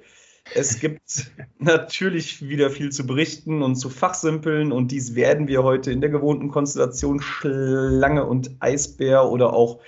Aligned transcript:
Es 0.56 0.80
gibt 0.80 1.32
natürlich 1.60 2.48
wieder 2.48 2.72
viel 2.72 2.92
zu 2.92 3.06
berichten 3.06 3.62
und 3.62 3.76
zu 3.76 3.90
fachsimpeln 3.90 4.72
und 4.72 4.92
dies 4.92 5.16
werden 5.16 5.48
wir 5.48 5.64
heute 5.64 5.92
in 5.92 6.02
der 6.02 6.10
gewohnten 6.10 6.50
Konstellation 6.50 7.22
Schlange 7.22 8.26
und 8.26 8.52
Eisbär 8.60 9.26
oder 9.26 9.54
auch 9.54 9.80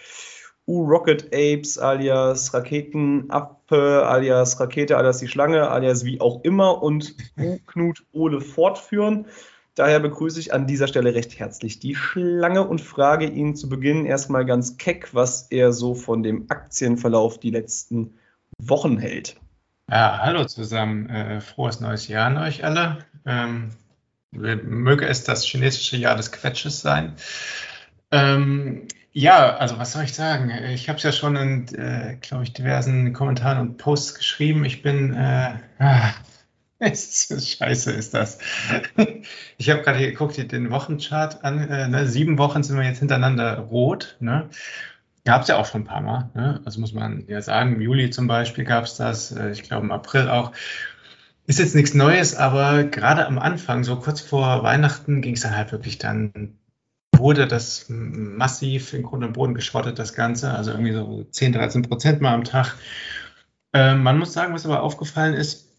U-Rocket 0.67 1.33
Apes 1.33 1.80
alias 1.80 2.53
Raketenappe 2.53 4.05
alias 4.05 4.59
Rakete 4.59 4.98
alias 4.98 5.17
die 5.17 5.28
Schlange 5.28 5.70
alias 5.70 6.05
wie 6.05 6.22
auch 6.22 6.44
immer 6.44 6.83
und 6.83 7.16
U-Knut 7.39 8.05
Ole 8.11 8.39
fortführen. 8.39 9.26
Daher 9.75 10.00
begrüße 10.02 10.39
ich 10.39 10.53
an 10.53 10.67
dieser 10.67 10.88
Stelle 10.88 11.16
recht 11.16 11.39
herzlich 11.39 11.80
die 11.80 11.95
Schlange 11.95 12.67
und 12.67 12.81
frage 12.81 13.25
ihn 13.25 13.55
zu 13.55 13.69
Beginn 13.69 14.05
erstmal 14.05 14.45
ganz 14.45 14.77
keck, 14.77 15.14
was 15.14 15.47
er 15.50 15.72
so 15.72 15.95
von 15.95 16.23
dem 16.23 16.45
Aktienverlauf 16.50 17.39
die 17.39 17.52
letzten 17.52 18.16
Wochen 18.58 18.97
hält. 18.97 19.38
Ja, 19.89 20.19
hallo 20.22 20.45
zusammen. 20.45 21.09
Äh, 21.09 21.42
frohes 21.42 21.80
neues 21.80 22.08
Jahr 22.08 22.27
an 22.27 22.38
euch 22.38 22.64
alle. 22.64 23.05
Ähm, 23.25 23.72
möge 24.31 25.08
es 25.08 25.23
das 25.23 25.45
chinesische 25.45 25.97
Jahr 25.97 26.16
des 26.16 26.31
Quetsches 26.31 26.81
sein. 26.81 27.16
Ähm, 28.11 28.88
ja, 29.14 29.58
also 29.58 29.77
was 29.77 29.92
soll 29.92 30.03
ich 30.03 30.14
sagen? 30.14 30.49
Ich 30.73 30.88
habe 30.88 30.97
es 30.97 31.03
ja 31.03 31.11
schon 31.11 31.36
in, 31.36 31.67
äh, 31.75 32.17
glaube 32.22 32.44
ich, 32.44 32.53
diversen 32.53 33.11
Kommentaren 33.11 33.59
und 33.59 33.77
Posts 33.77 34.16
geschrieben. 34.16 34.64
Ich 34.64 34.81
bin, 34.81 35.14
äh, 35.14 35.55
Scheiße 36.81 37.91
ist 37.91 38.13
das. 38.13 38.39
Ich 39.57 39.69
habe 39.69 39.83
gerade 39.83 39.99
geguckt, 39.99 40.37
den 40.52 40.71
Wochenchart 40.71 41.43
an. 41.43 41.69
Äh, 41.69 41.87
ne, 41.87 42.08
sieben 42.08 42.39
Wochen 42.39 42.64
sind 42.64 42.77
wir 42.77 42.83
jetzt 42.83 42.97
hintereinander 42.97 43.59
rot. 43.59 44.17
Ne? 44.19 44.49
Gab 45.23 45.43
es 45.43 45.49
ja 45.49 45.58
auch 45.58 45.67
schon 45.67 45.81
ein 45.81 45.86
paar 45.86 46.02
Mal. 46.02 46.31
Ne? 46.33 46.61
Also 46.65 46.80
muss 46.80 46.93
man 46.93 47.25
ja 47.27 47.41
sagen, 47.43 47.75
im 47.75 47.81
Juli 47.81 48.09
zum 48.09 48.25
Beispiel 48.25 48.64
gab 48.64 48.86
es 48.86 48.97
das, 48.97 49.31
äh, 49.31 49.52
ich 49.52 49.61
glaube 49.61 49.86
im 49.86 49.91
April 49.91 50.30
auch. 50.30 50.52
Ist 51.45 51.59
jetzt 51.59 51.75
nichts 51.75 51.93
Neues, 51.93 52.36
aber 52.36 52.83
gerade 52.83 53.27
am 53.27 53.37
Anfang, 53.37 53.83
so 53.83 53.97
kurz 53.97 54.21
vor 54.21 54.64
Weihnachten, 54.64 55.21
ging 55.21 55.36
es 55.36 55.41
dann 55.41 55.55
halt 55.55 55.71
wirklich 55.71 55.99
dann, 55.99 56.58
wurde 57.15 57.47
das 57.47 57.86
massiv 57.89 58.93
in 58.93 59.03
Grund 59.03 59.23
und 59.23 59.33
Boden 59.33 59.53
geschrottet, 59.53 59.99
das 59.99 60.14
Ganze. 60.14 60.52
Also 60.52 60.71
irgendwie 60.71 60.93
so 60.93 61.23
10, 61.30 61.53
13 61.53 61.83
Prozent 61.83 62.21
mal 62.21 62.33
am 62.33 62.43
Tag. 62.43 62.75
Äh, 63.73 63.95
man 63.95 64.17
muss 64.17 64.33
sagen, 64.33 64.53
was 64.53 64.65
aber 64.65 64.81
aufgefallen 64.81 65.33
ist, 65.36 65.70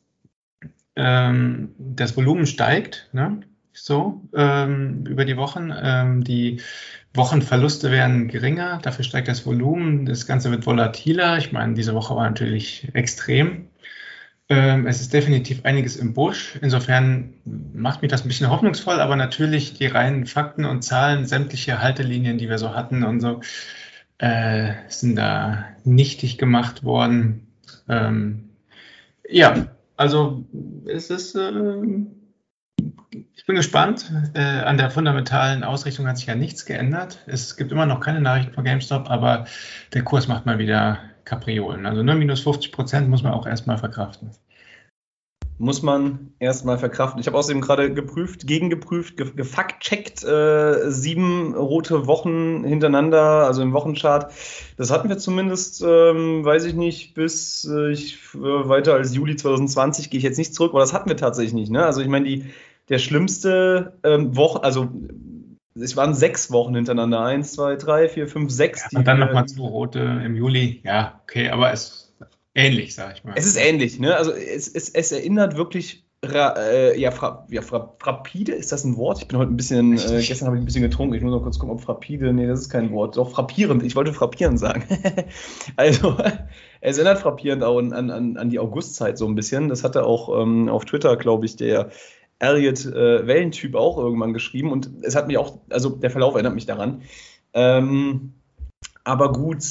ähm, 0.96 1.74
das 1.78 2.16
Volumen 2.16 2.46
steigt, 2.46 3.08
ne? 3.12 3.40
so 3.72 4.22
ähm, 4.34 5.04
über 5.06 5.24
die 5.24 5.36
Wochen. 5.36 5.72
Ähm, 5.82 6.24
die 6.24 6.60
Wochenverluste 7.14 7.90
werden 7.90 8.28
geringer, 8.28 8.78
dafür 8.82 9.04
steigt 9.04 9.28
das 9.28 9.46
Volumen, 9.46 10.06
das 10.06 10.26
Ganze 10.26 10.50
wird 10.50 10.66
volatiler. 10.66 11.38
Ich 11.38 11.52
meine, 11.52 11.74
diese 11.74 11.94
Woche 11.94 12.14
war 12.16 12.28
natürlich 12.28 12.88
extrem. 12.94 13.68
Ähm, 14.48 14.86
es 14.86 15.00
ist 15.00 15.12
definitiv 15.12 15.64
einiges 15.64 15.96
im 15.96 16.14
Busch. 16.14 16.58
Insofern 16.60 17.34
macht 17.44 18.02
mich 18.02 18.10
das 18.10 18.22
ein 18.24 18.28
bisschen 18.28 18.50
hoffnungsvoll, 18.50 19.00
aber 19.00 19.16
natürlich 19.16 19.74
die 19.74 19.86
reinen 19.86 20.26
Fakten 20.26 20.64
und 20.64 20.82
Zahlen, 20.82 21.26
sämtliche 21.26 21.80
Haltelinien, 21.80 22.38
die 22.38 22.48
wir 22.48 22.58
so 22.58 22.74
hatten 22.74 23.04
und 23.04 23.20
so, 23.20 23.40
äh, 24.18 24.74
sind 24.88 25.16
da 25.16 25.64
nichtig 25.84 26.38
gemacht 26.38 26.84
worden. 26.84 27.46
Ähm, 27.88 28.50
ja, 29.28 29.66
also 30.02 30.44
es 30.86 31.10
ist, 31.10 31.36
äh, 31.36 31.52
ich 33.34 33.46
bin 33.46 33.54
gespannt. 33.54 34.12
Äh, 34.34 34.40
an 34.40 34.76
der 34.76 34.90
fundamentalen 34.90 35.62
Ausrichtung 35.62 36.08
hat 36.08 36.18
sich 36.18 36.26
ja 36.26 36.34
nichts 36.34 36.64
geändert. 36.64 37.20
Es 37.26 37.56
gibt 37.56 37.70
immer 37.70 37.86
noch 37.86 38.00
keine 38.00 38.20
Nachrichten 38.20 38.52
von 38.52 38.64
GameStop, 38.64 39.08
aber 39.08 39.46
der 39.94 40.02
Kurs 40.02 40.26
macht 40.26 40.44
mal 40.44 40.58
wieder 40.58 40.98
Kapriolen. 41.24 41.86
Also 41.86 42.02
nur 42.02 42.16
minus 42.16 42.40
50 42.40 42.72
Prozent 42.72 43.08
muss 43.08 43.22
man 43.22 43.32
auch 43.32 43.46
erstmal 43.46 43.78
verkraften 43.78 44.32
muss 45.62 45.80
man 45.80 46.34
erstmal 46.40 46.76
verkraften. 46.76 47.20
Ich 47.20 47.28
habe 47.28 47.38
außerdem 47.38 47.60
gerade 47.60 47.94
geprüft, 47.94 48.48
gegengeprüft, 48.48 49.16
ge 49.16 49.30
gefact-checkt, 49.36 50.24
äh, 50.24 50.90
sieben 50.90 51.54
rote 51.54 52.08
Wochen 52.08 52.64
hintereinander, 52.64 53.46
also 53.46 53.62
im 53.62 53.72
Wochenchart. 53.72 54.32
Das 54.76 54.90
hatten 54.90 55.08
wir 55.08 55.18
zumindest, 55.18 55.80
ähm, 55.86 56.44
weiß 56.44 56.64
ich 56.64 56.74
nicht, 56.74 57.14
bis 57.14 57.64
äh, 57.72 57.92
ich 57.92 58.18
äh, 58.34 58.38
weiter 58.38 58.94
als 58.94 59.14
Juli 59.14 59.36
2020 59.36 60.10
gehe 60.10 60.18
ich 60.18 60.24
jetzt 60.24 60.38
nicht 60.38 60.52
zurück, 60.52 60.72
aber 60.72 60.80
das 60.80 60.92
hatten 60.92 61.08
wir 61.08 61.16
tatsächlich 61.16 61.54
nicht. 61.54 61.70
Ne? 61.70 61.86
Also 61.86 62.00
ich 62.00 62.08
meine, 62.08 62.44
der 62.88 62.98
schlimmste 62.98 64.00
ähm, 64.02 64.36
Woche, 64.36 64.64
also 64.64 64.88
es 65.76 65.96
waren 65.96 66.14
sechs 66.14 66.50
Wochen 66.50 66.74
hintereinander. 66.74 67.20
Eins, 67.20 67.52
zwei, 67.52 67.76
drei, 67.76 68.08
vier, 68.08 68.26
fünf, 68.26 68.50
sechs. 68.50 68.90
Ja, 68.90 68.98
und 68.98 69.06
dann 69.06 69.20
nochmal 69.20 69.46
zwei 69.46 69.62
rote 69.62 70.00
im 70.00 70.34
Juli. 70.34 70.80
Ja, 70.84 71.20
okay, 71.22 71.50
aber 71.50 71.72
es 71.72 72.01
ähnlich, 72.54 72.94
sag 72.94 73.16
ich 73.16 73.24
mal. 73.24 73.34
Es 73.36 73.46
ist 73.46 73.56
ähnlich, 73.56 73.98
ne? 73.98 74.16
Also 74.16 74.32
es, 74.32 74.68
es, 74.68 74.90
es 74.90 75.12
erinnert 75.12 75.56
wirklich 75.56 76.04
Ra, 76.24 76.54
äh, 76.56 77.00
ja, 77.00 77.10
fra, 77.10 77.48
ja 77.50 77.62
fra, 77.62 77.96
frappide, 77.98 78.52
ist 78.52 78.70
das 78.70 78.84
ein 78.84 78.96
Wort? 78.96 79.18
Ich 79.18 79.26
bin 79.26 79.38
heute 79.38 79.50
ein 79.50 79.56
bisschen, 79.56 79.94
äh, 79.94 80.22
gestern 80.22 80.46
habe 80.46 80.56
ich 80.56 80.62
ein 80.62 80.66
bisschen 80.66 80.82
getrunken, 80.82 81.14
ich 81.14 81.22
muss 81.22 81.32
noch 81.32 81.42
kurz 81.42 81.58
gucken, 81.58 81.74
ob 81.74 81.82
frappide, 81.82 82.32
nee, 82.32 82.46
das 82.46 82.60
ist 82.60 82.70
kein 82.70 82.92
Wort. 82.92 83.16
Doch, 83.16 83.32
frappierend, 83.32 83.82
ich 83.82 83.96
wollte 83.96 84.12
frappierend 84.12 84.56
sagen. 84.56 84.84
also, 85.76 86.16
es 86.80 86.96
erinnert 86.98 87.18
frappierend 87.18 87.64
auch 87.64 87.76
an, 87.78 87.92
an, 87.92 88.36
an 88.36 88.50
die 88.50 88.60
Augustzeit 88.60 89.18
so 89.18 89.26
ein 89.26 89.34
bisschen. 89.34 89.68
Das 89.68 89.82
hatte 89.82 90.04
auch 90.04 90.40
ähm, 90.40 90.68
auf 90.68 90.84
Twitter, 90.84 91.16
glaube 91.16 91.44
ich, 91.44 91.56
der 91.56 91.90
Elliot 92.38 92.86
äh, 92.86 93.26
Wellentyp 93.26 93.74
auch 93.74 93.98
irgendwann 93.98 94.32
geschrieben 94.32 94.70
und 94.70 94.90
es 95.02 95.16
hat 95.16 95.26
mich 95.26 95.38
auch, 95.38 95.58
also 95.70 95.90
der 95.90 96.10
Verlauf 96.10 96.34
erinnert 96.34 96.54
mich 96.54 96.66
daran. 96.66 97.02
Ähm, 97.52 98.34
aber 99.02 99.32
gut, 99.32 99.64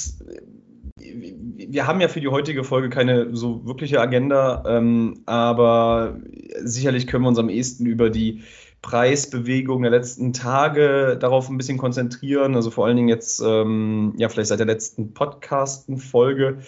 wir 1.72 1.88
haben 1.88 2.02
ja 2.02 2.08
für 2.08 2.22
die 2.22 2.28
heutige 2.28 2.64
Folge 2.64 2.90
keine 2.90 3.36
so 3.36 3.66
wirkliche 3.66 4.02
Agenda, 4.02 4.64
ähm, 4.68 5.22
aber 5.26 6.20
sicherlich 6.64 7.08
können 7.08 7.24
wir 7.24 7.30
uns 7.30 7.40
am 7.40 7.50
ehesten 7.50 7.86
über 7.86 8.10
die 8.10 8.44
Preisbewegung 8.82 9.84
der 9.84 9.92
letzten 9.92 10.34
Tage 10.34 11.18
darauf 11.20 11.50
ein 11.50 11.58
bisschen 11.58 11.78
konzentrieren. 11.78 12.56
Also 12.56 12.72
vor 12.72 12.86
allen 12.86 12.98
Dingen 12.98 13.10
jetzt, 13.10 13.42
ähm, 13.46 14.14
ja, 14.18 14.28
vielleicht 14.28 14.50
seit 14.50 14.60
der 14.60 14.66
letzten 14.66 15.14
Podcasten-Folge 15.14 16.60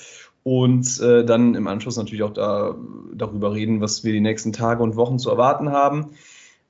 und 0.43 0.99
äh, 1.01 1.25
dann 1.25 1.55
im 1.55 1.67
Anschluss 1.67 1.97
natürlich 1.97 2.23
auch 2.23 2.33
da, 2.33 2.75
darüber 3.13 3.53
reden, 3.53 3.81
was 3.81 4.03
wir 4.03 4.13
die 4.13 4.21
nächsten 4.21 4.53
Tage 4.53 4.83
und 4.83 4.95
Wochen 4.95 5.19
zu 5.19 5.29
erwarten 5.29 5.71
haben. 5.71 6.11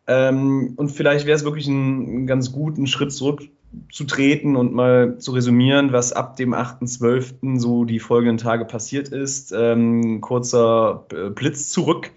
Ähm, 0.07 0.73
und 0.77 0.89
vielleicht 0.89 1.25
wäre 1.25 1.35
es 1.35 1.43
wirklich 1.43 1.67
ein, 1.67 2.23
ein 2.23 2.27
ganz 2.27 2.51
guten 2.51 2.87
Schritt 2.87 3.11
zurück 3.11 3.43
zu 3.91 4.03
treten 4.05 4.55
und 4.55 4.73
mal 4.73 5.17
zu 5.17 5.31
resümieren, 5.31 5.91
was 5.91 6.13
ab 6.13 6.35
dem 6.35 6.53
8.12. 6.53 7.59
so 7.59 7.85
die 7.85 7.99
folgenden 7.99 8.37
Tage 8.37 8.65
passiert 8.65 9.09
ist. 9.09 9.53
Ähm, 9.55 10.21
kurzer 10.21 11.05
Blitz 11.35 11.69
zurück. 11.69 12.11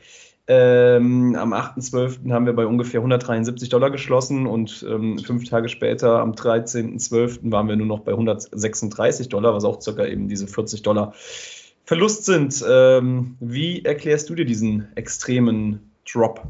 Ähm, 0.49 1.35
am 1.35 1.53
8.12. 1.53 2.31
haben 2.31 2.47
wir 2.47 2.53
bei 2.53 2.67
ungefähr 2.67 3.01
173 3.01 3.69
Dollar 3.69 3.91
geschlossen 3.91 4.47
und 4.47 4.87
ähm, 4.89 5.19
fünf 5.19 5.49
Tage 5.49 5.69
später, 5.69 6.21
am 6.21 6.33
13.12., 6.33 7.51
waren 7.51 7.69
wir 7.69 7.75
nur 7.75 7.89
noch 7.89 8.01
bei 8.01 8.13
136 8.13 9.29
Dollar, 9.29 9.55
was 9.55 9.65
auch 9.65 9.83
circa 9.83 10.07
eben 10.07 10.29
diese 10.29 10.47
40 10.47 10.83
Dollar 10.83 11.15
Verlust 11.85 12.27
sind. 12.27 12.65
Ähm, 12.69 13.37
wie 13.41 13.85
erklärst 13.85 14.31
du 14.31 14.37
dir 14.37 14.45
diesen 14.45 14.89
extremen 14.97 15.93
Drop? 16.11 16.47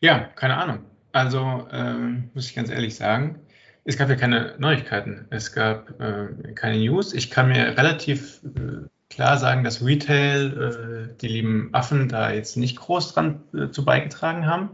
Ja, 0.00 0.20
keine 0.20 0.56
Ahnung. 0.56 0.78
Also 1.10 1.66
ähm, 1.72 2.30
muss 2.34 2.46
ich 2.46 2.54
ganz 2.54 2.70
ehrlich 2.70 2.94
sagen, 2.94 3.40
es 3.86 3.96
gab 3.96 4.08
ja 4.08 4.16
keine 4.16 4.54
Neuigkeiten. 4.58 5.26
Es 5.30 5.52
gab 5.52 6.00
äh, 6.00 6.52
keine 6.54 6.78
News. 6.78 7.14
Ich 7.14 7.30
kann 7.30 7.48
mir 7.48 7.78
relativ 7.78 8.40
äh, 8.44 8.88
klar 9.10 9.38
sagen, 9.38 9.62
dass 9.62 9.84
Retail, 9.84 11.10
äh, 11.12 11.16
die 11.20 11.28
lieben 11.28 11.70
Affen, 11.72 12.08
da 12.08 12.32
jetzt 12.32 12.56
nicht 12.56 12.76
groß 12.76 13.14
dran 13.14 13.42
äh, 13.54 13.70
zu 13.70 13.84
beigetragen 13.84 14.46
haben. 14.46 14.70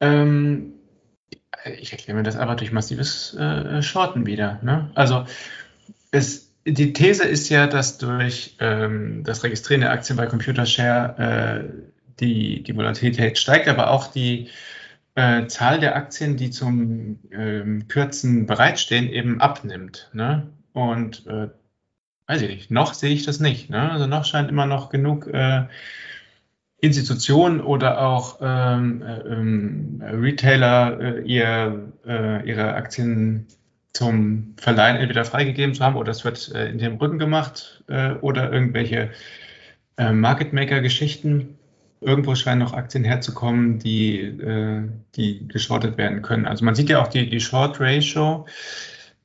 Ähm, 0.00 0.74
ich 1.78 1.90
erkläre 1.92 2.16
mir 2.16 2.22
das 2.22 2.36
aber 2.36 2.54
durch 2.54 2.70
massives 2.70 3.34
äh, 3.34 3.82
Shorten 3.82 4.26
wieder. 4.26 4.60
Ne? 4.62 4.90
Also 4.94 5.24
es, 6.12 6.52
die 6.64 6.92
These 6.92 7.24
ist 7.24 7.48
ja, 7.48 7.66
dass 7.66 7.98
durch 7.98 8.56
ähm, 8.60 9.24
das 9.24 9.42
Registrieren 9.42 9.80
der 9.80 9.90
Aktien 9.90 10.16
bei 10.16 10.26
Computershare 10.26 11.64
äh, 11.66 11.82
die, 12.20 12.62
die 12.62 12.76
Volatilität 12.76 13.38
steigt, 13.38 13.66
aber 13.66 13.90
auch 13.90 14.06
die 14.06 14.50
äh, 15.14 15.46
Zahl 15.46 15.80
der 15.80 15.96
Aktien, 15.96 16.36
die 16.36 16.50
zum 16.50 17.20
ähm, 17.30 17.88
Kürzen 17.88 18.46
bereitstehen, 18.46 19.08
eben 19.08 19.40
abnimmt. 19.40 20.10
Ne? 20.12 20.48
Und 20.72 21.26
äh, 21.26 21.48
weiß 22.26 22.42
ich 22.42 22.48
nicht, 22.48 22.70
noch 22.70 22.94
sehe 22.94 23.14
ich 23.14 23.24
das 23.24 23.40
nicht. 23.40 23.70
Ne? 23.70 23.90
Also 23.92 24.06
noch 24.06 24.24
scheint 24.24 24.48
immer 24.48 24.66
noch 24.66 24.90
genug 24.90 25.26
äh, 25.28 25.66
Institutionen 26.84 27.60
oder 27.60 28.00
auch 28.06 28.38
ähm, 28.42 29.02
äh, 29.02 29.20
ähm, 29.20 30.02
Retailer 30.04 31.00
äh, 31.00 31.22
ihr, 31.22 31.92
äh, 32.06 32.46
ihre 32.48 32.74
Aktien 32.74 33.46
zum 33.92 34.54
Verleihen 34.58 34.96
entweder 34.96 35.24
freigegeben 35.24 35.74
zu 35.74 35.84
haben 35.84 35.96
oder 35.96 36.10
es 36.10 36.24
wird 36.24 36.48
in 36.48 36.78
dem 36.78 36.96
Rücken 36.96 37.20
gemacht 37.20 37.84
oder 38.22 38.52
irgendwelche 38.52 39.10
Market 39.96 40.52
Maker 40.52 40.80
Geschichten. 40.80 41.56
Irgendwo 42.04 42.34
scheinen 42.34 42.60
noch 42.60 42.74
Aktien 42.74 43.04
herzukommen, 43.04 43.78
die, 43.78 44.20
äh, 44.20 44.82
die 45.16 45.48
geschortet 45.48 45.96
werden 45.96 46.22
können. 46.22 46.46
Also 46.46 46.64
man 46.64 46.74
sieht 46.74 46.90
ja 46.90 47.02
auch 47.02 47.08
die, 47.08 47.28
die 47.30 47.40
Short 47.40 47.80
Ratio 47.80 48.46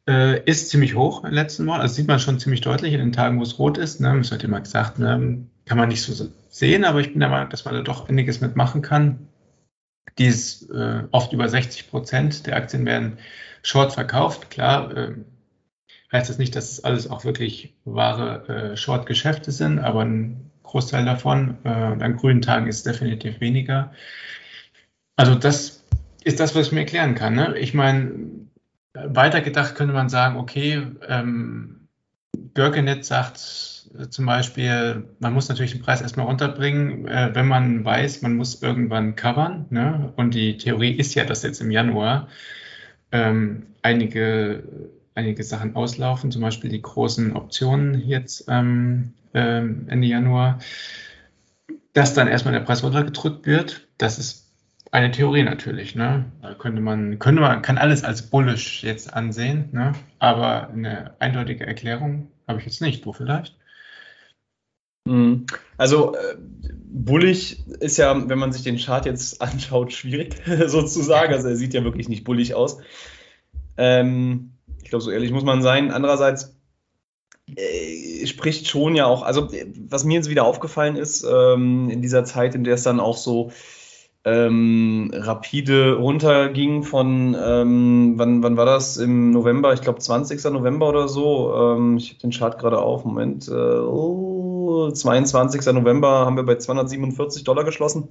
äh, 0.08 0.42
ist 0.46 0.70
ziemlich 0.70 0.96
hoch 0.96 1.24
im 1.24 1.34
letzten 1.34 1.66
Mal. 1.66 1.82
Also 1.82 1.96
sieht 1.96 2.08
man 2.08 2.20
schon 2.20 2.40
ziemlich 2.40 2.62
deutlich 2.62 2.94
in 2.94 3.00
den 3.00 3.12
Tagen, 3.12 3.38
wo 3.40 3.44
es 3.44 3.60
rot 3.60 3.78
ist. 3.78 4.00
Ne? 4.00 4.18
Das 4.18 4.32
wird 4.32 4.44
immer 4.44 4.62
gesagt, 4.62 4.98
ne? 4.98 5.46
kann 5.66 5.78
man 5.78 5.90
nicht 5.90 6.02
so 6.02 6.30
sehen, 6.50 6.84
aber 6.86 7.00
ich 7.00 7.12
bin 7.12 7.20
der 7.20 7.30
Meinung, 7.30 7.50
dass 7.50 7.66
man 7.66 7.76
da 7.76 7.82
doch 7.82 8.10
einiges 8.10 8.42
mitmachen 8.42 8.82
kann. 8.82 9.28
Die 10.18 10.26
ist 10.26 10.70
äh, 10.72 11.04
oft 11.12 11.32
über 11.34 11.48
60 11.48 11.90
Prozent 11.90 12.48
der 12.48 12.56
Aktien 12.56 12.86
werden 12.86 13.20
short 13.62 13.94
verkauft. 13.94 14.50
Klar, 14.50 14.96
äh, 14.98 15.16
heißt 16.12 16.30
das 16.30 16.38
nicht, 16.40 16.56
dass 16.56 16.72
es 16.72 16.84
alles 16.84 17.10
auch 17.10 17.24
wirklich 17.24 17.76
wahre 17.86 18.48
äh, 18.48 18.78
Short-Geschäfte 18.78 19.52
sind, 19.52 19.80
aber 19.80 20.02
ein 20.02 20.49
Großteil 20.70 21.06
davon. 21.06 21.58
Äh, 21.64 21.70
an 21.70 22.18
grünen 22.18 22.42
Tagen 22.42 22.68
ist 22.68 22.78
es 22.78 22.84
definitiv 22.84 23.40
weniger. 23.42 23.92
Also 25.16 25.36
das 25.36 25.84
ist 26.24 26.40
das, 26.40 26.56
was 26.56 26.68
ich 26.68 26.72
mir 26.72 26.82
erklären 26.82 27.16
kann. 27.16 27.36
Ne? 27.36 27.58
Ich 27.58 27.74
meine, 27.74 28.12
weitergedacht 28.94 29.76
könnte 29.76 29.94
man 29.94 30.10
sagen, 30.10 30.38
okay, 30.38 30.86
ähm, 31.08 31.88
Görkenet 32.54 33.06
sagt 33.06 33.38
zum 34.10 34.26
Beispiel, 34.26 35.06
man 35.20 35.34
muss 35.34 35.50
natürlich 35.50 35.72
den 35.72 35.82
Preis 35.82 36.02
erstmal 36.02 36.28
runterbringen, 36.28 37.08
äh, 37.08 37.32
wenn 37.34 37.48
man 37.48 37.84
weiß, 37.84 38.22
man 38.22 38.36
muss 38.36 38.62
irgendwann 38.62 39.16
covern. 39.16 39.66
Ne? 39.70 40.14
Und 40.16 40.36
die 40.36 40.58
Theorie 40.58 40.92
ist 40.92 41.16
ja, 41.16 41.26
dass 41.26 41.44
jetzt 41.44 41.62
im 41.62 41.72
Januar 41.72 42.28
ähm, 43.12 43.64
einige, 43.82 44.64
einige 45.20 45.44
Sachen 45.44 45.76
auslaufen, 45.76 46.32
zum 46.32 46.42
Beispiel 46.42 46.70
die 46.70 46.82
großen 46.82 47.36
Optionen 47.36 48.08
jetzt 48.08 48.46
ähm, 48.48 49.14
ähm, 49.34 49.86
Ende 49.90 50.08
Januar, 50.08 50.60
dass 51.94 52.14
dann 52.14 52.28
erstmal 52.28 52.54
der 52.54 52.62
Preis 52.62 52.84
runtergedrückt 52.84 53.46
wird. 53.46 53.88
Das 53.98 54.18
ist 54.18 54.48
eine 54.92 55.12
Theorie 55.12 55.44
natürlich, 55.44 55.94
ne? 55.94 56.26
Da 56.42 56.54
könnte 56.56 56.82
man, 56.82 57.20
könnte 57.20 57.42
man, 57.42 57.62
kann 57.62 57.78
alles 57.78 58.04
als 58.04 58.24
bullish 58.24 58.84
jetzt 58.84 59.14
ansehen, 59.14 59.70
ne? 59.72 59.94
Aber 60.18 60.70
eine 60.70 61.14
eindeutige 61.20 61.68
Erklärung 61.68 62.32
habe 62.48 62.60
ich 62.60 62.66
jetzt 62.66 62.82
nicht. 62.82 63.06
Du 63.06 63.14
vielleicht? 63.14 63.56
Mhm. 65.06 65.46
Also 65.78 66.16
äh, 66.16 66.38
bullig 66.40 67.68
ist 67.80 67.98
ja, 67.98 68.30
wenn 68.30 68.40
man 68.40 68.52
sich 68.52 68.64
den 68.64 68.78
Chart 68.78 69.06
jetzt 69.06 69.42
anschaut, 69.42 69.92
schwierig 69.94 70.36
sozusagen. 70.68 71.34
Also 71.34 71.50
er 71.50 71.56
sieht 71.56 71.74
ja 71.74 71.84
wirklich 71.84 72.08
nicht 72.08 72.24
bullig 72.24 72.56
aus. 72.56 72.80
Ähm, 73.78 74.54
ich 74.90 74.92
glaube, 74.92 75.04
so 75.04 75.12
ehrlich 75.12 75.30
muss 75.32 75.44
man 75.44 75.62
sein. 75.62 75.92
Andererseits 75.92 76.58
äh, 77.56 78.26
spricht 78.26 78.68
schon 78.68 78.96
ja 78.96 79.06
auch, 79.06 79.22
also 79.22 79.48
was 79.88 80.04
mir 80.04 80.16
jetzt 80.16 80.32
wieder 80.32 80.46
aufgefallen 80.46 80.96
ist, 80.96 81.24
ähm, 81.24 81.92
in 81.92 82.02
dieser 82.02 82.24
Zeit, 82.24 82.56
in 82.56 82.64
der 82.64 82.74
es 82.74 82.82
dann 82.82 83.00
auch 83.00 83.16
so 83.16 83.52
ähm, 84.26 85.12
rapide 85.14 85.94
runterging 85.94 86.82
von, 86.82 87.38
ähm, 87.40 88.14
wann, 88.16 88.42
wann 88.42 88.58
war 88.58 88.66
das? 88.66 88.98
Im 88.98 89.30
November, 89.30 89.74
ich 89.74 89.82
glaube 89.82 90.00
20. 90.00 90.44
November 90.46 90.90
oder 90.90 91.08
so. 91.08 91.54
Ähm, 91.54 91.98
ich 91.98 92.10
habe 92.10 92.22
den 92.22 92.32
Chart 92.32 92.58
gerade 92.58 92.80
auf, 92.80 93.06
Moment. 93.06 93.48
Äh, 93.48 93.52
oh, 93.52 94.90
22. 94.90 95.72
November 95.72 96.26
haben 96.26 96.36
wir 96.36 96.44
bei 96.48 96.56
247 96.56 97.44
Dollar 97.44 97.64
geschlossen. 97.64 98.10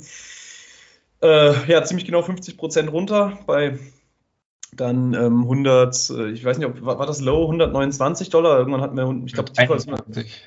Äh, 1.22 1.54
ja, 1.68 1.82
ziemlich 1.82 2.06
genau 2.06 2.22
50 2.22 2.56
Prozent 2.56 2.92
runter 2.92 3.36
bei 3.48 3.76
dann 4.74 5.14
ähm, 5.14 5.42
100, 5.42 6.10
äh, 6.10 6.30
ich 6.30 6.44
weiß 6.44 6.58
nicht, 6.58 6.66
ob, 6.66 6.82
war, 6.82 6.98
war, 6.98 7.06
das 7.06 7.20
Low 7.20 7.42
129 7.42 8.30
Dollar? 8.30 8.58
Irgendwann 8.58 8.80
hatten 8.80 8.96
wir, 8.96 9.22
ich 9.24 9.32
glaube, 9.32 9.52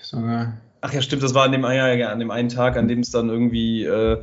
sogar. 0.01 0.57
Ach 0.81 0.93
ja, 0.93 1.01
stimmt, 1.01 1.21
das 1.21 1.35
war 1.35 1.43
an 1.43 1.51
dem, 1.51 1.63
ja, 1.63 1.93
ja, 1.93 2.09
an 2.09 2.19
dem 2.19 2.31
einen 2.31 2.49
Tag, 2.49 2.75
an 2.75 2.87
dem 2.87 2.99
es 3.01 3.11
dann 3.11 3.29
irgendwie 3.29 3.83
äh, 3.83 4.21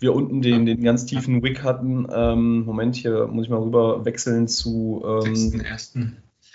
wir 0.00 0.14
unten 0.14 0.42
den, 0.42 0.66
den 0.66 0.82
ganz 0.82 1.06
tiefen 1.06 1.42
Wick 1.42 1.62
hatten. 1.62 2.08
Ähm, 2.12 2.64
Moment, 2.64 2.96
hier 2.96 3.28
muss 3.28 3.44
ich 3.44 3.50
mal 3.50 3.60
rüber 3.60 4.04
wechseln 4.04 4.48
zu 4.48 5.02
ähm, 5.04 5.64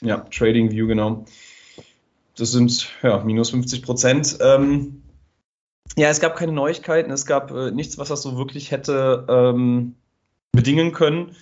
Ja, 0.02 0.18
Trading 0.30 0.72
View, 0.72 0.88
genau. 0.88 1.26
Das 2.36 2.52
sind 2.52 2.90
ja 3.02 3.24
minus 3.24 3.50
50 3.52 3.82
Prozent. 3.84 4.38
Ähm, 4.42 5.02
ja, 5.96 6.10
es 6.10 6.20
gab 6.20 6.36
keine 6.36 6.52
Neuigkeiten, 6.52 7.10
es 7.10 7.26
gab 7.26 7.52
äh, 7.52 7.72
nichts, 7.72 7.98
was 7.98 8.10
das 8.10 8.22
so 8.22 8.38
wirklich 8.38 8.72
hätte 8.72 9.26
ähm, 9.30 9.96
bedingen 10.52 10.92
können 10.92 11.36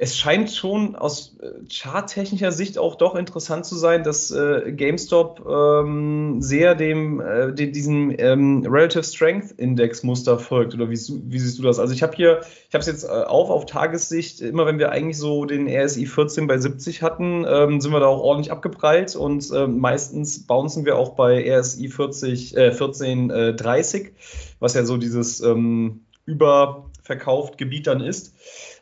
es 0.00 0.16
scheint 0.16 0.52
schon 0.52 0.94
aus 0.94 1.36
äh, 1.40 1.50
charttechnischer 1.68 2.52
Sicht 2.52 2.78
auch 2.78 2.94
doch 2.94 3.16
interessant 3.16 3.66
zu 3.66 3.74
sein, 3.74 4.04
dass 4.04 4.30
äh, 4.30 4.72
GameStop 4.72 5.44
ähm, 5.44 6.40
sehr 6.40 6.76
dem, 6.76 7.20
äh, 7.20 7.52
de, 7.52 7.72
diesem 7.72 8.14
ähm, 8.16 8.64
Relative 8.64 9.02
Strength 9.02 9.58
Index 9.58 10.04
Muster 10.04 10.38
folgt. 10.38 10.72
Oder 10.72 10.88
wie, 10.88 10.96
wie 10.96 11.38
siehst 11.40 11.58
du 11.58 11.64
das? 11.64 11.80
Also 11.80 11.92
ich 11.92 12.04
habe 12.04 12.14
hier, 12.14 12.42
ich 12.68 12.74
habe 12.74 12.78
es 12.78 12.86
jetzt 12.86 13.02
äh, 13.02 13.08
auf 13.08 13.50
auf 13.50 13.66
Tagessicht. 13.66 14.40
Immer 14.40 14.66
wenn 14.66 14.78
wir 14.78 14.92
eigentlich 14.92 15.18
so 15.18 15.46
den 15.46 15.68
RSI 15.68 16.06
14 16.06 16.46
bei 16.46 16.58
70 16.58 17.02
hatten, 17.02 17.44
ähm, 17.48 17.80
sind 17.80 17.90
wir 17.90 17.98
da 17.98 18.06
auch 18.06 18.22
ordentlich 18.22 18.52
abgeprallt 18.52 19.16
und 19.16 19.50
ähm, 19.52 19.80
meistens 19.80 20.46
bouncen 20.46 20.84
wir 20.84 20.96
auch 20.96 21.16
bei 21.16 21.44
RSI 21.58 21.88
40, 21.88 22.56
äh, 22.56 22.70
14 22.70 23.30
äh, 23.30 23.54
30, 23.54 24.12
was 24.60 24.74
ja 24.74 24.84
so 24.84 24.96
dieses 24.96 25.40
ähm, 25.40 26.02
überverkauft 26.24 27.58
Gebiet 27.58 27.88
dann 27.88 28.00
ist. 28.00 28.32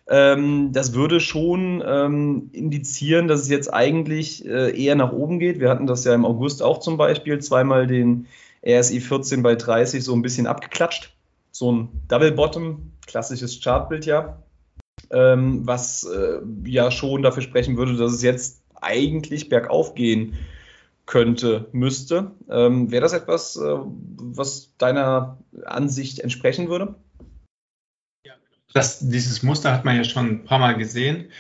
Ähm, 0.09 0.71
das 0.73 0.95
würde 0.95 1.19
schon 1.19 1.83
ähm, 1.85 2.51
indizieren, 2.53 3.27
dass 3.27 3.43
es 3.43 3.49
jetzt 3.49 3.73
eigentlich 3.73 4.47
äh, 4.47 4.71
eher 4.71 4.95
nach 4.95 5.13
oben 5.13 5.39
geht. 5.39 5.59
Wir 5.59 5.69
hatten 5.69 5.87
das 5.87 6.05
ja 6.05 6.15
im 6.15 6.25
August 6.25 6.63
auch 6.63 6.79
zum 6.79 6.97
Beispiel, 6.97 7.41
zweimal 7.41 7.87
den 7.87 8.27
RSI 8.65 9.01
14 9.01 9.43
bei 9.43 9.57
30 9.57 10.05
so 10.05 10.15
ein 10.15 10.23
bisschen 10.23 10.47
abgeklatscht. 10.47 11.13
So 11.51 11.73
ein 11.73 11.89
Double 12.09 12.33
Bottom, 12.33 12.93
klassisches 13.07 13.61
Chartbild 13.61 14.07
ja, 14.07 14.43
ähm, 15.11 15.67
was 15.67 16.05
äh, 16.05 16.41
ja 16.65 16.91
schon 16.91 17.23
dafür 17.23 17.43
sprechen 17.43 17.77
würde, 17.77 17.97
dass 17.97 18.13
es 18.13 18.23
jetzt 18.23 18.63
eigentlich 18.81 19.49
bergauf 19.49 19.95
gehen 19.95 20.35
könnte, 21.07 21.69
müsste. 21.73 22.33
Ähm, 22.51 22.91
Wäre 22.91 23.03
das 23.03 23.13
etwas, 23.13 23.57
äh, 23.57 23.79
was 23.87 24.77
deiner 24.77 25.39
Ansicht 25.65 26.19
entsprechen 26.19 26.69
würde? 26.69 26.95
Das, 28.77 29.01
dieses 29.01 29.43
Muster 29.43 29.73
hat 29.73 29.87
man 29.87 29.97
ja 29.97 30.05
schon 30.05 30.27
ein 30.27 30.45
paar 30.45 30.59
Mal 30.59 30.77
gesehen. 30.77 31.31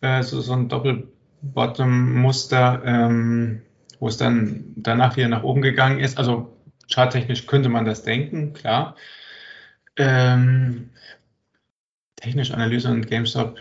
Äh, 0.00 0.24
so, 0.24 0.40
so 0.40 0.54
ein 0.54 0.68
Doppel-Bottom-Muster, 0.68 2.82
ähm, 2.84 3.62
wo 4.00 4.08
es 4.08 4.16
dann 4.16 4.64
danach 4.76 5.16
wieder 5.16 5.28
nach 5.28 5.44
oben 5.44 5.62
gegangen 5.62 6.00
ist. 6.00 6.18
Also 6.18 6.56
charttechnisch 6.92 7.46
könnte 7.46 7.68
man 7.68 7.84
das 7.84 8.02
denken, 8.02 8.54
klar. 8.54 8.96
Ähm, 9.96 10.90
technische 12.16 12.54
Analyse 12.54 12.90
und 12.90 13.06
GameStop. 13.06 13.56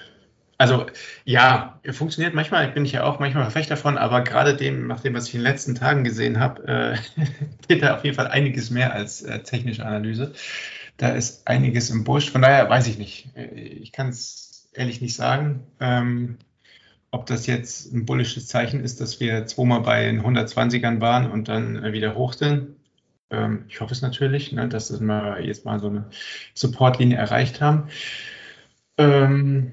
Also 0.57 0.87
ja, 1.25 1.79
funktioniert 1.91 2.33
manchmal, 2.33 2.69
bin 2.69 2.85
ich 2.85 2.93
ja 2.93 3.03
auch 3.03 3.19
manchmal 3.19 3.43
Verfechter 3.43 3.75
davon, 3.75 3.97
aber 3.97 4.21
gerade 4.21 4.55
dem, 4.55 4.87
nach 4.87 5.01
dem, 5.01 5.13
was 5.13 5.27
ich 5.27 5.35
in 5.35 5.41
den 5.41 5.51
letzten 5.51 5.75
Tagen 5.75 6.03
gesehen 6.03 6.39
habe, 6.39 6.67
äh, 6.67 6.95
geht 7.67 7.83
da 7.83 7.95
auf 7.95 8.03
jeden 8.03 8.15
Fall 8.15 8.27
einiges 8.27 8.71
mehr 8.71 8.93
als 8.93 9.21
äh, 9.21 9.43
technische 9.43 9.85
Analyse. 9.85 10.33
Da 10.97 11.09
ist 11.09 11.47
einiges 11.47 11.89
im 11.89 12.03
Busch. 12.03 12.29
Von 12.31 12.41
daher 12.41 12.69
weiß 12.69 12.87
ich 12.87 12.97
nicht. 12.97 13.35
Ich 13.35 13.91
kann 13.91 14.09
es 14.09 14.69
ehrlich 14.73 15.01
nicht 15.01 15.15
sagen. 15.15 15.67
Ähm, 15.79 16.37
ob 17.11 17.25
das 17.27 17.47
jetzt 17.47 17.93
ein 17.93 18.05
bullisches 18.05 18.47
Zeichen 18.47 18.81
ist, 18.83 19.01
dass 19.01 19.19
wir 19.19 19.45
zweimal 19.45 19.81
bei 19.81 20.05
den 20.05 20.21
120ern 20.21 20.99
waren 21.01 21.29
und 21.31 21.47
dann 21.47 21.83
wieder 21.93 22.15
hoch 22.15 22.33
sind. 22.33 22.75
Ähm, 23.31 23.65
ich 23.69 23.81
hoffe 23.81 23.93
es 23.93 24.01
natürlich, 24.01 24.51
ne, 24.51 24.67
dass 24.69 24.91
wir 24.99 25.39
jetzt 25.41 25.65
mal 25.65 25.79
so 25.79 25.87
eine 25.89 26.09
Supportlinie 26.55 27.17
erreicht 27.17 27.61
haben. 27.61 27.89
Ähm, 28.97 29.71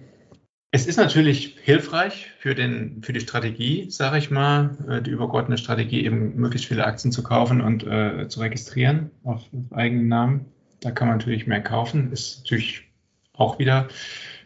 Es 0.72 0.86
ist 0.86 0.96
natürlich 0.98 1.58
hilfreich 1.62 2.30
für, 2.38 2.54
den, 2.54 3.02
für 3.02 3.12
die 3.12 3.20
Strategie, 3.20 3.90
sage 3.90 4.18
ich 4.18 4.30
mal, 4.30 4.78
äh, 4.88 5.02
die 5.02 5.10
übergeordnete 5.10 5.60
Strategie, 5.62 6.04
eben 6.04 6.36
möglichst 6.36 6.68
viele 6.68 6.86
Aktien 6.86 7.12
zu 7.12 7.22
kaufen 7.24 7.60
und 7.60 7.84
äh, 7.84 8.28
zu 8.28 8.40
registrieren 8.40 9.10
auf, 9.24 9.42
auf 9.52 9.72
eigenen 9.72 10.08
Namen. 10.08 10.46
Da 10.80 10.90
kann 10.90 11.08
man 11.08 11.18
natürlich 11.18 11.46
mehr 11.46 11.62
kaufen. 11.62 12.12
Ist 12.12 12.40
natürlich 12.40 12.90
auch 13.32 13.58
wieder 13.58 13.88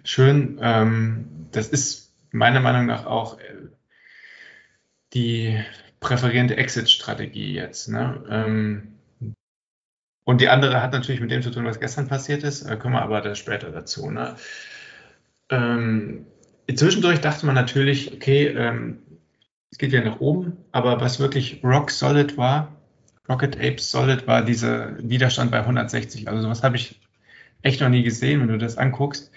schön. 0.02 0.58
Ähm, 0.60 1.48
das 1.52 1.68
ist 1.68 2.12
meiner 2.32 2.60
Meinung 2.60 2.86
nach 2.86 3.06
auch 3.06 3.38
äh, 3.38 3.68
die 5.12 5.62
präferierende 6.00 6.56
Exit-Strategie 6.56 7.54
jetzt. 7.54 7.88
Ne? 7.88 8.24
Ähm, 8.28 8.94
und 10.24 10.40
die 10.40 10.48
andere 10.48 10.82
hat 10.82 10.92
natürlich 10.92 11.20
mit 11.20 11.30
dem 11.30 11.42
zu 11.42 11.50
tun, 11.50 11.64
was 11.64 11.80
gestern 11.80 12.08
passiert 12.08 12.42
ist. 12.42 12.68
Da 12.68 12.76
kommen 12.76 12.94
wir 12.94 13.02
aber 13.02 13.20
da 13.20 13.34
später 13.34 13.70
dazu. 13.70 14.10
Ne? 14.10 14.36
Ähm, 15.50 16.26
zwischendurch 16.74 17.20
dachte 17.20 17.46
man 17.46 17.54
natürlich, 17.54 18.12
okay, 18.12 18.46
ähm, 18.48 18.98
es 19.70 19.78
geht 19.78 19.92
ja 19.92 20.02
nach 20.02 20.20
oben, 20.20 20.56
aber 20.72 21.00
was 21.00 21.20
wirklich 21.20 21.60
rock 21.62 21.90
solid 21.90 22.36
war, 22.36 22.74
Rocket 23.28 23.56
Apes 23.56 23.90
Solid 23.90 24.26
war 24.26 24.42
dieser 24.42 24.96
Widerstand 24.98 25.50
bei 25.50 25.60
160. 25.60 26.28
Also 26.28 26.42
sowas 26.42 26.62
habe 26.62 26.76
ich 26.76 27.00
echt 27.62 27.80
noch 27.80 27.88
nie 27.88 28.02
gesehen, 28.02 28.40
wenn 28.40 28.48
du 28.48 28.58
das 28.58 28.76
anguckst. 28.76 29.30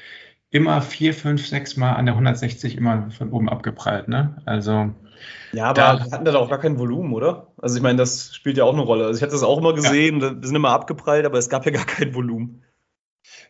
Immer 0.49 0.81
vier, 0.81 1.13
fünf, 1.13 1.45
sechs 1.47 1.77
Mal 1.77 1.93
an 1.93 2.05
der 2.05 2.15
160 2.15 2.77
immer 2.77 3.09
von 3.11 3.31
oben 3.31 3.49
abgeprallt, 3.49 4.07
ne? 4.07 4.41
Also. 4.45 4.91
Ja, 5.51 5.65
aber 5.65 5.81
da, 5.81 6.05
wir 6.05 6.11
hatten 6.11 6.25
da 6.25 6.35
auch 6.35 6.49
gar 6.49 6.59
kein 6.59 6.77
Volumen, 6.77 7.13
oder? 7.13 7.47
Also 7.61 7.77
ich 7.77 7.81
meine, 7.81 7.97
das 7.97 8.33
spielt 8.35 8.57
ja 8.57 8.63
auch 8.63 8.73
eine 8.73 8.83
Rolle. 8.83 9.05
Also 9.05 9.17
ich 9.17 9.23
hatte 9.23 9.33
das 9.33 9.43
auch 9.43 9.57
immer 9.57 9.73
gesehen, 9.73 10.21
ja. 10.21 10.35
wir 10.35 10.47
sind 10.47 10.55
immer 10.55 10.71
abgeprallt, 10.71 11.25
aber 11.25 11.37
es 11.37 11.49
gab 11.49 11.65
ja 11.65 11.71
gar 11.71 11.85
kein 11.85 12.13
Volumen. 12.13 12.63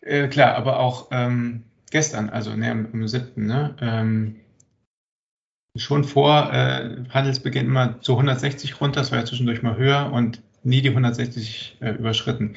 Äh, 0.01 0.27
klar, 0.27 0.55
aber 0.55 0.79
auch 0.79 1.09
ähm, 1.11 1.63
gestern, 1.91 2.29
also 2.29 2.55
ne, 2.55 2.71
am, 2.71 2.87
am 2.93 3.07
7. 3.07 3.45
Ne, 3.45 3.75
ähm, 3.81 4.35
schon 5.77 6.03
vor 6.03 6.51
äh, 6.53 6.97
Handelsbeginn 7.09 7.65
immer 7.65 7.99
zu 8.01 8.13
160 8.13 8.79
runter, 8.81 9.01
das 9.01 9.11
war 9.11 9.19
ja 9.19 9.25
zwischendurch 9.25 9.61
mal 9.61 9.77
höher 9.77 10.11
und 10.11 10.41
nie 10.63 10.81
die 10.81 10.89
160 10.89 11.77
äh, 11.79 11.91
überschritten. 11.91 12.55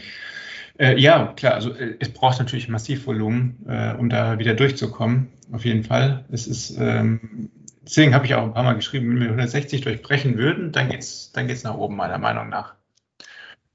Äh, 0.79 0.99
ja, 0.99 1.33
klar, 1.37 1.55
also 1.55 1.73
äh, 1.75 1.97
es 1.99 2.13
braucht 2.13 2.39
natürlich 2.39 2.69
massiv 2.69 3.07
Volumen, 3.07 3.65
äh, 3.69 3.95
um 3.95 4.09
da 4.09 4.39
wieder 4.39 4.55
durchzukommen, 4.55 5.29
auf 5.53 5.65
jeden 5.65 5.85
Fall. 5.85 6.25
Es 6.31 6.47
ist, 6.47 6.77
ähm, 6.79 7.51
deswegen 7.83 8.15
habe 8.15 8.27
ich 8.27 8.35
auch 8.35 8.45
ein 8.45 8.55
paar 8.55 8.65
Mal 8.65 8.75
geschrieben, 8.75 9.11
wenn 9.11 9.21
wir 9.21 9.27
160 9.27 9.83
durchbrechen 9.83 10.37
würden, 10.39 10.73
dann 10.73 10.89
geht's, 10.89 11.33
dann 11.33 11.47
geht's 11.47 11.65
nach 11.65 11.75
oben, 11.75 11.97
meiner 11.97 12.19
Meinung 12.19 12.49
nach. 12.49 12.75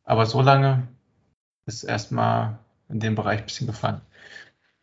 Aber 0.04 0.26
so 0.26 0.42
lange 0.42 0.88
ist 1.66 1.84
erstmal 1.84 2.58
in 2.90 3.00
dem 3.00 3.16
Bereich 3.16 3.40
ein 3.40 3.46
bisschen 3.46 3.68
gefallen 3.68 4.02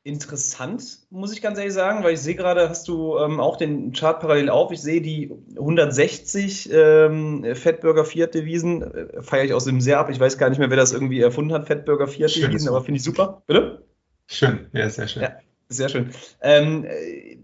interessant, 0.05 0.99
muss 1.11 1.33
ich 1.33 1.43
ganz 1.43 1.59
ehrlich 1.59 1.73
sagen, 1.73 2.03
weil 2.03 2.15
ich 2.15 2.21
sehe 2.21 2.35
gerade, 2.35 2.69
hast 2.69 2.89
du 2.89 3.17
ähm, 3.19 3.39
auch 3.39 3.57
den 3.57 3.93
Chart 3.93 4.19
parallel 4.21 4.51
auf. 4.51 4.73
Ich 4.73 4.83
sehe 4.83 5.01
die 5.01 5.33
160 5.57 6.71
ähm, 6.73 7.47
Fettburger 7.55 8.05
Fiat 8.05 8.35
Devisen, 8.35 8.83
äh, 8.83 9.23
feiere 9.23 9.45
ich 9.45 9.55
aus 9.55 9.65
dem 9.65 9.81
sehr 9.81 10.01
ab. 10.01 10.11
Ich 10.11 10.19
weiß 10.19 10.39
gar 10.39 10.49
nicht 10.49 10.59
mehr, 10.59 10.71
wer 10.71 10.77
das 10.77 10.93
irgendwie 10.93 11.21
erfunden 11.21 11.53
hat, 11.53 11.69
Fettburger 11.69 12.09
Fiat 12.09 12.35
Devisen, 12.35 12.69
aber 12.69 12.83
finde 12.83 12.99
ich 12.99 13.05
super. 13.05 13.43
Bitte? 13.47 13.85
Schön, 14.27 14.67
ja, 14.73 14.89
sehr 14.89 15.07
schön. 15.07 15.23
Ja, 15.23 15.37
sehr 15.69 15.89
schön. 15.89 16.11
Ähm, 16.41 16.85
äh, 16.85 17.39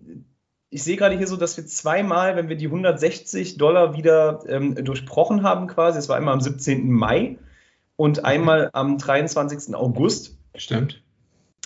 ich 0.71 0.83
sehe 0.83 0.97
gerade 0.97 1.17
hier 1.17 1.29
so, 1.29 1.37
dass 1.37 1.57
wir 1.57 1.67
zweimal, 1.67 2.37
wenn 2.37 2.49
wir 2.49 2.57
die 2.57 2.67
160 2.67 3.57
Dollar 3.57 3.97
wieder 3.97 4.41
ähm, 4.49 4.75
durchbrochen 4.75 5.45
haben, 5.45 5.69
quasi, 5.69 5.99
es 5.99 6.09
war 6.09 6.17
einmal 6.17 6.35
am 6.35 6.41
17. 6.41 6.91
Mai 6.91 7.39
und 7.97 8.25
einmal 8.25 8.71
am 8.73 8.99
23. 8.99 9.75
August. 9.77 10.37
Stimmt 10.57 11.03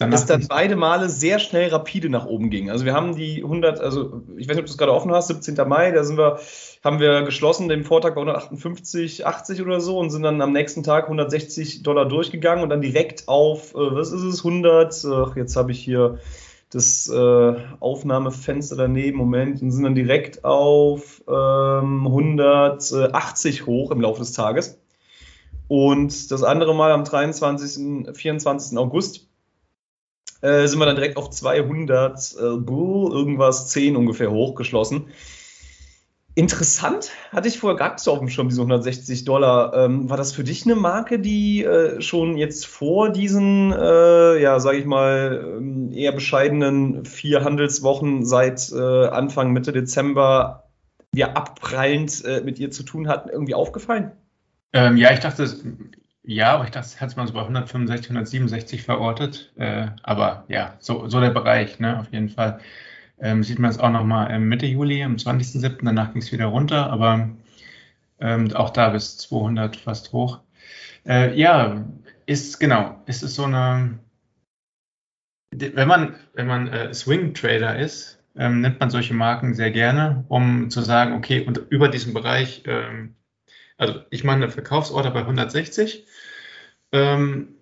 Danach 0.02 0.18
es 0.18 0.26
dann 0.26 0.46
beide 0.48 0.76
Male 0.76 1.08
sehr 1.08 1.38
schnell 1.38 1.68
rapide 1.68 2.08
nach 2.08 2.26
oben 2.26 2.50
ging. 2.50 2.70
Also 2.70 2.84
wir 2.84 2.94
haben 2.94 3.14
die 3.14 3.42
100, 3.42 3.80
also 3.80 4.22
ich 4.36 4.48
weiß 4.48 4.56
nicht, 4.56 4.62
ob 4.62 4.66
du 4.66 4.72
es 4.72 4.78
gerade 4.78 4.92
offen 4.92 5.12
hast, 5.12 5.28
17. 5.28 5.56
Mai, 5.68 5.90
da 5.90 6.04
sind 6.04 6.18
wir, 6.18 6.38
haben 6.84 7.00
wir 7.00 7.22
geschlossen, 7.22 7.68
den 7.68 7.84
Vortag 7.84 8.14
bei 8.14 8.20
158, 8.20 9.26
80 9.26 9.62
oder 9.62 9.80
so 9.80 9.98
und 9.98 10.10
sind 10.10 10.22
dann 10.22 10.40
am 10.40 10.52
nächsten 10.52 10.82
Tag 10.82 11.04
160 11.04 11.82
Dollar 11.82 12.06
durchgegangen 12.06 12.62
und 12.62 12.70
dann 12.70 12.80
direkt 12.80 13.28
auf, 13.28 13.74
äh, 13.74 13.78
was 13.78 14.12
ist 14.12 14.22
es, 14.22 14.44
100, 14.44 15.04
ach, 15.04 15.36
jetzt 15.36 15.56
habe 15.56 15.72
ich 15.72 15.80
hier 15.80 16.18
das 16.72 17.08
äh, 17.08 17.54
Aufnahmefenster 17.80 18.76
daneben, 18.76 19.18
Moment, 19.18 19.60
und 19.60 19.70
sind 19.70 19.84
dann 19.84 19.94
direkt 19.94 20.44
auf 20.44 21.22
ähm, 21.28 22.06
180 22.06 23.66
hoch 23.66 23.90
im 23.90 24.00
Laufe 24.00 24.20
des 24.20 24.32
Tages. 24.32 24.78
Und 25.68 26.30
das 26.30 26.42
andere 26.42 26.74
Mal 26.74 26.92
am 26.92 27.04
23., 27.04 28.14
24. 28.14 28.76
August 28.78 29.28
äh, 30.42 30.66
sind 30.66 30.78
wir 30.78 30.86
dann 30.86 30.96
direkt 30.96 31.16
auf 31.16 31.30
200, 31.30 32.34
äh, 32.38 32.42
irgendwas 32.42 33.68
10 33.68 33.96
ungefähr 33.96 34.30
hochgeschlossen. 34.30 35.06
Interessant, 36.34 37.10
hatte 37.30 37.48
ich 37.48 37.58
vorher 37.58 37.76
gar 37.76 37.92
nicht 37.92 38.00
so 38.00 38.10
auf 38.10 38.18
dem 38.18 38.30
Schirm, 38.30 38.48
diese 38.48 38.62
160 38.62 39.26
Dollar. 39.26 39.74
Ähm, 39.74 40.08
war 40.08 40.16
das 40.16 40.32
für 40.32 40.44
dich 40.44 40.64
eine 40.64 40.76
Marke, 40.76 41.18
die 41.18 41.62
äh, 41.62 42.00
schon 42.00 42.38
jetzt 42.38 42.66
vor 42.66 43.10
diesen, 43.10 43.70
äh, 43.70 44.40
ja, 44.40 44.58
sage 44.58 44.78
ich 44.78 44.86
mal, 44.86 45.58
ähm, 45.58 45.92
eher 45.92 46.12
bescheidenen 46.12 47.04
vier 47.04 47.44
Handelswochen 47.44 48.24
seit 48.24 48.72
äh, 48.72 49.06
Anfang, 49.08 49.52
Mitte 49.52 49.72
Dezember 49.72 50.70
ja 51.14 51.32
abprallend 51.32 52.24
äh, 52.24 52.40
mit 52.40 52.58
ihr 52.58 52.70
zu 52.70 52.82
tun 52.82 53.08
hat, 53.08 53.28
irgendwie 53.30 53.54
aufgefallen? 53.54 54.12
Ähm, 54.72 54.96
ja, 54.96 55.12
ich 55.12 55.20
dachte, 55.20 55.46
ja, 56.24 56.54
aber 56.54 56.64
ich 56.64 56.70
dachte, 56.70 56.86
es 56.86 57.00
hat 57.00 57.16
man 57.16 57.26
so 57.26 57.34
bei 57.34 57.40
165, 57.40 58.10
167 58.10 58.82
verortet. 58.82 59.52
Äh, 59.56 59.88
aber 60.02 60.44
ja, 60.48 60.76
so, 60.78 61.08
so 61.08 61.20
der 61.20 61.30
Bereich, 61.30 61.80
ne, 61.80 61.98
auf 61.98 62.12
jeden 62.12 62.28
Fall. 62.28 62.60
Ähm, 63.20 63.42
sieht 63.44 63.58
man 63.58 63.70
es 63.70 63.78
auch 63.78 63.90
nochmal 63.90 64.38
Mitte 64.40 64.66
Juli, 64.66 65.02
am 65.02 65.16
20.07. 65.16 65.84
Danach 65.84 66.12
ging 66.12 66.22
es 66.22 66.32
wieder 66.32 66.46
runter, 66.46 66.90
aber 66.90 67.30
ähm, 68.20 68.52
auch 68.54 68.70
da 68.70 68.90
bis 68.90 69.18
200 69.18 69.76
fast 69.76 70.12
hoch. 70.12 70.40
Äh, 71.06 71.38
ja, 71.38 71.84
ist 72.26 72.60
genau, 72.60 72.96
ist 73.06 73.22
es 73.22 73.34
so 73.34 73.44
eine, 73.44 73.98
wenn 75.52 75.88
man, 75.88 76.14
wenn 76.34 76.46
man 76.46 76.68
äh, 76.68 76.94
Swing 76.94 77.34
Trader 77.34 77.78
ist, 77.78 78.18
ähm, 78.36 78.60
nimmt 78.60 78.80
man 78.80 78.90
solche 78.90 79.14
Marken 79.14 79.54
sehr 79.54 79.70
gerne, 79.70 80.24
um 80.28 80.70
zu 80.70 80.80
sagen, 80.82 81.14
okay, 81.14 81.44
und 81.44 81.58
über 81.70 81.88
diesen 81.88 82.14
Bereich 82.14 82.62
ähm, 82.66 83.14
also 83.82 84.00
ich 84.10 84.22
mache 84.24 84.36
eine 84.36 84.48
Verkaufsorder 84.48 85.10
bei 85.10 85.20
160. 85.20 86.06
Ähm, 86.92 87.56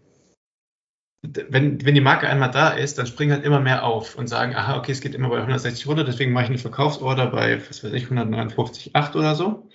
wenn, 1.23 1.85
wenn 1.85 1.95
die 1.95 2.01
Marke 2.01 2.29
einmal 2.29 2.51
da 2.51 2.71
ist, 2.71 2.99
dann 2.99 3.07
springen 3.07 3.33
halt 3.33 3.45
immer 3.45 3.61
mehr 3.61 3.85
auf 3.85 4.17
und 4.17 4.27
sagen, 4.27 4.55
aha, 4.55 4.77
okay, 4.79 4.93
es 4.93 5.01
geht 5.01 5.15
immer 5.15 5.31
bei 5.31 5.39
160 5.39 5.87
runter, 5.87 6.05
deswegen 6.05 6.33
mache 6.33 6.45
ich 6.45 6.51
eine 6.51 6.59
Verkaufsorder 6.59 7.27
bei, 7.29 7.61
was 7.69 7.83
weiß 7.85 7.93
ich, 7.93 8.05
159,8 8.07 9.17
oder 9.17 9.35
so, 9.35 9.69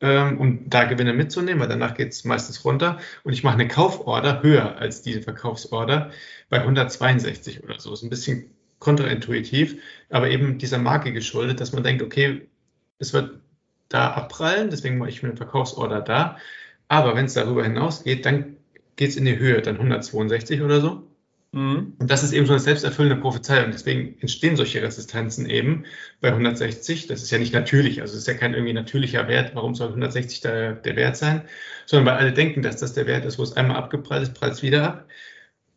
ähm, 0.00 0.40
um 0.40 0.70
da 0.70 0.84
Gewinne 0.84 1.12
mitzunehmen, 1.12 1.60
weil 1.60 1.68
danach 1.68 1.94
geht 1.94 2.12
es 2.12 2.24
meistens 2.24 2.64
runter. 2.64 2.98
Und 3.24 3.32
ich 3.32 3.44
mache 3.44 3.54
eine 3.54 3.68
Kauforder 3.68 4.42
höher 4.42 4.76
als 4.78 5.02
diese 5.02 5.22
Verkaufsorder 5.22 6.10
bei 6.48 6.60
162 6.60 7.62
oder 7.62 7.78
so. 7.80 7.92
Ist 7.92 8.02
ein 8.02 8.10
bisschen 8.10 8.50
kontraintuitiv, 8.80 9.80
aber 10.10 10.30
eben 10.30 10.58
dieser 10.58 10.78
Marke 10.78 11.12
geschuldet, 11.12 11.60
dass 11.60 11.72
man 11.72 11.84
denkt, 11.84 12.02
okay, 12.02 12.48
es 12.98 13.12
wird 13.12 13.40
da 13.92 14.12
abprallen, 14.12 14.70
deswegen 14.70 14.98
mache 14.98 15.10
ich 15.10 15.22
mir 15.22 15.30
eine 15.30 15.36
Verkaufsorder 15.36 16.00
da. 16.00 16.38
Aber 16.88 17.16
wenn 17.16 17.26
es 17.26 17.34
darüber 17.34 17.64
hinausgeht, 17.64 18.26
dann 18.26 18.56
geht 18.96 19.10
es 19.10 19.16
in 19.16 19.24
die 19.24 19.38
Höhe, 19.38 19.62
dann 19.62 19.76
162 19.76 20.62
oder 20.62 20.80
so. 20.80 21.06
Mhm. 21.52 21.94
Und 21.98 22.10
das 22.10 22.22
ist 22.22 22.32
eben 22.32 22.46
so 22.46 22.52
eine 22.52 22.60
selbsterfüllende 22.60 23.20
Prophezeiung. 23.20 23.70
Deswegen 23.72 24.16
entstehen 24.20 24.56
solche 24.56 24.82
Resistenzen 24.82 25.48
eben 25.48 25.84
bei 26.20 26.28
160. 26.28 27.06
Das 27.06 27.22
ist 27.22 27.30
ja 27.30 27.38
nicht 27.38 27.52
natürlich, 27.52 28.00
also 28.00 28.14
es 28.14 28.20
ist 28.20 28.28
ja 28.28 28.34
kein 28.34 28.54
irgendwie 28.54 28.72
natürlicher 28.72 29.28
Wert. 29.28 29.54
Warum 29.54 29.74
soll 29.74 29.88
160 29.88 30.40
da 30.40 30.72
der 30.72 30.96
Wert 30.96 31.16
sein? 31.16 31.42
Sondern 31.86 32.06
weil 32.06 32.20
alle 32.20 32.32
denken, 32.32 32.62
dass 32.62 32.78
das 32.78 32.94
der 32.94 33.06
Wert 33.06 33.24
ist, 33.26 33.38
wo 33.38 33.42
es 33.42 33.56
einmal 33.56 33.76
abgeprallt 33.76 34.22
ist, 34.22 34.34
prallt 34.34 34.54
es 34.54 34.62
wieder 34.62 34.84
ab. 34.84 35.08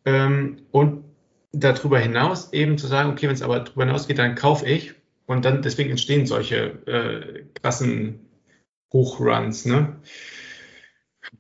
Ähm, 0.05 0.61
und 0.71 1.03
darüber 1.51 1.99
hinaus 1.99 2.53
eben 2.53 2.77
zu 2.77 2.87
sagen, 2.87 3.11
okay, 3.11 3.27
wenn 3.27 3.35
es 3.35 3.41
aber 3.41 3.59
darüber 3.59 3.85
hinausgeht, 3.85 4.19
dann 4.19 4.35
kaufe 4.35 4.65
ich 4.67 4.95
und 5.27 5.45
dann 5.45 5.61
deswegen 5.61 5.91
entstehen 5.91 6.25
solche 6.25 6.57
äh, 6.85 7.45
krassen 7.61 8.19
Hochruns, 8.93 9.65
ne? 9.65 9.97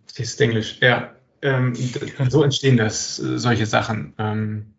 Das 0.07 0.19
ist 0.19 0.41
Englisch, 0.41 0.79
ja. 0.81 1.15
Ähm, 1.41 1.75
so 2.29 2.43
entstehen 2.43 2.77
das, 2.77 3.19
äh, 3.19 3.37
solche 3.37 3.65
Sachen. 3.65 4.13
Ähm, 4.17 4.73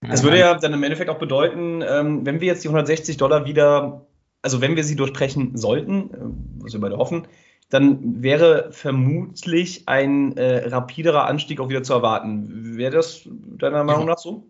das 0.00 0.22
würde 0.22 0.38
ja 0.38 0.54
dann 0.54 0.74
im 0.74 0.82
Endeffekt 0.82 1.10
auch 1.10 1.18
bedeuten, 1.18 1.82
ähm, 1.82 2.24
wenn 2.24 2.40
wir 2.40 2.46
jetzt 2.46 2.62
die 2.62 2.68
160 2.68 3.16
Dollar 3.16 3.46
wieder, 3.46 4.06
also 4.42 4.60
wenn 4.60 4.76
wir 4.76 4.84
sie 4.84 4.96
durchbrechen 4.96 5.56
sollten, 5.56 6.10
äh, 6.14 6.62
was 6.62 6.72
wir 6.72 6.80
beide 6.80 6.98
hoffen, 6.98 7.26
dann 7.70 8.22
wäre 8.22 8.70
vermutlich 8.72 9.88
ein 9.88 10.36
äh, 10.36 10.68
rapiderer 10.68 11.26
Anstieg 11.26 11.60
auch 11.60 11.68
wieder 11.68 11.82
zu 11.82 11.92
erwarten. 11.92 12.76
Wäre 12.76 12.96
das 12.96 13.22
deiner 13.26 13.84
Meinung 13.84 14.02
ja, 14.02 14.12
nach 14.12 14.18
so? 14.18 14.46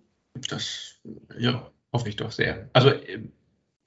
Das, 0.49 0.97
ja, 1.39 1.71
hoffe 1.93 2.09
ich 2.09 2.17
doch 2.17 2.31
sehr. 2.31 2.69
Also 2.75 2.91
äh, 2.91 3.21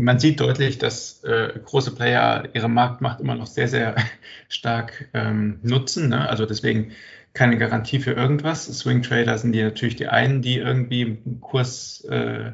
man 0.02 0.20
sieht 0.20 0.40
deutlich, 0.40 0.78
dass 0.78 1.24
äh, 1.24 1.54
große 1.64 1.96
Player 1.96 2.50
ihre 2.54 2.70
Marktmacht 2.70 3.22
immer 3.22 3.36
noch 3.36 3.48
sehr, 3.48 3.68
sehr 3.68 3.96
stark 4.50 5.10
ähm, 5.14 5.60
nutzen. 5.64 6.10
Ne? 6.10 6.30
Also 6.30 6.46
deswegen 6.46 6.92
keine 7.34 7.58
Garantie 7.58 8.00
für 8.00 8.12
irgendwas. 8.12 8.66
Swing 8.66 9.04
Trader 9.04 9.38
sind 9.38 9.54
die 9.54 9.64
natürlich 9.64 9.96
die 9.96 10.08
einen, 10.08 10.42
die 10.42 10.58
irgendwie 10.58 11.20
Kurs, 11.40 12.04
äh, 12.06 12.52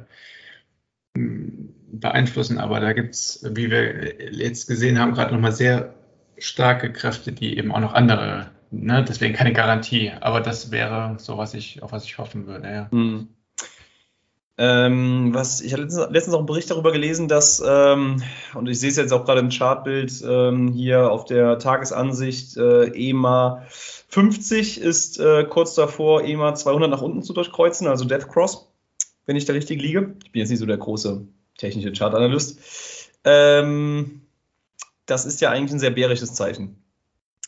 beeinflussen, 1.91 2.59
aber 2.59 2.79
da 2.79 2.93
gibt 2.93 3.15
es, 3.15 3.45
wie 3.49 3.71
wir 3.71 4.31
jetzt 4.31 4.67
gesehen 4.67 4.99
haben, 4.99 5.13
gerade 5.13 5.33
nochmal 5.33 5.51
sehr 5.51 5.95
starke 6.37 6.91
Kräfte, 6.91 7.31
die 7.31 7.57
eben 7.57 7.71
auch 7.71 7.79
noch 7.79 7.93
andere, 7.93 8.51
ne? 8.71 9.03
deswegen 9.07 9.33
keine 9.33 9.53
Garantie, 9.53 10.11
aber 10.19 10.41
das 10.41 10.71
wäre 10.71 11.15
so, 11.17 11.37
was 11.37 11.53
ich, 11.53 11.81
auf 11.81 11.91
was 11.91 12.05
ich 12.05 12.17
hoffen 12.17 12.45
würde. 12.45 12.67
Ja. 12.67 12.91
Hm. 12.91 13.29
Ähm, 14.59 15.35
was, 15.35 15.61
ich 15.61 15.73
habe 15.73 15.83
letztens, 15.83 16.09
letztens 16.09 16.33
auch 16.33 16.39
einen 16.39 16.47
Bericht 16.47 16.71
darüber 16.71 16.91
gelesen, 16.91 17.27
dass, 17.27 17.61
ähm, 17.65 18.23
und 18.55 18.67
ich 18.67 18.79
sehe 18.79 18.89
es 18.89 18.95
jetzt 18.95 19.13
auch 19.13 19.23
gerade 19.23 19.39
im 19.39 19.49
Chartbild 19.49 20.23
ähm, 20.27 20.71
hier 20.73 21.11
auf 21.11 21.25
der 21.25 21.59
Tagesansicht, 21.59 22.57
äh, 22.57 22.87
EMA 22.87 23.63
50 23.69 24.81
ist 24.81 25.19
äh, 25.19 25.43
kurz 25.43 25.75
davor, 25.75 26.23
EMA 26.23 26.55
200 26.55 26.89
nach 26.89 27.03
unten 27.03 27.21
zu 27.21 27.33
durchkreuzen, 27.33 27.87
also 27.87 28.05
Death 28.05 28.29
Cross, 28.29 28.67
wenn 29.27 29.35
ich 29.35 29.45
da 29.45 29.53
richtig 29.53 29.79
liege. 29.79 30.15
Ich 30.23 30.31
bin 30.31 30.39
jetzt 30.39 30.49
nicht 30.49 30.59
so 30.59 30.65
der 30.65 30.77
große 30.77 31.27
technische 31.57 31.91
Chartanalyst. 31.91 32.59
Ähm, 33.25 34.21
das 35.05 35.25
ist 35.25 35.39
ja 35.41 35.51
eigentlich 35.51 35.73
ein 35.73 35.79
sehr 35.79 35.91
bärisches 35.91 36.33
Zeichen. 36.33 36.81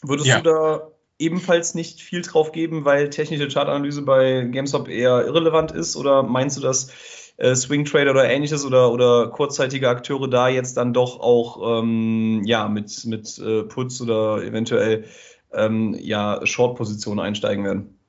Würdest 0.04 0.28
ja. 0.28 0.42
du 0.42 0.44
da 0.44 0.92
ebenfalls 1.20 1.76
nicht 1.76 2.02
viel 2.02 2.22
drauf 2.22 2.52
geben, 2.52 2.86
weil 2.86 3.10
technische 3.10 3.48
Chartanalyse 3.48 4.02
bei 4.02 4.46
GameStop 4.46 4.88
eher 4.88 5.26
irrelevant 5.26 5.72
ist? 5.72 5.96
Oder 5.96 6.24
meinst 6.24 6.58
du, 6.58 6.62
dass 6.62 6.92
äh, 7.38 7.56
Swing 7.56 7.86
Trader 7.86 8.12
oder 8.12 8.30
ähnliches 8.30 8.66
oder, 8.66 8.92
oder 8.92 9.28
kurzzeitige 9.28 9.90
Akteure 9.90 10.30
da 10.30 10.48
jetzt 10.48 10.78
dann 10.78 10.94
doch 10.94 11.20
auch 11.20 11.82
ähm, 11.82 12.42
ja, 12.46 12.68
mit, 12.68 13.06
mit 13.06 13.38
äh, 13.38 13.64
Putz 13.64 14.02
oder 14.02 14.42
eventuell 14.44 15.06
ähm, 15.54 15.96
ja, 16.00 16.46
Short-Positionen 16.46 17.20
einsteigen 17.20 17.66
werden? 17.66 18.00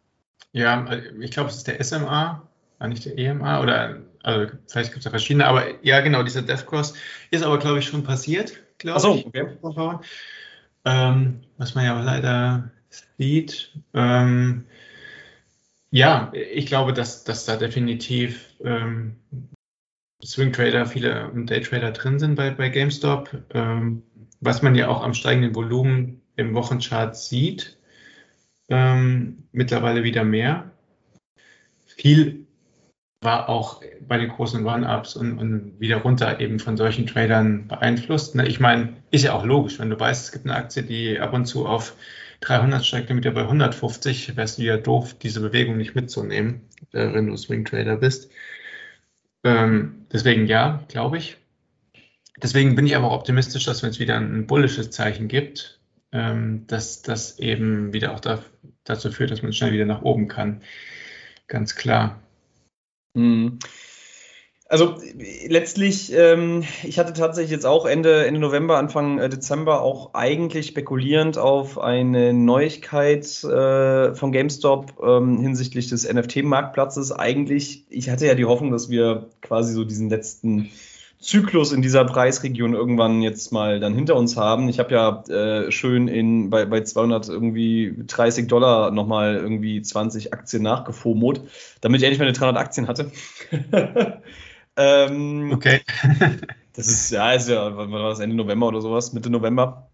Ja, 0.52 0.86
ich 1.20 1.30
glaube, 1.30 1.50
es 1.50 1.56
ist 1.56 1.68
der 1.68 1.82
SMA, 1.82 2.42
nicht 2.88 3.04
der 3.04 3.18
EMA 3.18 3.62
oder 3.62 4.00
also 4.22 4.52
vielleicht 4.66 4.90
gibt 4.90 4.98
es 4.98 5.04
ja 5.04 5.10
verschiedene, 5.10 5.46
aber 5.46 5.84
ja, 5.84 6.00
genau, 6.00 6.22
dieser 6.22 6.42
Death 6.42 6.66
Cross 6.66 6.94
ist 7.30 7.42
aber, 7.42 7.58
glaube 7.58 7.78
ich, 7.78 7.86
schon 7.86 8.02
passiert, 8.02 8.52
glaube 8.78 9.00
so, 9.00 9.14
ich. 9.14 9.26
Okay. 9.26 9.46
Ähm, 10.84 11.40
was 11.56 11.74
man 11.74 11.84
ja 11.84 12.00
leider 12.00 12.70
sieht. 12.90 13.72
Ähm, 13.94 14.66
ja, 15.90 16.32
ich 16.34 16.66
glaube, 16.66 16.92
dass, 16.92 17.24
dass 17.24 17.46
da 17.46 17.56
definitiv 17.56 18.54
ähm, 18.62 19.16
Swing 20.24 20.52
Trader, 20.52 20.86
viele 20.86 21.30
Day 21.34 21.60
Trader 21.60 21.92
drin 21.92 22.18
sind 22.18 22.34
bei, 22.34 22.50
bei 22.50 22.68
GameStop. 22.68 23.30
Ähm, 23.54 24.02
was 24.40 24.62
man 24.62 24.74
ja 24.74 24.88
auch 24.88 25.02
am 25.02 25.14
steigenden 25.14 25.54
Volumen 25.54 26.22
im 26.36 26.54
Wochenchart 26.54 27.16
sieht, 27.16 27.78
ähm, 28.68 29.44
mittlerweile 29.52 30.04
wieder 30.04 30.24
mehr. 30.24 30.70
Viel 31.86 32.46
war 33.22 33.50
auch 33.50 33.82
bei 34.08 34.16
den 34.16 34.30
großen 34.30 34.66
Run-Ups 34.66 35.16
und, 35.16 35.38
und, 35.38 35.78
wieder 35.78 35.98
runter 35.98 36.40
eben 36.40 36.58
von 36.58 36.78
solchen 36.78 37.06
Tradern 37.06 37.68
beeinflusst. 37.68 38.34
Ne? 38.34 38.46
Ich 38.46 38.60
meine, 38.60 38.96
ist 39.10 39.24
ja 39.24 39.34
auch 39.34 39.44
logisch, 39.44 39.78
wenn 39.78 39.90
du 39.90 40.00
weißt, 40.00 40.24
es 40.24 40.32
gibt 40.32 40.46
eine 40.46 40.56
Aktie, 40.56 40.82
die 40.82 41.20
ab 41.20 41.34
und 41.34 41.44
zu 41.44 41.66
auf 41.66 41.94
300 42.40 42.84
steigt, 42.84 43.10
damit 43.10 43.24
ja 43.24 43.30
bei 43.32 43.42
150 43.42 44.36
wärst 44.36 44.58
du 44.58 44.62
ja 44.62 44.76
doof, 44.76 45.14
diese 45.14 45.40
Bewegung 45.40 45.76
nicht 45.76 45.94
mitzunehmen, 45.94 46.62
äh, 46.92 47.12
wenn 47.12 47.26
du 47.26 47.36
Swing 47.36 47.64
Trader 47.64 47.96
bist. 47.96 48.30
Ähm, 49.44 50.06
deswegen 50.12 50.46
ja, 50.46 50.84
glaube 50.88 51.18
ich. 51.18 51.36
Deswegen 52.42 52.74
bin 52.74 52.86
ich 52.86 52.96
aber 52.96 53.12
optimistisch, 53.12 53.64
dass 53.64 53.82
wenn 53.82 53.90
es 53.90 54.00
wieder 54.00 54.16
ein 54.16 54.46
bullisches 54.46 54.90
Zeichen 54.90 55.28
gibt, 55.28 55.78
ähm, 56.12 56.66
dass 56.66 57.02
das 57.02 57.38
eben 57.38 57.92
wieder 57.92 58.14
auch 58.14 58.20
da, 58.20 58.42
dazu 58.84 59.10
führt, 59.12 59.30
dass 59.30 59.42
man 59.42 59.52
schnell 59.52 59.72
wieder 59.72 59.84
nach 59.84 60.02
oben 60.02 60.28
kann. 60.28 60.62
Ganz 61.46 61.76
klar. 61.76 62.20
Mhm. 63.14 63.58
Also 64.70 64.94
letztlich, 65.48 66.12
ähm, 66.12 66.62
ich 66.84 67.00
hatte 67.00 67.12
tatsächlich 67.12 67.50
jetzt 67.50 67.66
auch 67.66 67.86
Ende, 67.86 68.24
Ende 68.24 68.38
November, 68.38 68.78
Anfang 68.78 69.18
äh, 69.18 69.28
Dezember 69.28 69.82
auch 69.82 70.14
eigentlich 70.14 70.68
spekulierend 70.68 71.38
auf 71.38 71.76
eine 71.80 72.32
Neuigkeit 72.32 73.24
äh, 73.42 74.14
von 74.14 74.30
GameStop 74.30 75.02
ähm, 75.02 75.40
hinsichtlich 75.40 75.88
des 75.88 76.08
NFT-Marktplatzes. 76.08 77.10
Eigentlich, 77.10 77.84
ich 77.90 78.10
hatte 78.10 78.28
ja 78.28 78.36
die 78.36 78.44
Hoffnung, 78.44 78.70
dass 78.70 78.88
wir 78.88 79.26
quasi 79.42 79.72
so 79.72 79.82
diesen 79.82 80.08
letzten 80.08 80.70
Zyklus 81.18 81.72
in 81.72 81.82
dieser 81.82 82.04
Preisregion 82.04 82.72
irgendwann 82.72 83.22
jetzt 83.22 83.50
mal 83.50 83.80
dann 83.80 83.96
hinter 83.96 84.14
uns 84.14 84.36
haben. 84.36 84.68
Ich 84.68 84.78
habe 84.78 84.94
ja 84.94 85.24
äh, 85.28 85.72
schön 85.72 86.06
in, 86.06 86.48
bei, 86.48 86.64
bei 86.64 86.82
200 86.82 87.28
irgendwie 87.28 88.04
30 88.06 88.46
Dollar 88.46 88.92
nochmal 88.92 89.34
irgendwie 89.34 89.82
20 89.82 90.32
Aktien 90.32 90.62
nachgefomot, 90.62 91.40
damit 91.80 92.02
ich 92.02 92.04
endlich 92.06 92.20
meine 92.20 92.34
300 92.34 92.56
Aktien 92.56 92.86
hatte. 92.86 93.10
ähm, 94.76 95.52
okay. 95.52 95.80
das 96.74 96.88
ist 96.88 97.10
ja, 97.10 97.32
ist 97.32 97.48
ja, 97.48 97.76
wann 97.76 97.90
war 97.90 98.10
das 98.10 98.20
Ende 98.20 98.36
November 98.36 98.68
oder 98.68 98.80
sowas, 98.80 99.12
Mitte 99.12 99.30
November. 99.30 99.90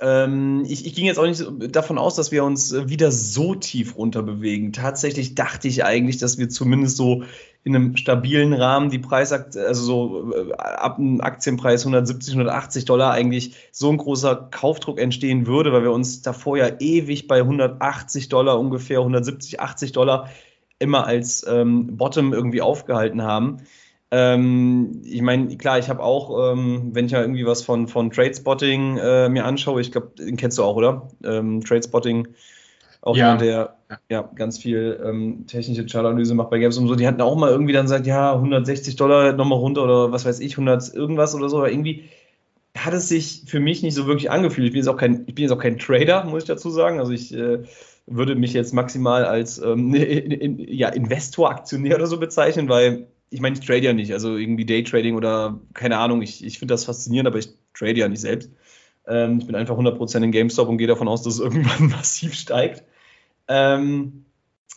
Ähm, 0.00 0.64
ich, 0.66 0.86
ich, 0.86 0.94
ging 0.94 1.06
jetzt 1.06 1.18
auch 1.18 1.26
nicht 1.26 1.44
davon 1.74 1.98
aus, 1.98 2.16
dass 2.16 2.32
wir 2.32 2.44
uns 2.44 2.72
äh, 2.72 2.88
wieder 2.88 3.12
so 3.12 3.54
tief 3.54 3.96
runter 3.96 4.22
bewegen. 4.22 4.72
Tatsächlich 4.72 5.36
dachte 5.36 5.68
ich 5.68 5.84
eigentlich, 5.84 6.18
dass 6.18 6.36
wir 6.36 6.48
zumindest 6.48 6.96
so 6.96 7.22
in 7.62 7.76
einem 7.76 7.96
stabilen 7.96 8.52
Rahmen 8.52 8.90
die 8.90 8.98
Preisakt, 8.98 9.56
also 9.56 9.82
so 9.84 10.32
äh, 10.34 10.52
ab 10.52 10.98
einem 10.98 11.20
Aktienpreis 11.20 11.82
170, 11.82 12.34
180 12.34 12.84
Dollar 12.86 13.12
eigentlich 13.12 13.54
so 13.70 13.90
ein 13.90 13.96
großer 13.96 14.48
Kaufdruck 14.50 14.98
entstehen 14.98 15.46
würde, 15.46 15.72
weil 15.72 15.82
wir 15.82 15.92
uns 15.92 16.22
davor 16.22 16.58
ja 16.58 16.70
ewig 16.80 17.28
bei 17.28 17.38
180 17.38 18.28
Dollar 18.28 18.58
ungefähr, 18.58 18.98
170, 18.98 19.60
80 19.60 19.92
Dollar 19.92 20.28
immer 20.80 21.06
als 21.06 21.46
ähm, 21.48 21.96
Bottom 21.96 22.32
irgendwie 22.32 22.62
aufgehalten 22.62 23.22
haben. 23.22 23.58
Ähm, 24.16 25.02
ich 25.04 25.22
meine, 25.22 25.56
klar, 25.56 25.80
ich 25.80 25.88
habe 25.88 26.00
auch, 26.00 26.52
ähm, 26.52 26.90
wenn 26.92 27.06
ich 27.06 27.10
ja 27.10 27.20
irgendwie 27.20 27.44
was 27.46 27.62
von, 27.64 27.88
von 27.88 28.12
Tradespotting 28.12 28.96
äh, 28.96 29.28
mir 29.28 29.44
anschaue, 29.44 29.80
ich 29.80 29.90
glaube, 29.90 30.12
den 30.16 30.36
kennst 30.36 30.56
du 30.56 30.62
auch, 30.62 30.76
oder? 30.76 31.08
Ähm, 31.24 31.64
Tradespotting, 31.64 32.28
auch 33.02 33.16
ja. 33.16 33.24
jemand, 33.24 33.40
der 33.40 33.76
ja, 34.08 34.30
ganz 34.36 34.58
viel 34.58 35.00
ähm, 35.04 35.48
technische 35.48 35.84
Chartanalyse 35.84 36.36
macht 36.36 36.50
bei 36.50 36.60
Games 36.60 36.78
und 36.78 36.86
so, 36.86 36.94
die 36.94 37.08
hatten 37.08 37.20
auch 37.22 37.34
mal 37.34 37.50
irgendwie 37.50 37.72
dann 37.72 37.86
gesagt, 37.86 38.06
ja, 38.06 38.34
160 38.34 38.94
Dollar 38.94 39.32
nochmal 39.32 39.58
runter 39.58 39.82
oder 39.82 40.12
was 40.12 40.24
weiß 40.24 40.38
ich, 40.38 40.52
100 40.52 40.94
irgendwas 40.94 41.34
oder 41.34 41.48
so, 41.48 41.56
aber 41.58 41.72
irgendwie 41.72 42.04
hat 42.78 42.94
es 42.94 43.08
sich 43.08 43.42
für 43.46 43.58
mich 43.58 43.82
nicht 43.82 43.94
so 43.94 44.06
wirklich 44.06 44.30
angefühlt. 44.30 44.66
Ich 44.68 44.72
bin 44.72 44.78
jetzt 44.78 44.88
auch 44.88 44.96
kein, 44.96 45.24
ich 45.26 45.34
bin 45.34 45.42
jetzt 45.42 45.52
auch 45.52 45.58
kein 45.58 45.78
Trader, 45.78 46.22
muss 46.24 46.44
ich 46.44 46.48
dazu 46.48 46.70
sagen. 46.70 47.00
Also 47.00 47.10
ich 47.10 47.34
äh, 47.34 47.64
würde 48.06 48.36
mich 48.36 48.52
jetzt 48.52 48.74
maximal 48.74 49.24
als 49.24 49.58
ähm, 49.58 49.92
in, 49.94 50.30
in, 50.30 50.58
ja, 50.72 50.88
Investor, 50.88 51.50
Aktionär 51.50 51.96
oder 51.96 52.06
so 52.06 52.18
bezeichnen, 52.18 52.68
weil 52.68 53.08
ich 53.30 53.40
meine, 53.40 53.58
ich 53.58 53.66
trade 53.66 53.80
ja 53.82 53.92
nicht, 53.92 54.12
also 54.12 54.36
irgendwie 54.36 54.64
Daytrading 54.64 55.16
oder 55.16 55.60
keine 55.74 55.98
Ahnung, 55.98 56.22
ich, 56.22 56.44
ich 56.44 56.58
finde 56.58 56.74
das 56.74 56.84
faszinierend, 56.84 57.26
aber 57.26 57.38
ich 57.38 57.48
trade 57.74 57.98
ja 57.98 58.08
nicht 58.08 58.20
selbst. 58.20 58.50
Ähm, 59.06 59.38
ich 59.38 59.46
bin 59.46 59.56
einfach 59.56 59.76
100% 59.76 60.22
in 60.22 60.32
GameStop 60.32 60.68
und 60.68 60.78
gehe 60.78 60.86
davon 60.86 61.08
aus, 61.08 61.22
dass 61.22 61.34
es 61.34 61.40
irgendwann 61.40 61.88
massiv 61.88 62.34
steigt. 62.34 62.84
Ähm, 63.48 64.24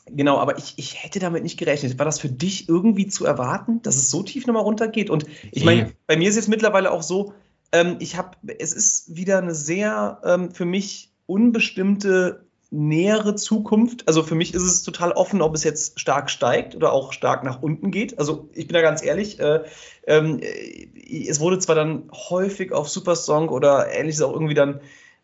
genau, 0.08 0.38
aber 0.38 0.58
ich, 0.58 0.74
ich 0.78 1.04
hätte 1.04 1.20
damit 1.20 1.44
nicht 1.44 1.58
gerechnet. 1.58 1.98
War 2.00 2.06
das 2.06 2.20
für 2.20 2.30
dich 2.30 2.68
irgendwie 2.68 3.08
zu 3.08 3.26
erwarten, 3.26 3.82
dass 3.82 3.96
es 3.96 4.10
so 4.10 4.24
tief 4.24 4.48
nochmal 4.48 4.64
runtergeht? 4.64 5.10
Und 5.10 5.26
ich 5.52 5.64
meine, 5.64 5.94
bei 6.08 6.18
mir 6.18 6.30
ist 6.30 6.38
es 6.38 6.48
mittlerweile 6.48 6.92
auch 6.92 7.04
so, 7.04 7.34
ähm, 7.72 7.98
ich 8.00 8.18
habe, 8.18 8.38
es 8.60 8.74
ist 8.74 9.16
wieder 9.16 9.38
eine 9.38 9.54
sehr 9.54 10.22
ähm, 10.24 10.52
für 10.52 10.66
mich 10.66 11.12
unbestimmte 11.26 12.47
nähere 12.70 13.36
Zukunft. 13.36 14.08
Also 14.08 14.24
für 14.24 14.36
mich 14.36 14.54
ist 14.54 14.64
es 14.64 14.84
total 14.84 15.12
offen, 15.14 15.42
ob 15.42 15.56
es 15.56 15.64
jetzt 15.64 16.00
stark 16.00 16.30
steigt 16.30 16.76
oder 16.76 16.92
auch 16.92 17.14
stark 17.14 17.44
nach 17.44 17.62
unten 17.62 17.92
geht. 17.92 18.20
Also 18.20 18.50
ich 18.54 18.68
bin 18.68 18.74
da 18.74 18.82
ganz 18.82 19.04
ehrlich, 19.04 19.40
äh, 19.40 19.62
ähm, 20.06 20.40
äh, 20.42 21.28
es 21.28 21.40
wurde 21.40 21.60
zwar 21.60 21.76
dann 21.76 22.10
häufig 22.12 22.74
auf 22.74 22.90
Supersong 22.90 23.50
oder 23.50 23.92
ähnliches 23.94 24.22
auch 24.22 24.34
irgendwie 24.34 24.54
dann 24.54 24.82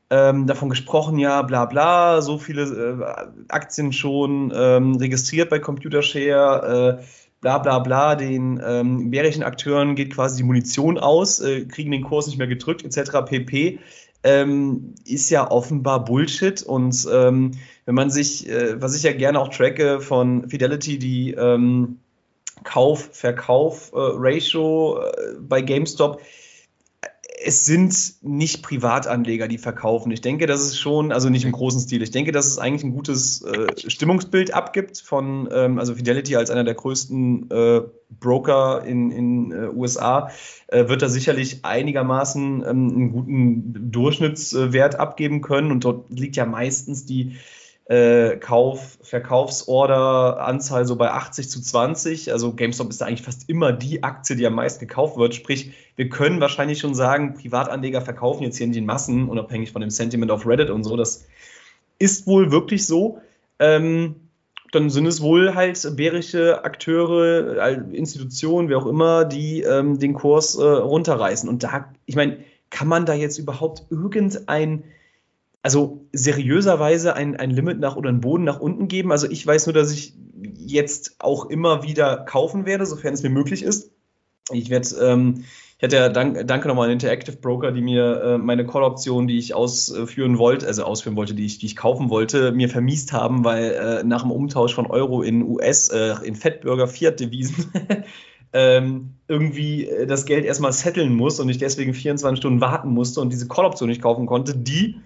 ähm, 0.09 0.47
davon 0.47 0.69
gesprochen, 0.69 1.17
ja, 1.17 1.41
bla 1.41 1.65
bla, 1.65 2.21
so 2.21 2.37
viele 2.37 2.63
äh, 2.63 3.43
Aktien 3.49 3.91
schon 3.91 4.53
ähm, 4.55 4.95
registriert 4.95 5.49
bei 5.49 5.59
Computershare, 5.59 6.99
äh, 6.99 7.03
bla 7.41 7.57
bla 7.57 7.79
bla, 7.79 8.15
den 8.15 8.61
ähm, 8.65 9.11
bärischen 9.11 9.43
Akteuren 9.43 9.95
geht 9.95 10.13
quasi 10.13 10.37
die 10.37 10.43
Munition 10.43 10.97
aus, 10.97 11.41
äh, 11.41 11.65
kriegen 11.65 11.91
den 11.91 12.03
Kurs 12.03 12.27
nicht 12.27 12.37
mehr 12.37 12.47
gedrückt, 12.47 12.85
etc. 12.85 13.25
pp 13.25 13.79
ähm, 14.23 14.95
ist 15.05 15.29
ja 15.29 15.51
offenbar 15.51 16.03
Bullshit. 16.05 16.63
Und 16.63 17.07
ähm, 17.11 17.51
wenn 17.85 17.95
man 17.95 18.09
sich, 18.09 18.49
äh, 18.49 18.81
was 18.81 18.95
ich 18.95 19.03
ja 19.03 19.13
gerne 19.13 19.39
auch 19.39 19.49
tracke 19.49 20.01
von 20.01 20.49
Fidelity, 20.49 20.97
die 20.97 21.31
ähm, 21.31 21.99
Kauf-Verkauf-Ratio 22.63 24.99
äh, 24.99 25.09
äh, 25.09 25.35
bei 25.39 25.61
GameStop, 25.61 26.21
es 27.45 27.65
sind 27.65 28.15
nicht 28.21 28.63
Privatanleger, 28.63 29.47
die 29.47 29.57
verkaufen. 29.57 30.11
Ich 30.11 30.21
denke, 30.21 30.47
dass 30.47 30.61
es 30.61 30.77
schon, 30.77 31.11
also 31.11 31.29
nicht 31.29 31.45
im 31.45 31.51
großen 31.51 31.81
Stil, 31.81 32.01
ich 32.01 32.11
denke, 32.11 32.31
dass 32.31 32.47
es 32.47 32.57
eigentlich 32.57 32.83
ein 32.83 32.93
gutes 32.93 33.41
äh, 33.41 33.67
Stimmungsbild 33.89 34.53
abgibt 34.53 34.99
von, 34.99 35.49
ähm, 35.51 35.79
also 35.79 35.95
Fidelity 35.95 36.35
als 36.35 36.49
einer 36.49 36.63
der 36.63 36.75
größten 36.75 37.51
äh, 37.51 37.81
Broker 38.09 38.83
in 38.85 39.09
den 39.09 39.51
äh, 39.51 39.67
USA, 39.75 40.29
äh, 40.67 40.87
wird 40.87 41.01
da 41.01 41.09
sicherlich 41.09 41.65
einigermaßen 41.65 42.61
ähm, 42.61 42.65
einen 42.65 43.11
guten 43.11 43.91
Durchschnittswert 43.91 44.99
abgeben 44.99 45.41
können. 45.41 45.71
Und 45.71 45.83
dort 45.83 46.09
liegt 46.11 46.35
ja 46.35 46.45
meistens 46.45 47.05
die 47.05 47.35
äh, 47.85 48.37
Kauf, 48.37 48.97
Verkaufsorder, 49.01 50.45
Anzahl 50.45 50.85
so 50.85 50.95
bei 50.95 51.11
80 51.11 51.49
zu 51.49 51.61
20. 51.61 52.31
Also 52.31 52.53
GameStop 52.53 52.89
ist 52.89 53.01
da 53.01 53.05
eigentlich 53.05 53.23
fast 53.23 53.49
immer 53.49 53.73
die 53.73 54.03
Aktie, 54.03 54.35
die 54.35 54.47
am 54.47 54.55
meisten 54.55 54.87
gekauft 54.87 55.17
wird. 55.17 55.35
Sprich, 55.35 55.73
wir 55.95 56.09
können 56.09 56.39
wahrscheinlich 56.39 56.79
schon 56.79 56.95
sagen, 56.95 57.33
Privatanleger 57.33 58.01
verkaufen 58.01 58.43
jetzt 58.43 58.57
hier 58.57 58.67
nicht 58.67 58.77
in 58.77 58.85
Massen, 58.85 59.27
unabhängig 59.27 59.71
von 59.71 59.81
dem 59.81 59.89
Sentiment 59.89 60.31
auf 60.31 60.47
Reddit 60.47 60.69
und 60.69 60.83
so. 60.83 60.95
Das 60.95 61.25
ist 61.99 62.25
wohl 62.25 62.51
wirklich 62.51 62.85
so. 62.85 63.19
Ähm, 63.59 64.15
dann 64.71 64.89
sind 64.89 65.05
es 65.05 65.21
wohl 65.21 65.53
halt 65.53 65.95
bärische 65.95 66.63
Akteure, 66.63 67.85
Institutionen, 67.91 68.69
wer 68.69 68.79
auch 68.79 68.87
immer, 68.87 69.23
die 69.23 69.61
ähm, 69.61 69.99
den 69.99 70.13
Kurs 70.13 70.55
äh, 70.55 70.63
runterreißen. 70.63 71.47
Und 71.47 71.63
da, 71.63 71.93
ich 72.05 72.15
meine, 72.15 72.39
kann 72.71 72.87
man 72.87 73.05
da 73.05 73.13
jetzt 73.13 73.37
überhaupt 73.37 73.83
irgendein 73.91 74.83
also 75.63 76.05
seriöserweise 76.11 77.15
ein, 77.15 77.37
ein 77.37 77.49
Limit 77.49 77.79
nach 77.79 77.95
oder 77.95 78.09
einen 78.09 78.19
Boden 78.19 78.43
nach 78.43 78.59
unten 78.59 78.89
geben. 78.89 79.11
Also 79.11 79.29
ich 79.29 79.47
weiß 79.47 79.65
nur, 79.65 79.73
dass 79.73 79.91
ich 79.91 80.13
jetzt 80.57 81.15
auch 81.19 81.49
immer 81.49 81.83
wieder 81.83 82.17
kaufen 82.17 82.65
werde, 82.65 82.85
sofern 82.85 83.13
es 83.13 83.23
mir 83.23 83.29
möglich 83.29 83.63
ist. 83.63 83.91
Ich 84.51 84.69
werde, 84.69 84.89
ähm, 85.01 85.45
ich 85.77 85.83
hatte 85.83 85.95
ja 85.95 86.09
dank, 86.09 86.45
danke 86.47 86.67
nochmal 86.67 86.87
an 86.87 86.93
Interactive 86.93 87.37
Broker, 87.37 87.71
die 87.71 87.81
mir 87.81 88.21
äh, 88.21 88.37
meine 88.37 88.65
Call-Option, 88.65 89.25
die 89.25 89.37
ich 89.37 89.53
ausführen 89.53 90.37
wollte, 90.37 90.67
also 90.67 90.83
ausführen 90.83 91.15
wollte, 91.15 91.33
die 91.33 91.45
ich, 91.45 91.59
die 91.59 91.67
ich 91.67 91.77
kaufen 91.77 92.09
wollte, 92.09 92.51
mir 92.51 92.67
vermiest 92.67 93.13
haben, 93.13 93.45
weil 93.45 93.71
äh, 93.71 94.03
nach 94.03 94.23
dem 94.23 94.31
Umtausch 94.31 94.75
von 94.75 94.85
Euro 94.87 95.21
in 95.21 95.43
US, 95.43 95.87
äh, 95.87 96.15
in 96.25 96.35
Fettburger 96.35 96.89
Fiat-Devisen, 96.89 97.71
ähm, 98.53 99.13
irgendwie 99.29 99.87
äh, 99.87 100.07
das 100.07 100.25
Geld 100.25 100.43
erstmal 100.43 100.73
setteln 100.73 101.15
muss 101.15 101.39
und 101.39 101.47
ich 101.47 101.57
deswegen 101.57 101.93
24 101.93 102.37
Stunden 102.37 102.59
warten 102.59 102.89
musste 102.89 103.21
und 103.21 103.31
diese 103.31 103.47
Call-Option 103.47 103.87
nicht 103.87 104.01
kaufen 104.01 104.25
konnte, 104.25 104.57
die 104.57 104.97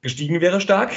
gestiegen 0.00 0.40
wäre 0.40 0.60
stark 0.60 0.92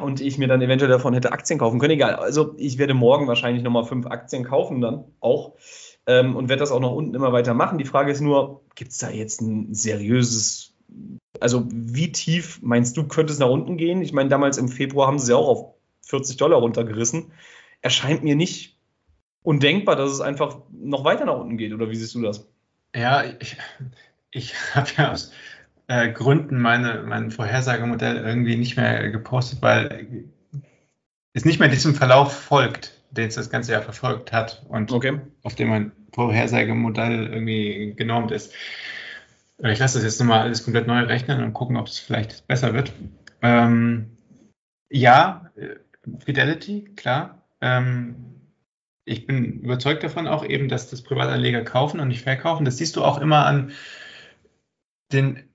und 0.00 0.20
ich 0.20 0.38
mir 0.38 0.48
dann 0.48 0.62
eventuell 0.62 0.90
davon 0.90 1.14
hätte 1.14 1.32
Aktien 1.32 1.58
kaufen 1.58 1.78
können. 1.78 1.94
Egal, 1.94 2.14
also 2.14 2.54
ich 2.56 2.78
werde 2.78 2.94
morgen 2.94 3.26
wahrscheinlich 3.28 3.62
nochmal 3.62 3.84
fünf 3.84 4.06
Aktien 4.06 4.44
kaufen 4.44 4.80
dann 4.80 5.04
auch 5.20 5.54
ähm, 6.06 6.36
und 6.36 6.48
werde 6.48 6.60
das 6.60 6.70
auch 6.70 6.80
noch 6.80 6.92
unten 6.92 7.14
immer 7.14 7.32
weiter 7.32 7.54
machen. 7.54 7.78
Die 7.78 7.84
Frage 7.84 8.12
ist 8.12 8.20
nur, 8.20 8.62
gibt 8.74 8.92
es 8.92 8.98
da 8.98 9.10
jetzt 9.10 9.40
ein 9.40 9.74
seriöses, 9.74 10.74
also 11.40 11.66
wie 11.70 12.12
tief 12.12 12.60
meinst 12.62 12.96
du, 12.96 13.06
könnte 13.06 13.32
es 13.32 13.38
nach 13.38 13.50
unten 13.50 13.76
gehen? 13.76 14.02
Ich 14.02 14.12
meine, 14.12 14.28
damals 14.28 14.58
im 14.58 14.68
Februar 14.68 15.06
haben 15.06 15.18
sie 15.18 15.36
auch 15.36 15.48
auf 15.48 15.74
40 16.02 16.36
Dollar 16.36 16.58
runtergerissen. 16.58 17.32
Erscheint 17.80 18.22
mir 18.22 18.36
nicht 18.36 18.78
undenkbar, 19.42 19.96
dass 19.96 20.12
es 20.12 20.20
einfach 20.20 20.58
noch 20.70 21.04
weiter 21.04 21.24
nach 21.24 21.38
unten 21.38 21.56
geht, 21.56 21.72
oder 21.72 21.90
wie 21.90 21.96
siehst 21.96 22.14
du 22.14 22.22
das? 22.22 22.48
Ja, 22.94 23.24
ich, 23.24 23.56
ich 24.30 24.54
habe 24.74 24.88
ja 24.96 25.14
äh, 25.92 26.10
Gründen 26.10 26.58
meine, 26.58 27.02
mein 27.02 27.30
Vorhersagemodell 27.30 28.16
irgendwie 28.16 28.56
nicht 28.56 28.76
mehr 28.76 29.10
gepostet, 29.10 29.60
weil 29.60 30.24
es 31.34 31.44
nicht 31.44 31.60
mehr 31.60 31.68
diesem 31.68 31.94
Verlauf 31.94 32.32
folgt, 32.32 32.98
den 33.10 33.28
es 33.28 33.34
das 33.34 33.50
ganze 33.50 33.72
Jahr 33.72 33.82
verfolgt 33.82 34.32
hat 34.32 34.64
und 34.68 34.90
okay. 34.90 35.20
auf 35.42 35.54
dem 35.54 35.68
mein 35.68 35.92
Vorhersagemodell 36.14 37.26
irgendwie 37.26 37.92
genormt 37.94 38.30
ist. 38.30 38.54
Ich 39.58 39.78
lasse 39.78 39.98
das 39.98 40.04
jetzt 40.04 40.18
nochmal 40.18 40.40
alles 40.40 40.64
komplett 40.64 40.86
neu 40.86 41.00
rechnen 41.00 41.42
und 41.42 41.52
gucken, 41.52 41.76
ob 41.76 41.86
es 41.88 41.98
vielleicht 41.98 42.46
besser 42.48 42.72
wird. 42.72 42.92
Ähm, 43.42 44.16
ja, 44.90 45.50
äh, 45.56 45.76
Fidelity, 46.24 46.90
klar. 46.96 47.42
Ähm, 47.60 48.16
ich 49.04 49.26
bin 49.26 49.60
überzeugt 49.60 50.02
davon 50.02 50.26
auch 50.26 50.44
eben, 50.44 50.68
dass 50.68 50.88
das 50.88 51.02
Privatanleger 51.02 51.64
kaufen 51.64 52.00
und 52.00 52.08
nicht 52.08 52.22
verkaufen. 52.22 52.64
Das 52.64 52.78
siehst 52.78 52.96
du 52.96 53.04
auch 53.04 53.20
immer 53.20 53.44
an 53.44 53.72
den 55.12 55.51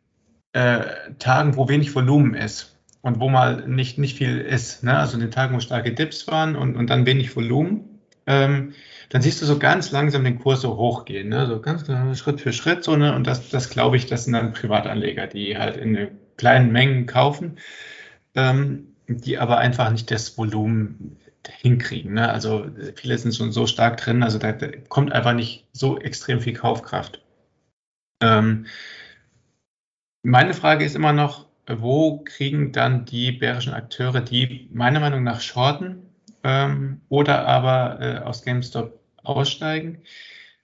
äh, 0.58 1.14
Tagen, 1.20 1.56
wo 1.56 1.70
wenig 1.70 1.94
Volumen 1.94 2.34
ist 2.34 2.76
und 3.04 3.20
wo 3.20 3.30
mal 3.30 3.68
nicht, 3.68 4.00
nicht 4.00 4.18
viel 4.18 4.40
ist, 4.40 4.84
ne? 4.84 4.98
also 4.98 5.20
den 5.20 5.30
Tagen, 5.30 5.56
wo 5.56 5.60
starke 5.60 5.94
Dips 5.94 6.28
waren 6.28 6.56
und, 6.56 6.76
und 6.76 6.90
dann 6.90 7.06
wenig 7.06 7.36
Volumen, 7.36 8.00
ähm, 8.26 8.74
dann 9.10 9.22
siehst 9.22 9.40
du 9.40 9.46
so 9.46 9.60
ganz 9.60 9.92
langsam 9.92 10.24
den 10.24 10.40
Kurs 10.40 10.62
so 10.62 10.76
hochgehen, 10.76 11.30
ne? 11.30 11.46
so 11.46 11.62
ganz 11.62 11.86
Schritt 12.20 12.42
für 12.42 12.54
Schritt. 12.54 12.84
So, 12.84 12.96
ne? 12.96 13.16
Und 13.16 13.28
das, 13.28 13.50
das 13.50 13.70
glaube 13.70 13.98
ich, 13.98 14.08
das 14.08 14.24
sind 14.24 14.34
dann 14.34 14.52
Privatanleger, 14.52 15.28
die 15.28 15.58
halt 15.60 15.78
in 15.78 16.10
kleinen 16.38 16.72
Mengen 16.72 17.06
kaufen, 17.06 17.60
ähm, 18.34 18.96
die 19.08 19.38
aber 19.38 19.60
einfach 19.60 19.92
nicht 19.92 20.10
das 20.10 20.40
Volumen 20.40 21.18
hinkriegen. 21.62 22.16
Ne? 22.16 22.30
Also 22.30 22.66
viele 22.96 23.18
sind 23.20 23.36
schon 23.36 23.52
so 23.52 23.68
stark 23.68 23.98
drin, 23.98 24.24
also 24.24 24.40
da, 24.40 24.54
da 24.54 24.70
kommt 24.90 25.12
einfach 25.12 25.34
nicht 25.34 25.68
so 25.72 26.00
extrem 26.00 26.42
viel 26.42 26.54
Kaufkraft. 26.54 27.22
Ähm, 28.22 28.66
meine 30.28 30.54
Frage 30.54 30.84
ist 30.84 30.96
immer 30.96 31.14
noch, 31.14 31.46
wo 31.68 32.20
kriegen 32.20 32.74
dann 32.74 33.06
die 33.06 33.32
bärischen 33.32 33.74
Akteure, 33.74 34.20
die 34.20 34.68
meiner 34.74 35.00
Meinung 35.00 35.24
nach 35.24 35.40
shorten 35.40 36.02
ähm, 36.44 37.00
oder 37.08 37.48
aber 37.48 38.02
äh, 38.02 38.18
aus 38.20 38.44
GameStop 38.44 39.00
aussteigen, 39.24 40.00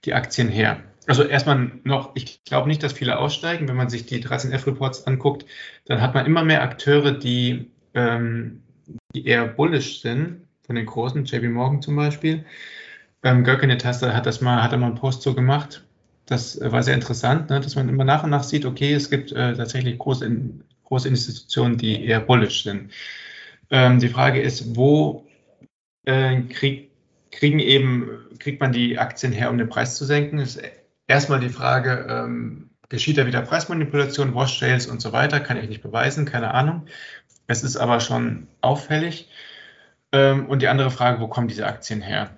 die 0.04 0.12
Aktien 0.12 0.48
her? 0.48 0.82
Also 1.06 1.22
erstmal 1.22 1.72
noch, 1.84 2.14
ich 2.14 2.44
glaube 2.44 2.68
nicht, 2.68 2.82
dass 2.82 2.92
viele 2.92 3.18
aussteigen. 3.18 3.66
Wenn 3.66 3.76
man 3.76 3.88
sich 3.88 4.04
die 4.04 4.22
13F-Reports 4.22 5.06
anguckt, 5.06 5.46
dann 5.86 6.02
hat 6.02 6.12
man 6.12 6.26
immer 6.26 6.44
mehr 6.44 6.62
Akteure, 6.62 7.12
die, 7.12 7.70
ähm, 7.94 8.62
die 9.14 9.26
eher 9.26 9.46
bullish 9.46 10.02
sind, 10.02 10.42
von 10.66 10.76
den 10.76 10.84
großen, 10.84 11.24
JP 11.24 11.48
Morgan 11.48 11.80
zum 11.80 11.96
Beispiel. 11.96 12.44
Ähm, 13.22 13.44
Görkene-Taste 13.44 14.14
hat 14.14 14.26
das 14.26 14.42
mal, 14.42 14.62
hat 14.62 14.72
er 14.72 14.78
mal 14.78 14.88
einen 14.88 14.96
Post 14.96 15.22
so 15.22 15.34
gemacht. 15.34 15.84
Das 16.26 16.58
war 16.60 16.82
sehr 16.82 16.94
interessant, 16.94 17.50
ne, 17.50 17.60
dass 17.60 17.76
man 17.76 17.88
immer 17.88 18.04
nach 18.04 18.24
und 18.24 18.30
nach 18.30 18.44
sieht, 18.44 18.64
okay, 18.64 18.94
es 18.94 19.10
gibt 19.10 19.32
äh, 19.32 19.54
tatsächlich 19.54 19.98
große, 19.98 20.30
große 20.84 21.08
Institutionen, 21.08 21.76
die 21.76 22.04
eher 22.04 22.20
bullish 22.20 22.64
sind. 22.64 22.92
Ähm, 23.70 23.98
die 23.98 24.08
Frage 24.08 24.40
ist, 24.40 24.76
wo 24.76 25.26
äh, 26.04 26.40
krieg, 26.42 26.90
kriegen 27.30 27.58
eben, 27.58 28.08
kriegt 28.38 28.60
man 28.60 28.72
die 28.72 28.98
Aktien 28.98 29.32
her, 29.32 29.50
um 29.50 29.58
den 29.58 29.68
Preis 29.68 29.96
zu 29.96 30.04
senken? 30.04 30.38
Das 30.38 30.56
ist 30.56 30.62
erstmal 31.06 31.40
die 31.40 31.50
Frage, 31.50 32.06
ähm, 32.08 32.70
geschieht 32.88 33.18
da 33.18 33.26
wieder 33.26 33.42
Preismanipulation, 33.42 34.34
Wash 34.34 34.58
Sales 34.58 34.86
und 34.86 35.00
so 35.00 35.12
weiter? 35.12 35.40
Kann 35.40 35.56
ich 35.56 35.68
nicht 35.68 35.82
beweisen, 35.82 36.24
keine 36.24 36.54
Ahnung. 36.54 36.86
Es 37.46 37.62
ist 37.62 37.76
aber 37.76 38.00
schon 38.00 38.48
auffällig. 38.60 39.28
Ähm, 40.12 40.46
und 40.46 40.62
die 40.62 40.68
andere 40.68 40.90
Frage, 40.90 41.20
wo 41.20 41.28
kommen 41.28 41.48
diese 41.48 41.66
Aktien 41.66 42.00
her? 42.00 42.30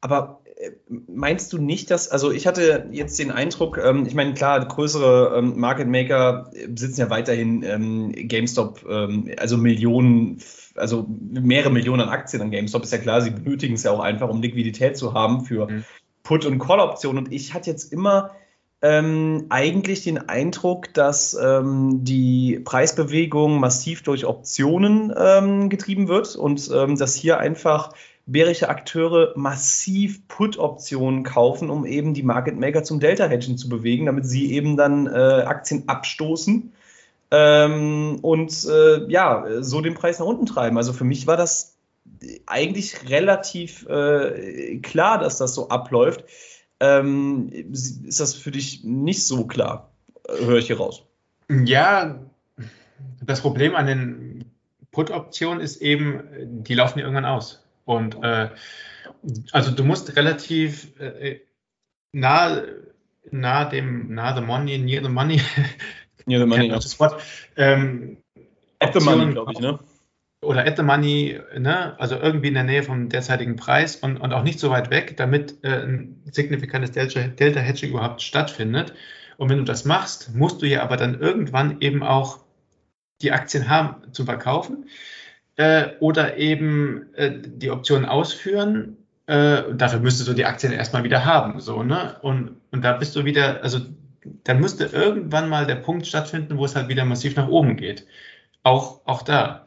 Aber 0.00 0.40
meinst 0.88 1.52
du 1.52 1.58
nicht, 1.58 1.90
dass, 1.90 2.08
also 2.08 2.30
ich 2.30 2.46
hatte 2.46 2.88
jetzt 2.92 3.18
den 3.18 3.30
Eindruck, 3.30 3.78
ähm, 3.78 4.06
ich 4.06 4.14
meine, 4.14 4.34
klar, 4.34 4.64
größere 4.64 5.36
ähm, 5.38 5.58
Market 5.58 5.88
Maker 5.88 6.50
besitzen 6.68 7.00
ja 7.00 7.10
weiterhin 7.10 7.62
ähm, 7.62 8.12
GameStop, 8.12 8.84
ähm, 8.88 9.30
also 9.38 9.56
Millionen, 9.56 10.38
also 10.76 11.06
mehrere 11.08 11.70
Millionen 11.70 12.02
an 12.02 12.08
Aktien 12.08 12.42
an 12.42 12.50
GameStop, 12.50 12.82
ist 12.82 12.92
ja 12.92 12.98
klar, 12.98 13.20
sie 13.22 13.30
benötigen 13.30 13.74
es 13.74 13.82
ja 13.82 13.90
auch 13.90 14.00
einfach, 14.00 14.28
um 14.28 14.42
Liquidität 14.42 14.96
zu 14.96 15.14
haben 15.14 15.44
für 15.44 15.70
mhm. 15.70 15.84
Put- 16.22 16.46
und 16.46 16.58
Call-Optionen. 16.58 17.24
Und 17.24 17.32
ich 17.32 17.54
hatte 17.54 17.70
jetzt 17.70 17.92
immer 17.92 18.30
ähm, 18.82 19.46
eigentlich 19.50 20.04
den 20.04 20.28
Eindruck, 20.28 20.92
dass 20.94 21.34
ähm, 21.34 22.04
die 22.04 22.60
Preisbewegung 22.64 23.60
massiv 23.60 24.02
durch 24.02 24.24
Optionen 24.24 25.68
getrieben 25.68 26.08
wird 26.08 26.36
und 26.36 26.70
dass 26.70 27.14
hier 27.14 27.38
einfach 27.38 27.92
bärische 28.26 28.68
Akteure 28.68 29.32
massiv 29.36 30.26
Put-Optionen 30.28 31.24
kaufen, 31.24 31.70
um 31.70 31.84
eben 31.84 32.14
die 32.14 32.22
Market 32.22 32.58
Maker 32.58 32.82
zum 32.82 33.00
Delta-Hedgen 33.00 33.58
zu 33.58 33.68
bewegen, 33.68 34.06
damit 34.06 34.26
sie 34.26 34.52
eben 34.52 34.76
dann 34.76 35.06
äh, 35.06 35.10
Aktien 35.10 35.84
abstoßen 35.88 36.72
ähm, 37.30 38.18
und 38.22 38.64
äh, 38.64 39.10
ja, 39.10 39.44
so 39.60 39.80
den 39.80 39.94
Preis 39.94 40.18
nach 40.18 40.26
unten 40.26 40.46
treiben. 40.46 40.76
Also 40.76 40.92
für 40.92 41.04
mich 41.04 41.26
war 41.26 41.36
das 41.36 41.76
eigentlich 42.46 43.10
relativ 43.10 43.86
äh, 43.88 44.78
klar, 44.78 45.18
dass 45.18 45.38
das 45.38 45.54
so 45.54 45.68
abläuft. 45.68 46.24
Ähm, 46.80 47.50
ist 47.72 48.20
das 48.20 48.34
für 48.34 48.50
dich 48.50 48.84
nicht 48.84 49.26
so 49.26 49.46
klar? 49.46 49.90
Höre 50.28 50.58
ich 50.58 50.68
hier 50.68 50.78
raus. 50.78 51.02
Ja, 51.50 52.20
das 53.22 53.40
Problem 53.40 53.74
an 53.74 53.86
den 53.86 54.44
Put-Optionen 54.92 55.60
ist 55.60 55.82
eben, 55.82 56.22
die 56.64 56.74
laufen 56.74 56.98
ja 56.98 57.04
irgendwann 57.04 57.26
aus. 57.26 57.63
Und 57.84 58.22
äh, 58.22 58.48
also 59.52 59.70
du 59.70 59.84
musst 59.84 60.16
relativ 60.16 60.98
äh, 60.98 61.40
nah, 62.12 62.62
nah 63.30 63.64
dem, 63.64 64.14
nah 64.14 64.34
the 64.34 64.42
money, 64.42 64.78
near 64.78 65.02
the 65.02 65.08
money. 65.08 65.40
Near 66.26 66.40
the 66.40 66.46
money, 66.46 66.68
ja. 66.68 66.76
das 66.76 66.98
Wort. 67.00 67.22
Ähm, 67.56 68.16
at 68.78 68.94
the 68.94 69.00
money, 69.00 69.32
glaube 69.32 69.52
ich, 69.52 69.60
ne? 69.60 69.78
Oder 70.40 70.66
at 70.66 70.78
the 70.78 70.82
money, 70.82 71.38
ne? 71.58 71.98
also 71.98 72.16
irgendwie 72.16 72.48
in 72.48 72.54
der 72.54 72.64
Nähe 72.64 72.82
vom 72.82 73.10
derzeitigen 73.10 73.56
Preis 73.56 73.96
und, 73.96 74.16
und 74.18 74.32
auch 74.32 74.42
nicht 74.42 74.58
so 74.58 74.70
weit 74.70 74.90
weg, 74.90 75.18
damit 75.18 75.62
äh, 75.64 75.82
ein 75.82 76.22
signifikantes 76.30 76.92
Delta-Hedging 76.92 77.90
überhaupt 77.90 78.22
stattfindet. 78.22 78.94
Und 79.36 79.50
wenn 79.50 79.58
du 79.58 79.64
das 79.64 79.84
machst, 79.84 80.34
musst 80.34 80.62
du 80.62 80.66
ja 80.66 80.82
aber 80.82 80.96
dann 80.96 81.20
irgendwann 81.20 81.80
eben 81.80 82.02
auch 82.02 82.38
die 83.20 83.32
Aktien 83.32 83.68
haben 83.68 84.12
zum 84.12 84.26
Verkaufen 84.26 84.86
äh, 85.56 85.90
oder 86.00 86.36
eben 86.36 87.14
äh, 87.14 87.32
die 87.44 87.70
Option 87.70 88.04
ausführen. 88.04 88.96
Äh, 89.26 89.74
dafür 89.74 90.00
müsstest 90.00 90.28
du 90.28 90.34
die 90.34 90.44
Aktien 90.46 90.72
erstmal 90.72 91.04
wieder 91.04 91.24
haben. 91.24 91.60
So, 91.60 91.82
ne? 91.82 92.16
und, 92.22 92.56
und 92.72 92.82
da 92.84 92.92
bist 92.94 93.16
du 93.16 93.24
wieder, 93.24 93.62
also 93.62 93.80
dann 94.44 94.60
müsste 94.60 94.84
irgendwann 94.86 95.48
mal 95.48 95.66
der 95.66 95.76
Punkt 95.76 96.06
stattfinden, 96.06 96.58
wo 96.58 96.64
es 96.64 96.76
halt 96.76 96.88
wieder 96.88 97.04
massiv 97.04 97.36
nach 97.36 97.48
oben 97.48 97.76
geht. 97.76 98.06
Auch, 98.62 99.02
auch 99.06 99.22
da. 99.22 99.66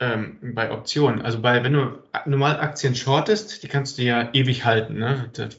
ähm, 0.00 0.38
bei 0.54 0.70
Optionen. 0.70 1.22
Also 1.22 1.40
bei, 1.40 1.62
wenn 1.64 1.72
du 1.72 2.02
normal 2.26 2.60
Aktien 2.60 2.94
shortest, 2.94 3.62
die 3.62 3.68
kannst 3.68 3.98
du 3.98 4.02
ja 4.02 4.30
ewig 4.32 4.64
halten. 4.64 4.98
Ne? 4.98 5.30
Das, 5.34 5.58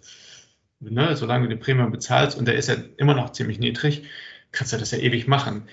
ne? 0.79 1.15
Solange 1.15 1.47
du 1.47 1.55
die 1.55 1.61
Premium 1.61 1.91
bezahlst 1.91 2.37
und 2.37 2.47
der 2.47 2.55
ist 2.55 2.69
ja 2.69 2.75
immer 2.97 3.13
noch 3.15 3.31
ziemlich 3.31 3.59
niedrig, 3.59 4.03
kannst 4.51 4.73
du 4.73 4.77
das 4.77 4.91
ja 4.91 4.99
ewig 4.99 5.27
machen. 5.27 5.63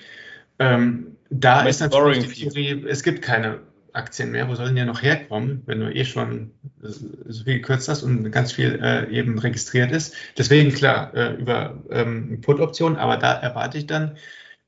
Ähm, 0.58 1.15
da 1.30 1.62
ist 1.66 1.80
natürlich 1.80 2.34
die 2.34 2.48
Theorie, 2.48 2.84
es 2.88 3.02
gibt 3.02 3.22
keine 3.22 3.60
Aktien 3.92 4.30
mehr. 4.30 4.48
Wo 4.48 4.54
sollen 4.54 4.76
die 4.76 4.84
noch 4.84 5.02
herkommen, 5.02 5.62
wenn 5.66 5.80
du 5.80 5.92
eh 5.92 6.04
schon 6.04 6.52
so 6.80 7.44
viel 7.44 7.54
gekürzt 7.54 7.88
hast 7.88 8.02
und 8.02 8.30
ganz 8.30 8.52
viel 8.52 8.78
äh, 8.82 9.10
eben 9.10 9.38
registriert 9.38 9.90
ist? 9.90 10.14
Deswegen 10.36 10.72
klar, 10.72 11.14
äh, 11.14 11.34
über 11.34 11.82
ähm, 11.90 12.40
Put-Optionen, 12.42 12.98
aber 12.98 13.16
da 13.16 13.32
erwarte 13.32 13.78
ich 13.78 13.86
dann, 13.86 14.16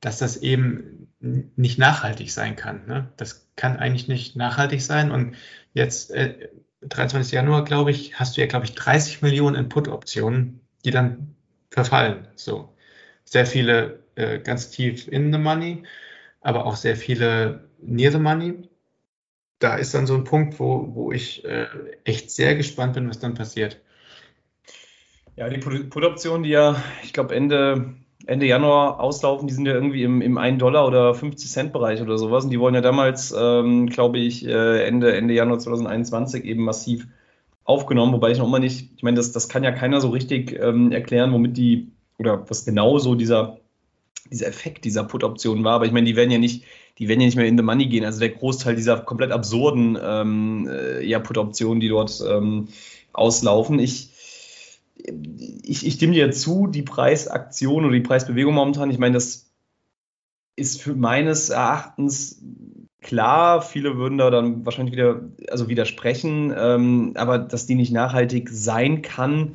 dass 0.01 0.17
das 0.17 0.37
eben 0.37 1.07
nicht 1.19 1.77
nachhaltig 1.77 2.31
sein 2.31 2.55
kann. 2.55 2.85
Ne? 2.87 3.09
Das 3.17 3.47
kann 3.55 3.77
eigentlich 3.77 4.07
nicht 4.07 4.35
nachhaltig 4.35 4.81
sein. 4.81 5.11
Und 5.11 5.35
jetzt, 5.73 6.11
äh, 6.11 6.49
23. 6.81 7.33
Januar, 7.33 7.65
glaube 7.65 7.91
ich, 7.91 8.19
hast 8.19 8.37
du 8.37 8.41
ja, 8.41 8.47
glaube 8.47 8.65
ich, 8.65 8.73
30 8.73 9.21
Millionen 9.21 9.55
in 9.55 9.69
Put-Optionen, 9.69 10.61
die 10.85 10.91
dann 10.91 11.35
verfallen. 11.69 12.27
So 12.35 12.73
sehr 13.25 13.45
viele 13.45 13.99
äh, 14.15 14.39
ganz 14.39 14.71
tief 14.71 15.07
in 15.07 15.31
the 15.31 15.37
money, 15.37 15.83
aber 16.49 16.65
auch 16.65 16.75
sehr 16.75 16.95
viele 16.95 17.69
near 17.81 18.11
the 18.11 18.19
money. 18.19 18.69
Da 19.59 19.75
ist 19.75 19.93
dann 19.93 20.07
so 20.07 20.15
ein 20.15 20.23
Punkt, 20.23 20.59
wo, 20.59 20.89
wo 20.93 21.11
ich 21.11 21.45
äh, 21.45 21.67
echt 22.03 22.31
sehr 22.31 22.55
gespannt 22.55 22.93
bin, 22.93 23.09
was 23.09 23.19
dann 23.19 23.33
passiert. 23.33 23.81
Ja, 25.35 25.47
die 25.49 25.57
Put-Optionen, 25.57 26.43
die 26.43 26.49
ja, 26.49 26.81
ich 27.03 27.13
glaube, 27.13 27.35
Ende 27.35 27.95
Ende 28.25 28.45
Januar 28.45 28.99
auslaufen, 28.99 29.47
die 29.47 29.53
sind 29.53 29.65
ja 29.65 29.73
irgendwie 29.73 30.03
im, 30.03 30.21
im 30.21 30.37
1 30.37 30.59
Dollar 30.59 30.85
oder 30.85 31.15
50 31.15 31.49
Cent 31.49 31.73
Bereich 31.73 32.01
oder 32.01 32.17
sowas. 32.17 32.43
Und 32.43 32.51
die 32.51 32.59
wollen 32.59 32.75
ja 32.75 32.81
damals, 32.81 33.33
ähm, 33.37 33.87
glaube 33.87 34.19
ich, 34.19 34.45
äh, 34.45 34.85
Ende, 34.85 35.15
Ende 35.15 35.33
Januar 35.33 35.59
2021 35.59 36.43
eben 36.43 36.63
massiv 36.63 37.07
aufgenommen, 37.63 38.13
wobei 38.13 38.31
ich 38.31 38.39
noch 38.39 38.47
immer 38.47 38.59
nicht, 38.59 38.91
ich 38.95 39.03
meine, 39.03 39.17
das, 39.17 39.31
das 39.31 39.47
kann 39.47 39.63
ja 39.63 39.71
keiner 39.71 40.01
so 40.01 40.09
richtig 40.09 40.59
ähm, 40.59 40.91
erklären, 40.91 41.31
womit 41.31 41.55
die, 41.55 41.91
oder 42.17 42.49
was 42.49 42.65
genau 42.65 42.97
so 42.97 43.15
dieser, 43.15 43.58
dieser 44.31 44.47
Effekt 44.47 44.85
dieser 44.85 45.03
Put-Option 45.03 45.63
war. 45.63 45.73
Aber 45.73 45.85
ich 45.85 45.91
meine, 45.91 46.05
die 46.05 46.15
werden 46.15 46.31
ja 46.31 46.37
nicht, 46.37 46.63
die 46.97 47.07
werden 47.07 47.21
ja 47.21 47.27
nicht 47.27 47.35
mehr 47.35 47.47
in 47.47 47.57
the 47.57 47.63
money 47.63 47.87
gehen. 47.87 48.05
Also 48.05 48.19
der 48.19 48.29
Großteil 48.29 48.75
dieser 48.75 48.99
komplett 48.99 49.31
absurden 49.31 49.97
ähm, 50.01 50.67
äh, 50.69 51.03
ja, 51.05 51.19
Put-Optionen, 51.19 51.79
die 51.79 51.89
dort 51.89 52.23
ähm, 52.27 52.67
auslaufen. 53.13 53.79
Ich, 53.79 54.11
ich, 55.63 55.85
ich 55.85 55.93
stimme 55.93 56.13
dir 56.13 56.31
zu, 56.31 56.67
die 56.67 56.83
Preisaktion 56.83 57.85
oder 57.85 57.93
die 57.93 58.01
Preisbewegung 58.01 58.53
momentan, 58.53 58.91
ich 58.91 58.97
meine, 58.97 59.13
das 59.13 59.49
ist 60.55 60.81
für 60.81 60.93
meines 60.93 61.49
Erachtens 61.49 62.41
klar, 63.01 63.61
viele 63.61 63.97
würden 63.97 64.17
da 64.17 64.29
dann 64.29 64.65
wahrscheinlich 64.65 64.93
wieder, 64.93 65.21
also 65.49 65.69
widersprechen, 65.69 66.53
ähm, 66.55 67.13
aber 67.15 67.39
dass 67.39 67.65
die 67.65 67.75
nicht 67.75 67.91
nachhaltig 67.91 68.49
sein 68.49 69.01
kann, 69.01 69.53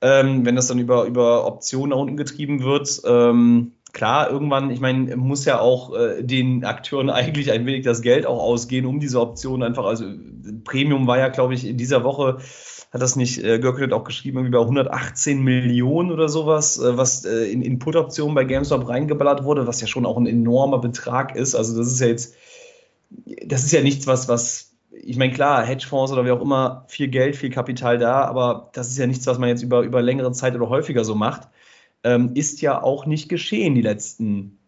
ähm, 0.00 0.44
wenn 0.44 0.56
das 0.56 0.68
dann 0.68 0.78
über, 0.78 1.04
über 1.04 1.46
Optionen 1.46 1.90
nach 1.90 1.98
unten 1.98 2.16
getrieben 2.16 2.62
wird. 2.62 3.02
Ähm, 3.04 3.72
klar, 3.92 4.30
irgendwann, 4.30 4.70
ich 4.70 4.80
meine, 4.80 5.16
muss 5.16 5.44
ja 5.44 5.60
auch 5.60 5.94
äh, 5.94 6.22
den 6.22 6.64
Akteuren 6.64 7.10
eigentlich 7.10 7.52
ein 7.52 7.66
wenig 7.66 7.84
das 7.84 8.02
Geld 8.02 8.26
auch 8.26 8.40
ausgehen, 8.40 8.86
um 8.86 9.00
diese 9.00 9.20
Optionen 9.20 9.62
einfach, 9.62 9.84
also 9.84 10.04
Premium 10.64 11.06
war 11.06 11.18
ja, 11.18 11.28
glaube 11.28 11.54
ich, 11.54 11.66
in 11.66 11.76
dieser 11.76 12.04
Woche 12.04 12.38
hat 12.92 13.00
das 13.00 13.16
nicht 13.16 13.42
äh, 13.42 13.58
Görkelet 13.58 13.94
auch 13.94 14.04
geschrieben, 14.04 14.38
irgendwie 14.38 14.58
bei 14.58 14.60
118 14.60 15.42
Millionen 15.42 16.10
oder 16.10 16.28
sowas, 16.28 16.78
äh, 16.78 16.96
was 16.96 17.24
äh, 17.24 17.50
in, 17.50 17.62
in 17.62 17.78
Put-Optionen 17.78 18.34
bei 18.34 18.44
GameStop 18.44 18.86
reingeballert 18.86 19.44
wurde, 19.44 19.66
was 19.66 19.80
ja 19.80 19.86
schon 19.86 20.04
auch 20.04 20.18
ein 20.18 20.26
enormer 20.26 20.78
Betrag 20.78 21.34
ist. 21.34 21.54
Also 21.54 21.76
das 21.76 21.86
ist 21.86 22.00
ja 22.00 22.08
jetzt, 22.08 22.34
das 23.46 23.64
ist 23.64 23.72
ja 23.72 23.80
nichts, 23.80 24.06
was, 24.06 24.28
was, 24.28 24.72
ich 24.90 25.16
meine, 25.16 25.32
klar, 25.32 25.64
Hedgefonds 25.64 26.12
oder 26.12 26.26
wie 26.26 26.32
auch 26.32 26.42
immer, 26.42 26.84
viel 26.88 27.08
Geld, 27.08 27.34
viel 27.34 27.48
Kapital 27.48 27.96
da, 27.96 28.24
aber 28.24 28.68
das 28.74 28.88
ist 28.88 28.98
ja 28.98 29.06
nichts, 29.06 29.26
was 29.26 29.38
man 29.38 29.48
jetzt 29.48 29.62
über, 29.62 29.80
über 29.80 30.02
längere 30.02 30.32
Zeit 30.32 30.54
oder 30.54 30.68
häufiger 30.68 31.02
so 31.02 31.14
macht. 31.14 31.48
Ähm, 32.04 32.32
ist 32.34 32.60
ja 32.62 32.82
auch 32.82 33.06
nicht 33.06 33.28
geschehen 33.28 33.74
die 33.74 33.82
letzten 33.82 34.58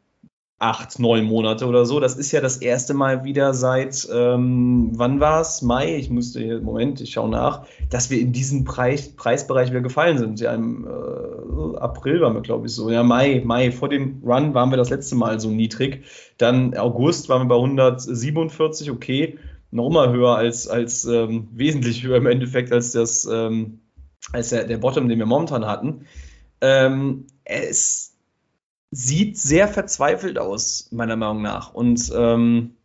acht, 0.59 0.99
neun 0.99 1.25
Monate 1.25 1.67
oder 1.67 1.85
so. 1.85 2.01
Das 2.01 2.17
ist 2.17 2.33
ja 2.33 2.41
das 2.41 2.59
erste 2.59 2.95
Mal 2.95 3.25
wieder 3.25 3.55
seit, 3.55 4.09
ähm, 4.13 4.93
wann 4.95 5.21
war 5.21 5.41
es? 5.41 5.63
Mai? 5.63 5.97
Ich 5.97 6.11
musste 6.11 6.41
hier, 6.41 6.61
Moment, 6.61 7.01
ich 7.01 7.13
schaue 7.13 7.29
nach, 7.29 7.67
dass 7.91 8.11
wir 8.11 8.19
in 8.19 8.33
diesen 8.33 8.65
Preis, 8.65 9.15
Preisbereich 9.15 9.71
wieder 9.71 9.83
gefallen 9.83 10.17
sind. 10.19 10.41
Ja, 10.41 10.55
im 10.55 10.87
äh, 10.87 11.77
April 11.79 12.21
waren 12.21 12.35
wir, 12.35 12.41
glaube 12.41 12.67
ich, 12.67 12.73
so. 12.73 12.91
Ja, 12.91 13.03
Mai, 13.03 13.43
Mai, 13.45 13.73
vor 13.73 13.89
dem 13.89 14.23
Run 14.25 14.55
waren 14.55 14.71
wir 14.71 14.77
das 14.77 14.91
letzte 14.91 15.17
Mal 15.17 15.41
so 15.41 15.51
niedrig. 15.51 16.05
Dann 16.39 16.77
August 16.77 17.29
waren 17.29 17.43
wir 17.43 17.49
bei 17.49 17.57
147, 17.57 18.91
okay, 18.91 19.39
nochmal 19.71 20.13
höher 20.13 20.37
als, 20.37 20.69
als 20.69 21.05
ähm, 21.05 21.49
wesentlich 21.53 22.05
höher 22.05 22.17
im 22.17 22.27
Endeffekt 22.27 22.73
als 22.73 22.93
das, 22.93 23.29
ähm, 23.31 23.81
als 24.33 24.51
der, 24.51 24.65
der 24.65 24.79
Bottom, 24.79 25.09
den 25.09 25.19
wir 25.19 25.27
momentan 25.27 25.67
hatten. 25.67 26.07
Ähm, 26.65 27.27
es 27.45 28.15
sieht 28.91 29.39
sehr 29.39 29.69
verzweifelt 29.69 30.39
aus, 30.39 30.89
meiner 30.93 31.17
Meinung 31.17 31.43
nach. 31.43 31.75
Und 31.75 32.11
ähm, 32.17 32.77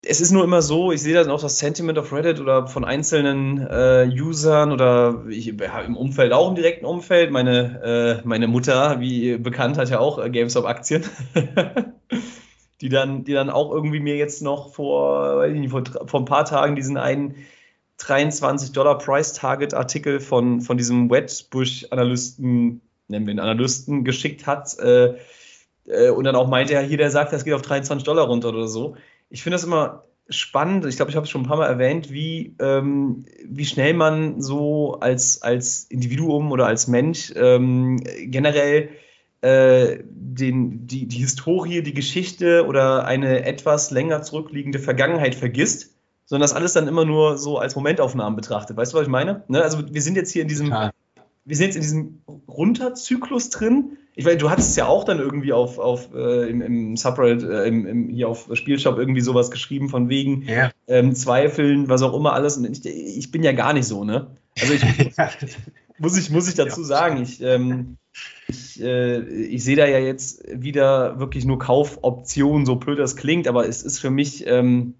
es 0.00 0.22
ist 0.22 0.30
nur 0.30 0.44
immer 0.44 0.62
so, 0.62 0.90
ich 0.90 1.02
sehe 1.02 1.12
dann 1.12 1.30
auch 1.30 1.40
das 1.42 1.58
Sentiment 1.58 1.98
auf 1.98 2.12
Reddit 2.14 2.40
oder 2.40 2.66
von 2.66 2.86
einzelnen 2.86 3.58
äh, 3.58 4.08
Usern 4.10 4.72
oder 4.72 5.24
ich, 5.28 5.46
ja, 5.46 5.80
im 5.80 5.96
Umfeld, 5.98 6.32
auch 6.32 6.48
im 6.48 6.54
direkten 6.54 6.86
Umfeld. 6.86 7.30
Meine, 7.30 8.22
äh, 8.22 8.26
meine 8.26 8.48
Mutter, 8.48 9.00
wie 9.00 9.36
bekannt, 9.36 9.76
hat 9.76 9.90
ja 9.90 9.98
auch 9.98 10.18
äh, 10.18 10.30
GameStop-Aktien. 10.30 11.04
die, 12.80 12.88
dann, 12.88 13.24
die 13.24 13.34
dann 13.34 13.50
auch 13.50 13.70
irgendwie 13.70 14.00
mir 14.00 14.16
jetzt 14.16 14.40
noch 14.40 14.72
vor, 14.72 15.38
weiß 15.38 15.52
ich 15.52 15.60
nicht, 15.60 15.72
vor, 15.72 15.82
vor 16.06 16.20
ein 16.20 16.26
paar 16.26 16.46
Tagen 16.46 16.74
diesen 16.74 16.96
einen 16.96 17.34
23 17.98 18.72
Dollar 18.72 18.98
Price 18.98 19.32
Target 19.34 19.74
Artikel 19.74 20.20
von, 20.20 20.60
von 20.60 20.76
diesem 20.76 21.10
Wedbush-Analysten 21.10 22.80
nennen 23.08 23.26
wir 23.26 23.34
den 23.34 23.40
Analysten, 23.40 24.04
geschickt 24.04 24.46
hat 24.46 24.78
äh, 24.78 25.14
äh, 25.86 26.10
und 26.10 26.24
dann 26.24 26.36
auch 26.36 26.48
meinte, 26.48 26.74
ja, 26.74 26.80
hier, 26.80 26.98
der 26.98 27.10
sagt, 27.10 27.32
das 27.32 27.44
geht 27.44 27.54
auf 27.54 27.62
23 27.62 28.04
Dollar 28.04 28.26
runter 28.26 28.50
oder 28.50 28.68
so. 28.68 28.96
Ich 29.30 29.42
finde 29.42 29.54
das 29.54 29.64
immer 29.64 30.04
spannend, 30.28 30.84
ich 30.84 30.96
glaube, 30.96 31.10
ich 31.10 31.16
habe 31.16 31.24
es 31.24 31.30
schon 31.30 31.42
ein 31.42 31.48
paar 31.48 31.56
Mal 31.56 31.66
erwähnt, 31.66 32.12
wie, 32.12 32.54
ähm, 32.60 33.24
wie 33.44 33.64
schnell 33.64 33.94
man 33.94 34.42
so 34.42 35.00
als, 35.00 35.42
als 35.42 35.84
Individuum 35.84 36.52
oder 36.52 36.66
als 36.66 36.86
Mensch 36.86 37.32
ähm, 37.34 37.96
generell 37.96 38.90
äh, 39.40 39.98
den, 40.04 40.86
die, 40.86 41.06
die 41.06 41.18
Historie, 41.18 41.82
die 41.82 41.94
Geschichte 41.94 42.66
oder 42.66 43.06
eine 43.06 43.46
etwas 43.46 43.90
länger 43.90 44.22
zurückliegende 44.22 44.78
Vergangenheit 44.78 45.34
vergisst, 45.34 45.94
sondern 46.28 46.42
das 46.42 46.54
alles 46.54 46.74
dann 46.74 46.86
immer 46.86 47.04
nur 47.04 47.38
so 47.38 47.58
als 47.58 47.74
Momentaufnahmen 47.74 48.36
betrachtet. 48.36 48.76
Weißt 48.76 48.92
du, 48.92 48.98
was 48.98 49.04
ich 49.04 49.10
meine? 49.10 49.42
Ne? 49.48 49.62
Also 49.62 49.92
wir 49.92 50.02
sind 50.02 50.16
jetzt 50.16 50.30
hier 50.30 50.42
in 50.42 50.48
diesem, 50.48 50.68
ja 50.68 50.92
wir 51.48 51.56
sind 51.56 51.66
jetzt 51.66 51.76
in 51.76 51.82
diesem 51.82 52.22
Runterzyklus 52.46 53.48
drin. 53.48 53.96
Ich 54.14 54.26
meine, 54.26 54.36
du 54.36 54.50
hattest 54.50 54.70
es 54.70 54.76
ja 54.76 54.86
auch 54.86 55.04
dann 55.04 55.18
irgendwie 55.18 55.54
auf, 55.54 55.78
auf 55.78 56.12
äh, 56.14 56.46
im, 56.50 56.60
im 56.60 56.96
Subreddit, 56.96 57.48
äh, 57.48 57.64
im, 57.64 57.86
im, 57.86 58.08
hier 58.10 58.28
auf 58.28 58.50
Spielshop 58.52 58.98
irgendwie 58.98 59.22
sowas 59.22 59.50
geschrieben 59.50 59.88
von 59.88 60.10
wegen 60.10 60.42
ja. 60.42 60.70
ähm, 60.88 61.14
Zweifeln, 61.14 61.88
was 61.88 62.02
auch 62.02 62.12
immer 62.12 62.34
alles. 62.34 62.58
Und 62.58 62.66
ich, 62.66 62.84
ich, 62.84 63.30
bin 63.30 63.42
ja 63.42 63.52
gar 63.52 63.72
nicht 63.72 63.86
so, 63.86 64.04
ne? 64.04 64.26
Also 64.60 64.74
ich 64.74 64.82
muss 65.98 66.18
ich, 66.18 66.28
muss 66.28 66.48
ich 66.48 66.54
dazu 66.54 66.84
sagen, 66.84 67.22
ich, 67.22 67.40
ähm, 67.40 67.96
ich, 68.46 68.82
äh, 68.82 69.20
ich 69.20 69.64
sehe 69.64 69.76
da 69.76 69.86
ja 69.86 70.00
jetzt 70.00 70.44
wieder 70.52 71.18
wirklich 71.18 71.46
nur 71.46 71.58
Kaufoptionen, 71.58 72.66
so 72.66 72.76
blöd 72.76 72.98
das 72.98 73.16
klingt, 73.16 73.48
aber 73.48 73.66
es 73.66 73.82
ist 73.82 74.00
für 74.00 74.10
mich, 74.10 74.46
ähm, 74.46 74.96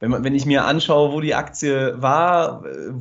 wenn, 0.00 0.10
man, 0.10 0.24
wenn 0.24 0.34
ich 0.34 0.46
mir 0.46 0.64
anschaue, 0.64 1.12
wo 1.12 1.20
die 1.20 1.34
Aktie 1.34 1.94
war, 2.00 2.64
äh, 2.66 2.92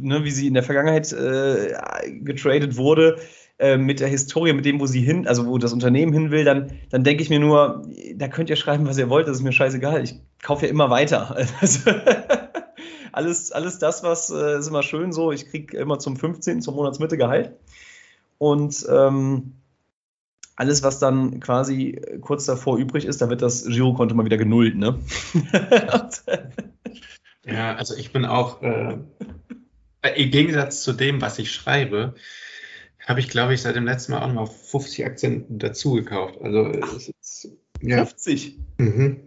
ne, 0.00 0.24
wie 0.24 0.30
sie 0.30 0.46
in 0.46 0.54
der 0.54 0.62
Vergangenheit 0.62 1.12
äh, 1.12 1.74
getradet 2.20 2.76
wurde, 2.76 3.18
äh, 3.58 3.76
mit 3.76 3.98
der 3.98 4.08
Historie, 4.08 4.52
mit 4.52 4.64
dem, 4.64 4.80
wo 4.80 4.86
sie 4.86 5.00
hin, 5.00 5.26
also 5.26 5.46
wo 5.46 5.58
das 5.58 5.72
Unternehmen 5.72 6.12
hin 6.12 6.30
will, 6.30 6.44
dann, 6.44 6.72
dann 6.90 7.02
denke 7.02 7.22
ich 7.22 7.30
mir 7.30 7.40
nur, 7.40 7.82
da 8.14 8.28
könnt 8.28 8.48
ihr 8.48 8.56
schreiben, 8.56 8.86
was 8.86 8.98
ihr 8.98 9.10
wollt, 9.10 9.26
das 9.26 9.38
ist 9.38 9.42
mir 9.42 9.52
scheißegal. 9.52 10.02
Ich 10.04 10.14
kaufe 10.42 10.66
ja 10.66 10.70
immer 10.70 10.90
weiter. 10.90 11.36
Also, 11.60 11.90
alles, 13.10 13.50
alles 13.50 13.78
das, 13.80 14.04
was 14.04 14.30
äh, 14.30 14.58
ist 14.58 14.68
immer 14.68 14.84
schön 14.84 15.10
so, 15.10 15.32
ich 15.32 15.46
kriege 15.50 15.76
immer 15.76 15.98
zum 15.98 16.16
15. 16.16 16.62
zur 16.62 16.74
Monatsmitte 16.74 17.16
Gehalt. 17.16 17.50
Und 18.38 18.86
ähm, 18.88 19.54
alles, 20.58 20.82
was 20.82 20.98
dann 20.98 21.40
quasi 21.40 22.00
kurz 22.20 22.44
davor 22.44 22.78
übrig 22.78 23.04
ist, 23.04 23.22
da 23.22 23.30
wird 23.30 23.42
das 23.42 23.64
Girokonto 23.64 24.14
mal 24.14 24.24
wieder 24.24 24.36
genullt, 24.36 24.76
ne? 24.76 24.98
ja, 27.46 27.76
also 27.76 27.94
ich 27.94 28.12
bin 28.12 28.24
auch 28.24 28.60
äh, 28.62 28.98
äh, 30.02 30.22
Im 30.22 30.30
Gegensatz 30.30 30.82
zu 30.82 30.92
dem, 30.92 31.20
was 31.20 31.38
ich 31.38 31.52
schreibe, 31.52 32.14
habe 33.06 33.20
ich, 33.20 33.28
glaube 33.28 33.54
ich, 33.54 33.62
seit 33.62 33.76
dem 33.76 33.84
letzten 33.84 34.12
Mal 34.12 34.22
auch 34.22 34.32
noch 34.32 34.52
50 34.52 35.04
Aktien 35.06 35.44
dazu 35.48 35.94
gekauft. 35.94 36.38
Also 36.42 36.72
Ach, 36.82 36.96
ist, 36.96 37.48
ja. 37.80 38.04
50? 38.04 38.58
Mhm. 38.78 39.20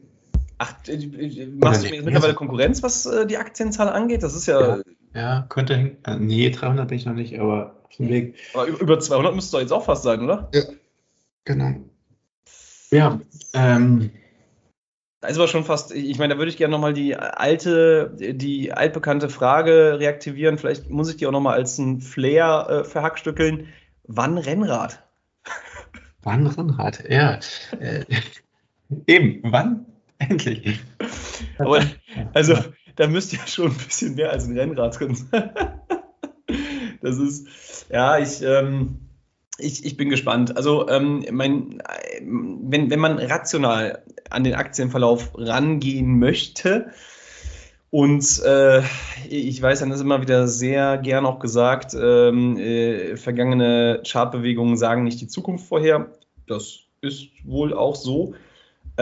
Ach, 0.60 0.76
äh, 0.88 0.94
äh, 0.94 1.48
machst 1.48 1.84
du 1.84 1.89
mir 1.89 2.04
mittlerweile 2.04 2.36
Konkurrenz, 2.36 2.84
was 2.84 3.06
äh, 3.06 3.26
die 3.26 3.38
Aktienzahl 3.38 3.89
angeht? 3.89 4.24
Das 4.24 4.36
ist 4.36 4.46
ja. 4.46 4.78
Ja, 4.78 4.84
ja 5.15 5.46
könnte. 5.50 5.98
Äh, 6.06 6.17
nee, 6.17 6.50
300 6.52 6.88
bin 6.88 6.98
ich 6.98 7.06
noch 7.06 7.15
nicht, 7.15 7.39
aber 7.39 7.82
auf 7.84 7.96
dem 7.98 8.10
Weg. 8.10 8.36
Aber 8.54 8.67
über 8.67 9.00
200 9.00 9.34
müsste 9.34 9.54
doch 9.54 9.62
jetzt 9.62 9.74
auch 9.74 9.86
fast 9.86 10.04
sein, 10.04 10.22
oder? 10.22 10.50
Ja, 10.54 10.62
genau. 11.45 11.75
Ja, 12.91 13.19
ähm, 13.54 14.12
Da 15.21 15.27
ist 15.27 15.38
aber 15.38 15.47
schon 15.47 15.63
fast, 15.63 15.93
ich 15.93 16.17
meine, 16.17 16.34
da 16.34 16.39
würde 16.39 16.49
ich 16.49 16.58
gerne 16.58 16.71
nochmal 16.71 16.93
die 16.93 17.15
alte, 17.15 18.15
die 18.17 18.73
altbekannte 18.73 19.30
Frage 19.30 19.99
reaktivieren. 19.99 20.58
Vielleicht 20.58 20.89
muss 20.89 21.10
ich 21.10 21.17
die 21.17 21.27
auch 21.27 21.32
nochmal 21.32 21.54
als 21.54 21.77
ein 21.77 22.01
Flair 22.01 22.67
äh, 22.69 22.84
verhackstückeln. 22.84 23.67
Wann 24.04 24.38
Rennrad? 24.38 25.04
Wann 26.23 26.47
Rennrad? 26.47 27.04
Ja. 27.10 27.39
Äh, 27.80 28.04
eben, 29.08 29.41
wann? 29.43 29.86
Endlich. 30.17 30.80
Aber, 31.58 31.82
also, 32.34 32.56
da 32.95 33.08
müsste 33.08 33.38
ja 33.38 33.47
schon 33.47 33.71
ein 33.71 33.77
bisschen 33.77 34.15
mehr 34.15 34.32
als 34.32 34.47
ein 34.47 34.58
Rennrad 34.58 34.99
drin 34.99 35.15
sein. 35.15 35.51
das 37.01 37.17
ist, 37.17 37.47
ja, 37.89 38.17
ich, 38.17 38.41
ähm, 38.41 39.11
ich, 39.62 39.86
ich 39.86 39.97
bin 39.97 40.10
gespannt. 40.10 40.58
Also, 40.58 40.88
ähm, 40.89 41.26
mein, 41.32 41.82
wenn, 42.21 42.89
wenn 42.89 43.00
man 43.00 43.17
rational 43.17 44.04
an 44.30 44.43
den 44.43 44.56
Aktienverlauf 44.56 45.32
rangehen 45.36 46.19
möchte, 46.19 46.91
und 47.91 48.41
äh, 48.45 48.84
ich 49.28 49.62
weiß, 49.62 49.82
dann 49.82 49.91
ist 49.91 50.00
immer 50.00 50.21
wieder 50.21 50.47
sehr 50.47 50.97
gern 50.97 51.26
auch 51.26 51.39
gesagt, 51.39 51.93
ähm, 51.93 52.58
äh, 52.58 53.17
vergangene 53.17 54.02
Chartbewegungen 54.08 54.78
sagen 54.78 55.04
nicht 55.04 55.19
die 55.19 55.28
Zukunft 55.28 55.67
vorher. 55.67 56.10
Das 56.47 56.80
ist 57.02 57.28
wohl 57.43 57.74
auch 57.74 57.95
so. 57.95 58.34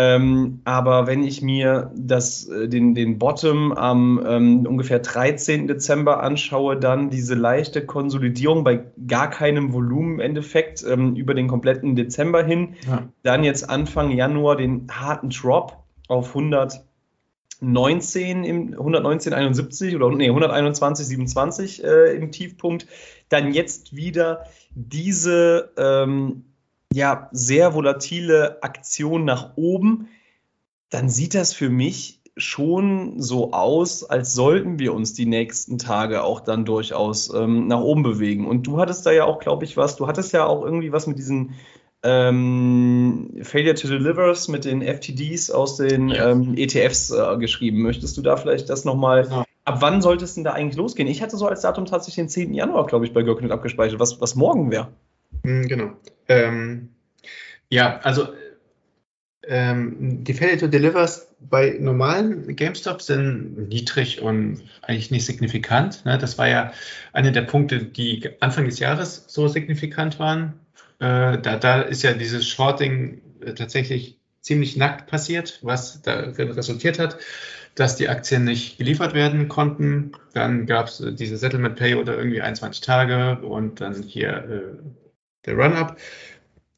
Ähm, 0.01 0.61
aber 0.63 1.07
wenn 1.07 1.23
ich 1.23 1.41
mir 1.41 1.91
das, 1.93 2.47
äh, 2.47 2.69
den, 2.69 2.95
den 2.95 3.19
Bottom 3.19 3.73
am 3.73 4.23
ähm, 4.25 4.65
ungefähr 4.65 4.99
13. 4.99 5.67
Dezember 5.67 6.23
anschaue, 6.23 6.77
dann 6.77 7.09
diese 7.09 7.35
leichte 7.35 7.85
Konsolidierung 7.85 8.63
bei 8.63 8.85
gar 9.07 9.29
keinem 9.29 9.73
Volumen 9.73 10.13
im 10.13 10.21
Endeffekt 10.21 10.85
ähm, 10.87 11.17
über 11.17 11.33
den 11.33 11.49
kompletten 11.49 11.97
Dezember 11.97 12.45
hin, 12.45 12.75
ja. 12.87 13.09
dann 13.23 13.43
jetzt 13.43 13.69
Anfang 13.69 14.11
Januar 14.11 14.55
den 14.55 14.87
harten 14.89 15.31
Drop 15.31 15.83
auf 16.07 16.29
119 16.29 18.45
im 18.45 18.71
119 18.71 19.33
71 19.33 19.97
oder 19.97 20.11
nee, 20.11 20.29
121 20.29 21.07
27 21.07 21.83
äh, 21.83 22.15
im 22.15 22.31
Tiefpunkt, 22.31 22.87
dann 23.27 23.53
jetzt 23.53 23.97
wieder 23.97 24.45
diese 24.73 25.73
ähm, 25.77 26.45
ja, 26.93 27.29
sehr 27.31 27.73
volatile 27.73 28.61
Aktion 28.63 29.25
nach 29.25 29.55
oben, 29.55 30.09
dann 30.89 31.09
sieht 31.09 31.35
das 31.35 31.53
für 31.53 31.69
mich 31.69 32.19
schon 32.35 33.21
so 33.21 33.51
aus, 33.51 34.03
als 34.03 34.33
sollten 34.33 34.79
wir 34.79 34.93
uns 34.93 35.13
die 35.13 35.25
nächsten 35.25 35.77
Tage 35.77 36.23
auch 36.23 36.39
dann 36.39 36.65
durchaus 36.65 37.33
ähm, 37.33 37.67
nach 37.67 37.81
oben 37.81 38.03
bewegen. 38.03 38.47
Und 38.47 38.65
du 38.65 38.79
hattest 38.79 39.05
da 39.05 39.11
ja 39.11 39.25
auch, 39.25 39.39
glaube 39.39 39.65
ich, 39.65 39.77
was, 39.77 39.97
du 39.97 40.07
hattest 40.07 40.31
ja 40.33 40.45
auch 40.45 40.63
irgendwie 40.63 40.91
was 40.91 41.05
mit 41.05 41.19
diesen 41.19 41.55
ähm, 42.01 43.39
Failure 43.41 43.75
to 43.75 43.89
Delivers 43.89 44.47
mit 44.47 44.63
den 44.63 44.81
FTDs 44.81 45.51
aus 45.51 45.75
den 45.75 46.09
ja. 46.09 46.29
ähm, 46.29 46.55
ETFs 46.57 47.11
äh, 47.11 47.37
geschrieben. 47.37 47.81
Möchtest 47.81 48.17
du 48.17 48.21
da 48.21 48.37
vielleicht 48.37 48.69
das 48.69 48.85
nochmal, 48.85 49.27
ja. 49.29 49.43
ab 49.65 49.77
wann 49.81 50.01
sollte 50.01 50.23
es 50.23 50.35
denn 50.35 50.45
da 50.45 50.53
eigentlich 50.53 50.77
losgehen? 50.77 51.09
Ich 51.09 51.21
hatte 51.21 51.35
so 51.35 51.47
als 51.47 51.61
Datum 51.61 51.85
tatsächlich 51.85 52.15
den 52.15 52.29
10. 52.29 52.53
Januar, 52.53 52.85
glaube 52.87 53.05
ich, 53.05 53.13
bei 53.13 53.21
Görknet 53.21 53.51
abgespeichert, 53.51 53.99
was, 53.99 54.21
was 54.21 54.35
morgen 54.35 54.71
wäre. 54.71 54.87
Hm, 55.43 55.67
genau. 55.67 55.97
Ähm, 56.27 56.89
ja, 57.69 57.99
also 57.99 58.29
ähm, 59.43 60.23
die 60.23 60.33
Failure 60.33 60.57
to 60.57 60.67
Delivers 60.67 61.27
bei 61.39 61.77
normalen 61.79 62.55
GameStop 62.55 63.01
sind 63.01 63.69
niedrig 63.69 64.21
und 64.21 64.61
eigentlich 64.81 65.11
nicht 65.11 65.25
signifikant. 65.25 66.05
Ne? 66.05 66.17
Das 66.17 66.37
war 66.37 66.47
ja 66.47 66.73
einer 67.13 67.31
der 67.31 67.43
Punkte, 67.43 67.83
die 67.83 68.29
Anfang 68.41 68.65
des 68.65 68.79
Jahres 68.79 69.25
so 69.27 69.47
signifikant 69.47 70.19
waren. 70.19 70.59
Äh, 70.99 71.39
da, 71.39 71.57
da 71.57 71.81
ist 71.81 72.03
ja 72.03 72.13
dieses 72.13 72.47
Shorting 72.47 73.21
äh, 73.41 73.53
tatsächlich 73.53 74.19
ziemlich 74.41 74.77
nackt 74.77 75.09
passiert, 75.09 75.59
was 75.61 76.01
darin 76.01 76.51
resultiert 76.51 76.99
hat, 76.99 77.17
dass 77.75 77.95
die 77.95 78.09
Aktien 78.09 78.43
nicht 78.43 78.77
geliefert 78.77 79.13
werden 79.13 79.47
konnten. 79.47 80.11
Dann 80.33 80.65
gab 80.65 80.87
es 80.87 80.99
äh, 80.99 81.13
diese 81.13 81.37
Settlement-Periode 81.37 82.13
irgendwie 82.13 82.41
21 82.41 82.81
Tage 82.81 83.39
und 83.41 83.81
dann 83.81 84.03
hier 84.03 84.29
äh, 84.29 85.08
der 85.49 85.57
Run-Up, 85.57 85.97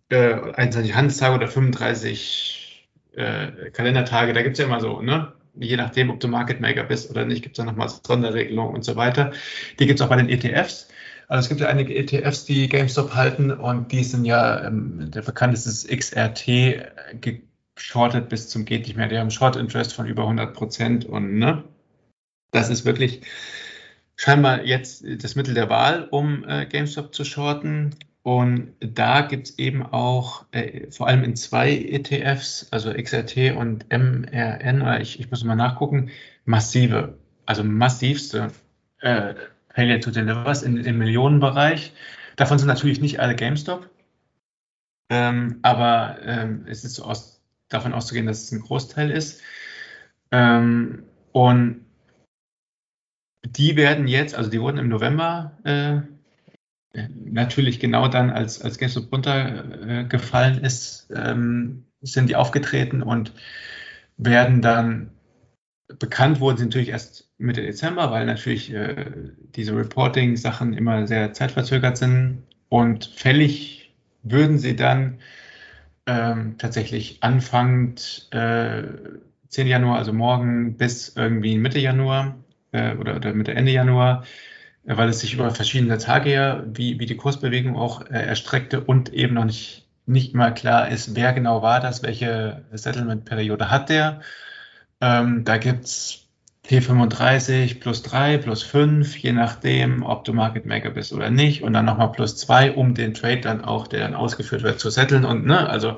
äh, 0.10 0.34
21 0.56 0.96
Handelstage 0.96 1.36
oder 1.36 1.48
35 1.48 2.90
äh, 3.16 3.70
Kalendertage, 3.72 4.34
da 4.34 4.42
gibt 4.42 4.54
es 4.54 4.60
ja 4.60 4.66
immer 4.66 4.80
so, 4.80 5.02
ne? 5.02 5.34
Je 5.56 5.76
nachdem, 5.76 6.10
ob 6.10 6.22
du 6.22 6.30
Market 6.30 6.62
Maker 6.62 6.86
bist 6.86 7.10
oder 7.10 7.26
nicht, 7.26 7.44
gibt 7.44 7.58
es 7.58 7.64
da 7.64 7.70
nochmal 7.70 7.90
Sonderregelungen 7.90 8.74
und 8.74 8.86
so 8.86 8.96
weiter. 8.96 9.34
Die 9.80 9.86
gibt 9.86 10.00
es 10.00 10.06
auch 10.06 10.10
bei 10.10 10.16
den 10.16 10.30
ETFs. 10.30 10.88
Also 11.28 11.46
es 11.46 11.50
gibt 11.50 11.60
ja 11.60 11.68
einige 11.68 11.94
ETFs, 11.94 12.46
die 12.46 12.70
GameStop 12.70 13.14
halten 13.16 13.52
und 13.52 13.92
die 13.92 14.04
sind 14.06 14.24
ja, 14.24 14.66
ähm, 14.66 15.12
der 15.12 15.22
bekannteste 15.22 15.70
ist 15.70 15.90
XRT, 15.90 16.86
geschortet 17.76 18.30
bis 18.30 18.48
zum 18.50 18.64
geht 18.64 18.88
nicht 18.88 18.96
mehr. 18.96 19.08
Die 19.08 19.18
haben 19.18 19.32
Short 19.32 19.58
Interest 19.58 19.94
von 19.94 20.08
über 20.08 20.24
100 20.24 20.54
Prozent 20.54 21.06
und 21.06 21.38
ne, 21.38 21.64
das 22.52 22.70
ist 22.70 22.86
wirklich 22.86 23.22
scheinbar 24.16 24.64
jetzt 24.64 25.04
das 25.24 25.36
Mittel 25.36 25.54
der 25.54 25.70
Wahl, 25.70 26.08
um 26.12 26.46
äh, 26.48 26.66
GameStop 26.66 27.14
zu 27.14 27.26
shorten. 27.26 27.96
Und 28.24 28.76
da 28.80 29.22
gibt 29.22 29.48
es 29.50 29.60
eben 29.60 29.84
auch, 29.84 30.46
äh, 30.52 30.92
vor 30.92 31.08
allem 31.08 31.24
in 31.24 31.36
zwei 31.36 31.72
ETFs, 31.76 32.68
also 32.72 32.94
XRT 32.94 33.56
und 33.56 33.90
MRN, 33.90 34.82
oder 34.82 35.02
ich, 35.02 35.20
ich 35.20 35.32
muss 35.32 35.44
mal 35.44 35.56
nachgucken, 35.56 36.12
massive, 36.46 37.18
also 37.48 37.64
massivste 37.64 38.52
äh, 39.00 39.34
Failure 39.74 40.00
to 40.00 40.12
Delivers 40.12 40.62
in, 40.62 40.78
im 40.78 41.00
Millionenbereich. 41.00 41.94
Davon 42.36 42.60
sind 42.60 42.68
natürlich 42.68 43.02
nicht 43.02 43.20
alle 43.20 43.36
GameStop, 43.36 43.90
ähm, 45.10 45.60
aber 45.64 46.20
ähm, 46.24 46.66
es 46.68 46.84
ist 46.84 46.96
so 46.96 47.04
aus, 47.06 47.42
davon 47.70 47.94
auszugehen, 47.94 48.28
dass 48.28 48.44
es 48.44 48.52
ein 48.52 48.62
Großteil 48.62 49.10
ist. 49.10 49.42
Ähm, 50.32 51.04
und 51.32 51.86
die 53.44 53.76
werden 53.76 54.08
jetzt, 54.08 54.36
also 54.36 54.50
die 54.50 54.62
wurden 54.62 54.78
im 54.78 54.90
November 54.90 55.58
äh, 55.64 56.02
natürlich 56.94 57.80
genau 57.80 58.08
dann, 58.08 58.30
als, 58.30 58.62
als 58.62 58.78
GameStop 58.78 59.12
runtergefallen 59.12 60.64
ist, 60.64 61.10
ähm, 61.16 61.86
sind 62.02 62.30
die 62.30 62.36
aufgetreten 62.36 63.02
und 63.02 63.34
werden 64.18 64.62
dann 64.62 65.12
bekannt 66.00 66.40
wurden 66.40 66.58
sie 66.58 66.66
natürlich 66.66 66.90
erst 66.90 67.30
Mitte 67.38 67.62
Dezember, 67.62 68.12
weil 68.12 68.26
natürlich 68.26 68.74
äh, 68.74 69.12
diese 69.56 69.76
Reporting-Sachen 69.76 70.74
immer 70.74 71.08
sehr 71.08 71.34
zeitverzögert 71.34 71.98
sind 71.98 72.44
und 72.70 73.06
fällig 73.06 73.94
würden 74.24 74.58
sie 74.58 74.76
dann 74.76 75.20
ähm, 76.06 76.56
tatsächlich 76.58 77.22
anfangend 77.22 78.28
äh, 78.32 78.84
10. 79.50 79.68
Januar, 79.68 79.98
also 79.98 80.14
morgen 80.14 80.78
bis 80.78 81.16
irgendwie 81.16 81.58
Mitte 81.58 81.80
Januar 81.80 82.36
äh, 82.72 82.96
oder, 82.96 83.18
oder 83.18 83.34
Mitte 83.34 83.54
Ende 83.54 83.72
Januar 83.72 84.24
weil 84.84 85.10
es 85.10 85.20
sich 85.20 85.34
über 85.34 85.52
verschiedene 85.52 85.98
Tage 85.98 86.34
ja, 86.34 86.64
wie, 86.66 87.00
wie 87.00 87.06
die 87.06 87.18
Kursbewegung 87.18 87.76
auch 87.76 88.02
äh, 88.10 88.26
erstreckte 88.26 88.82
und 88.82 89.14
eben 89.14 89.36
noch 89.36 89.46
nicht, 89.46 89.88
nicht 90.06 90.34
mal 90.34 90.54
klar 90.54 90.90
ist, 90.90 91.16
wer 91.16 91.34
genau 91.34 91.62
war 91.62 91.80
das, 91.80 92.04
welche 92.04 92.64
Settlement-Periode 92.72 93.70
hat 93.70 93.90
der. 93.90 94.22
Ähm, 95.02 95.44
da 95.46 95.58
gibt's 95.58 96.28
T35 96.68 97.80
plus 97.80 98.04
3, 98.04 98.38
plus 98.38 98.64
5, 98.64 99.18
je 99.18 99.34
nachdem, 99.34 100.04
ob 100.04 100.24
du 100.24 100.34
Market 100.34 100.66
Maker 100.66 100.92
bist 100.92 101.12
oder 101.14 101.30
nicht, 101.30 101.64
und 101.64 101.74
dann 101.74 101.86
nochmal 101.86 102.12
plus 102.12 102.38
2, 102.38 102.74
um 102.74 102.94
den 102.96 103.14
Trade 103.14 103.42
dann 103.42 103.64
auch, 103.66 103.88
der 103.88 104.02
dann 104.02 104.16
ausgeführt 104.16 104.64
wird, 104.64 104.80
zu 104.80 104.90
setteln. 104.90 105.26
Und 105.26 105.46
ne, 105.46 105.68
also 105.70 105.98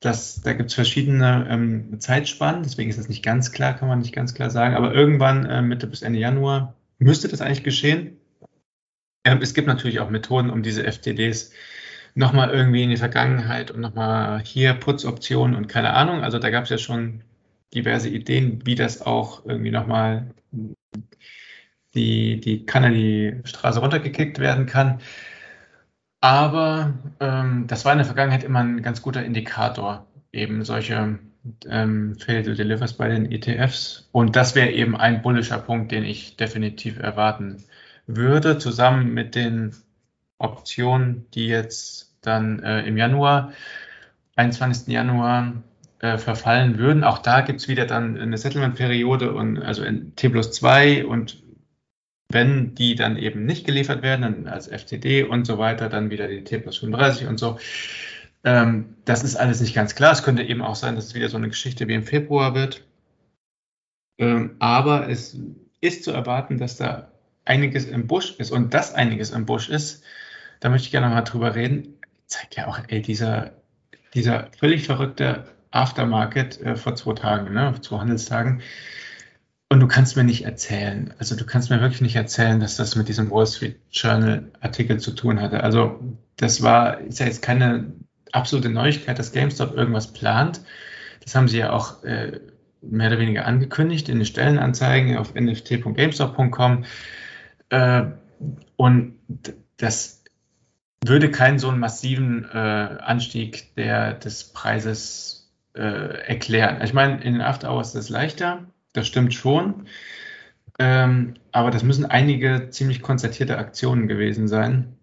das, 0.00 0.40
da 0.42 0.54
gibt's 0.54 0.74
verschiedene 0.74 1.46
ähm, 1.50 2.00
Zeitspannen, 2.00 2.62
deswegen 2.62 2.90
ist 2.90 2.98
das 2.98 3.08
nicht 3.08 3.22
ganz 3.22 3.52
klar, 3.52 3.74
kann 3.74 3.88
man 3.88 4.00
nicht 4.00 4.14
ganz 4.14 4.34
klar 4.34 4.50
sagen. 4.50 4.74
Aber 4.74 4.94
irgendwann 4.94 5.46
äh, 5.46 5.62
Mitte 5.62 5.86
bis 5.86 6.02
Ende 6.02 6.18
Januar 6.18 6.74
müsste 7.00 7.28
das 7.28 7.40
eigentlich 7.40 7.64
geschehen. 7.64 8.18
Ähm, 9.24 9.40
es 9.42 9.54
gibt 9.54 9.66
natürlich 9.66 10.00
auch 10.00 10.10
Methoden, 10.10 10.50
um 10.50 10.62
diese 10.62 10.84
FTDs 10.84 11.52
nochmal 12.14 12.50
irgendwie 12.50 12.82
in 12.84 12.90
die 12.90 12.96
Vergangenheit 12.96 13.70
und 13.70 13.80
nochmal 13.80 14.40
hier 14.40 14.74
Putzoptionen 14.74 15.56
und 15.56 15.68
keine 15.68 15.94
Ahnung. 15.94 16.22
Also 16.22 16.38
da 16.38 16.50
gab 16.50 16.64
es 16.64 16.70
ja 16.70 16.78
schon 16.78 17.22
diverse 17.74 18.08
Ideen, 18.08 18.64
wie 18.66 18.74
das 18.74 19.02
auch 19.02 19.44
irgendwie 19.46 19.70
nochmal 19.70 20.34
die, 21.94 22.40
die 22.40 22.66
kann 22.66 22.84
an 22.84 22.94
die 22.94 23.40
Straße 23.44 23.80
runtergekickt 23.80 24.38
werden 24.38 24.66
kann. 24.66 25.00
Aber 26.20 26.94
ähm, 27.20 27.66
das 27.66 27.84
war 27.84 27.92
in 27.92 27.98
der 27.98 28.06
Vergangenheit 28.06 28.44
immer 28.44 28.60
ein 28.60 28.82
ganz 28.82 29.00
guter 29.02 29.24
Indikator, 29.24 30.06
eben 30.32 30.64
solche 30.64 31.18
ähm, 31.68 32.16
Fail 32.18 32.42
to 32.42 32.54
Delivers 32.54 32.94
bei 32.94 33.08
den 33.08 33.30
ETFs. 33.30 34.08
Und 34.12 34.36
das 34.36 34.54
wäre 34.54 34.70
eben 34.70 34.96
ein 34.96 35.22
bullischer 35.22 35.58
Punkt, 35.58 35.92
den 35.92 36.04
ich 36.04 36.36
definitiv 36.36 36.98
erwarten 36.98 37.64
würde, 38.06 38.58
zusammen 38.58 39.14
mit 39.14 39.34
den 39.34 39.74
Optionen, 40.38 41.26
die 41.34 41.46
jetzt 41.46 42.14
dann 42.22 42.62
äh, 42.62 42.82
im 42.86 42.96
Januar, 42.96 43.52
21. 44.36 44.88
Januar, 44.88 45.62
äh, 46.00 46.18
verfallen 46.18 46.78
würden. 46.78 47.04
Auch 47.04 47.18
da 47.18 47.42
gibt 47.42 47.60
es 47.60 47.68
wieder 47.68 47.86
dann 47.86 48.18
eine 48.18 48.38
Settlement-Periode 48.38 49.32
und 49.32 49.58
also 49.58 49.84
T 50.16 50.28
plus 50.30 50.50
2 50.52 51.04
und 51.04 51.42
wenn 52.30 52.74
die 52.74 52.94
dann 52.94 53.16
eben 53.16 53.44
nicht 53.44 53.66
geliefert 53.66 54.02
werden, 54.02 54.22
dann 54.22 54.46
als 54.46 54.68
FTD 54.68 55.24
und 55.24 55.46
so 55.46 55.58
weiter, 55.58 55.88
dann 55.88 56.10
wieder 56.10 56.28
die 56.28 56.44
T 56.44 56.58
plus 56.58 56.78
35 56.78 57.26
und 57.26 57.38
so. 57.38 57.58
Ähm, 58.44 58.96
das 59.04 59.22
ist 59.22 59.36
alles 59.36 59.60
nicht 59.60 59.74
ganz 59.74 59.94
klar. 59.94 60.12
Es 60.12 60.22
könnte 60.22 60.42
eben 60.42 60.62
auch 60.62 60.74
sein, 60.74 60.94
dass 60.94 61.06
es 61.06 61.14
wieder 61.14 61.28
so 61.28 61.36
eine 61.36 61.48
Geschichte 61.48 61.88
wie 61.88 61.94
im 61.94 62.04
Februar 62.04 62.54
wird. 62.54 62.84
Ähm, 64.18 64.56
aber 64.58 65.08
es 65.08 65.38
ist 65.80 66.04
zu 66.04 66.10
erwarten, 66.12 66.58
dass 66.58 66.76
da 66.76 67.10
einiges 67.44 67.86
im 67.86 68.06
Busch 68.06 68.34
ist. 68.38 68.50
Und 68.50 68.74
dass 68.74 68.94
einiges 68.94 69.30
im 69.30 69.46
Busch 69.46 69.68
ist, 69.68 70.04
da 70.60 70.68
möchte 70.68 70.86
ich 70.86 70.92
gerne 70.92 71.08
mal 71.08 71.22
drüber 71.22 71.54
reden, 71.54 71.98
zeigt 72.26 72.56
ja 72.56 72.66
auch 72.68 72.78
ey, 72.88 73.02
dieser, 73.02 73.52
dieser 74.14 74.48
völlig 74.58 74.84
verrückte 74.86 75.48
Aftermarket 75.70 76.60
äh, 76.60 76.76
vor 76.76 76.94
zwei 76.96 77.14
Tagen, 77.14 77.52
ne, 77.52 77.74
zwei 77.80 77.98
Handelstagen. 77.98 78.62
Und 79.72 79.80
du 79.80 79.86
kannst 79.86 80.16
mir 80.16 80.24
nicht 80.24 80.44
erzählen, 80.44 81.14
also 81.18 81.36
du 81.36 81.46
kannst 81.46 81.70
mir 81.70 81.80
wirklich 81.80 82.00
nicht 82.00 82.16
erzählen, 82.16 82.58
dass 82.58 82.76
das 82.76 82.96
mit 82.96 83.06
diesem 83.08 83.30
Wall 83.30 83.46
Street 83.46 83.78
Journal 83.92 84.50
Artikel 84.60 84.98
zu 84.98 85.12
tun 85.12 85.40
hatte. 85.40 85.62
Also 85.62 86.00
das 86.36 86.62
war, 86.62 86.98
ist 87.00 87.20
ja 87.20 87.26
jetzt 87.26 87.40
keine 87.40 87.92
absolute 88.32 88.68
Neuigkeit, 88.68 89.18
dass 89.18 89.32
GameStop 89.32 89.74
irgendwas 89.74 90.12
plant. 90.12 90.60
Das 91.22 91.34
haben 91.34 91.48
sie 91.48 91.58
ja 91.58 91.72
auch 91.72 92.02
äh, 92.04 92.40
mehr 92.82 93.08
oder 93.08 93.18
weniger 93.18 93.46
angekündigt 93.46 94.08
in 94.08 94.18
den 94.18 94.26
Stellenanzeigen 94.26 95.16
auf 95.16 95.34
nft.gamestop.com. 95.34 96.84
Äh, 97.68 98.02
und 98.76 99.14
das 99.76 100.24
würde 101.04 101.30
keinen 101.30 101.58
so 101.58 101.68
einen 101.68 101.78
massiven 101.78 102.44
äh, 102.52 102.56
Anstieg 102.56 103.74
der, 103.76 104.14
des 104.14 104.52
Preises 104.52 105.50
äh, 105.74 105.80
erklären. 105.80 106.80
Ich 106.82 106.92
meine, 106.92 107.22
in 107.22 107.34
den 107.34 107.42
After 107.42 107.72
Hours 107.72 107.94
ist 107.94 108.04
es 108.04 108.08
leichter, 108.10 108.66
das 108.92 109.06
stimmt 109.06 109.34
schon. 109.34 109.86
Ähm, 110.78 111.34
aber 111.52 111.70
das 111.70 111.82
müssen 111.82 112.06
einige 112.06 112.70
ziemlich 112.70 113.02
konzertierte 113.02 113.58
Aktionen 113.58 114.08
gewesen 114.08 114.48
sein. 114.48 114.96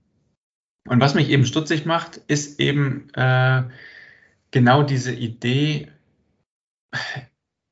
Und 0.87 0.99
was 1.01 1.15
mich 1.15 1.29
eben 1.29 1.45
stutzig 1.45 1.85
macht, 1.85 2.17
ist 2.27 2.59
eben 2.59 3.09
äh, 3.13 3.63
genau 4.51 4.83
diese 4.83 5.13
Idee, 5.13 5.91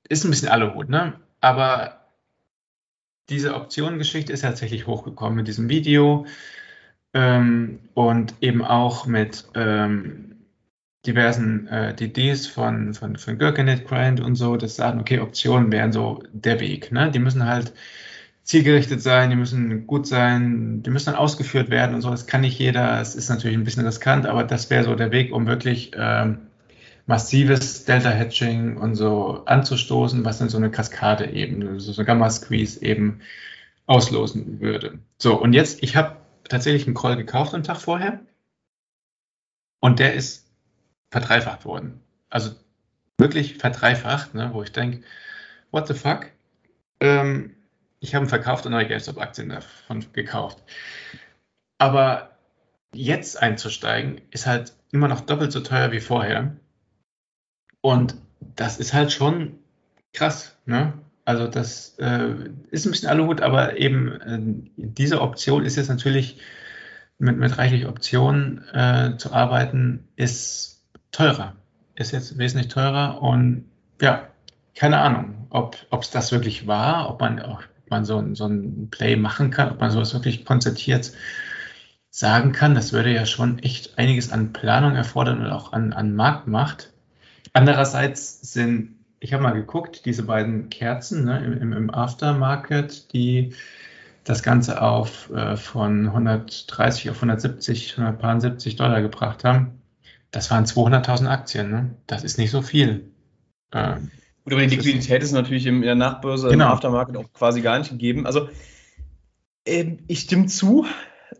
ist 0.09 0.25
ein 0.25 0.31
bisschen 0.31 0.49
Aluhut, 0.49 0.89
ne? 0.89 1.19
Aber 1.41 2.05
diese 3.29 3.55
Optionengeschichte 3.55 4.33
ist 4.33 4.41
tatsächlich 4.41 4.87
hochgekommen 4.87 5.35
mit 5.35 5.47
diesem 5.47 5.69
Video 5.69 6.25
ähm, 7.13 7.79
und 7.93 8.35
eben 8.41 8.63
auch 8.63 9.07
mit 9.07 9.45
ähm, 9.55 10.35
diversen 11.05 11.67
äh, 11.67 11.95
DDs 11.95 12.47
von, 12.47 12.93
von, 12.93 13.15
von 13.15 13.37
Gherkinate 13.37 13.83
Grind 13.83 14.19
und 14.19 14.35
so, 14.35 14.57
das 14.57 14.75
sagen, 14.75 14.99
okay, 14.99 15.19
Optionen 15.19 15.71
wären 15.71 15.91
so 15.91 16.21
der 16.33 16.59
Weg. 16.59 16.91
Ne? 16.91 17.11
Die 17.11 17.19
müssen 17.19 17.45
halt 17.45 17.73
zielgerichtet 18.45 19.01
sein, 19.01 19.31
die 19.31 19.35
müssen 19.35 19.87
gut 19.87 20.05
sein, 20.07 20.83
die 20.83 20.91
müssen 20.91 21.07
dann 21.07 21.15
ausgeführt 21.15 21.71
werden 21.71 21.95
und 21.95 22.01
so. 22.01 22.11
Das 22.11 22.27
kann 22.27 22.41
nicht 22.41 22.59
jeder. 22.59 23.01
Es 23.01 23.15
ist 23.15 23.27
natürlich 23.29 23.57
ein 23.57 23.63
bisschen 23.63 23.85
riskant, 23.85 24.27
aber 24.27 24.43
das 24.43 24.69
wäre 24.69 24.83
so 24.83 24.93
der 24.95 25.11
Weg, 25.11 25.33
um 25.33 25.47
wirklich 25.47 25.91
ähm, 25.95 26.47
massives 27.07 27.85
Delta-Hatching 27.85 28.77
und 28.77 28.95
so 28.95 29.43
anzustoßen, 29.45 30.23
was 30.25 30.37
dann 30.37 30.49
so 30.49 30.57
eine 30.57 30.69
Kaskade 30.69 31.31
eben, 31.31 31.79
so 31.79 31.91
eine 31.99 32.05
Gamma-Squeeze 32.05 32.83
eben 32.83 33.21
auslosen 33.87 34.61
würde. 34.61 34.99
So, 35.17 35.41
und 35.41 35.53
jetzt, 35.53 35.81
ich 35.81 35.95
habe 35.95 36.17
tatsächlich 36.47 36.85
einen 36.85 36.95
Call 36.95 37.17
gekauft 37.17 37.55
am 37.55 37.63
Tag 37.63 37.77
vorher 37.77 38.19
und 39.79 39.97
der 39.97 40.13
ist 40.13 40.45
verdreifacht 41.09 41.65
worden. 41.65 41.99
Also 42.29 42.51
wirklich 43.17 43.57
verdreifacht, 43.57 44.35
ne, 44.35 44.51
wo 44.53 44.61
ich 44.61 44.71
denke, 44.71 45.01
what 45.71 45.87
the 45.87 45.95
fuck? 45.95 46.27
Ähm, 46.99 47.54
ich 48.05 48.13
habe 48.13 48.25
ihn 48.25 48.29
verkauft 48.29 48.65
und 48.65 48.71
neue 48.71 48.87
GameStop-Aktien 48.87 49.49
davon 49.49 50.05
gekauft. 50.13 50.61
Aber 51.79 52.37
jetzt 52.93 53.41
einzusteigen, 53.41 54.21
ist 54.29 54.45
halt 54.45 54.73
immer 54.91 55.07
noch 55.07 55.21
doppelt 55.21 55.51
so 55.51 55.59
teuer 55.59 55.91
wie 55.91 55.99
vorher. 55.99 56.55
Und 57.81 58.15
das 58.39 58.77
ist 58.77 58.93
halt 58.93 59.11
schon 59.11 59.57
krass. 60.13 60.55
Ne? 60.65 60.93
Also 61.25 61.47
das 61.47 61.97
äh, 61.97 62.35
ist 62.69 62.85
ein 62.85 62.91
bisschen 62.91 63.09
Aluhut, 63.09 63.41
aber 63.41 63.77
eben 63.77 64.21
äh, 64.21 64.39
diese 64.77 65.21
Option 65.21 65.65
ist 65.65 65.75
jetzt 65.75 65.89
natürlich 65.89 66.39
mit, 67.17 67.37
mit 67.37 67.57
reichlich 67.57 67.87
Optionen 67.87 68.63
äh, 68.71 69.17
zu 69.17 69.33
arbeiten, 69.33 70.07
ist 70.15 70.83
teurer. 71.11 71.55
Ist 71.95 72.11
jetzt 72.11 72.37
wesentlich 72.37 72.67
teurer 72.67 73.21
und 73.21 73.65
ja, 73.99 74.27
keine 74.75 74.99
Ahnung, 74.99 75.47
ob 75.49 75.87
es 76.01 76.11
das 76.11 76.31
wirklich 76.31 76.67
war, 76.67 77.09
ob 77.09 77.21
man, 77.21 77.39
ob 77.85 77.91
man 77.91 78.05
so, 78.05 78.23
so 78.33 78.47
ein 78.47 78.89
Play 78.89 79.15
machen 79.15 79.51
kann, 79.51 79.71
ob 79.71 79.79
man 79.79 79.91
sowas 79.91 80.13
wirklich 80.13 80.43
konzertiert 80.43 81.11
sagen 82.09 82.51
kann. 82.51 82.75
Das 82.75 82.93
würde 82.93 83.13
ja 83.13 83.25
schon 83.25 83.59
echt 83.59 83.97
einiges 83.97 84.31
an 84.31 84.53
Planung 84.53 84.95
erfordern 84.95 85.41
und 85.41 85.51
auch 85.51 85.73
an, 85.73 85.93
an 85.93 86.15
Marktmacht. 86.15 86.91
Andererseits 87.53 88.53
sind, 88.53 88.95
ich 89.19 89.33
habe 89.33 89.43
mal 89.43 89.51
geguckt, 89.51 90.05
diese 90.05 90.23
beiden 90.23 90.69
Kerzen 90.69 91.25
ne, 91.25 91.43
im, 91.43 91.73
im 91.73 91.93
Aftermarket, 91.93 93.13
die 93.13 93.53
das 94.23 94.41
Ganze 94.41 94.81
auf 94.81 95.29
äh, 95.29 95.55
von 95.55 96.07
130 96.07 97.11
auf 97.11 97.17
170, 97.17 97.99
170 97.99 98.75
Dollar 98.77 99.01
gebracht 99.01 99.43
haben. 99.43 99.81
Das 100.31 100.49
waren 100.49 100.65
200.000 100.65 101.27
Aktien. 101.27 101.69
Ne? 101.69 101.95
Das 102.07 102.23
ist 102.23 102.39
nicht 102.39 102.49
so 102.49 102.61
viel. 102.61 103.11
Ähm, 103.71 104.09
Gut, 104.45 104.53
aber 104.53 104.61
die 104.61 104.75
Liquidität 104.75 105.23
ist, 105.23 105.31
natürlich 105.31 105.65
in 105.65 105.81
der 105.81 105.95
Nachbörse 105.95 106.49
genau. 106.49 106.65
im 106.65 106.71
Aftermarket 106.71 107.17
auch 107.17 107.33
quasi 107.33 107.61
gar 107.61 107.79
nicht 107.79 107.89
gegeben. 107.89 108.27
Also 108.27 108.47
äh, 109.65 109.97
ich 110.07 110.19
stimme 110.19 110.45
zu, 110.45 110.85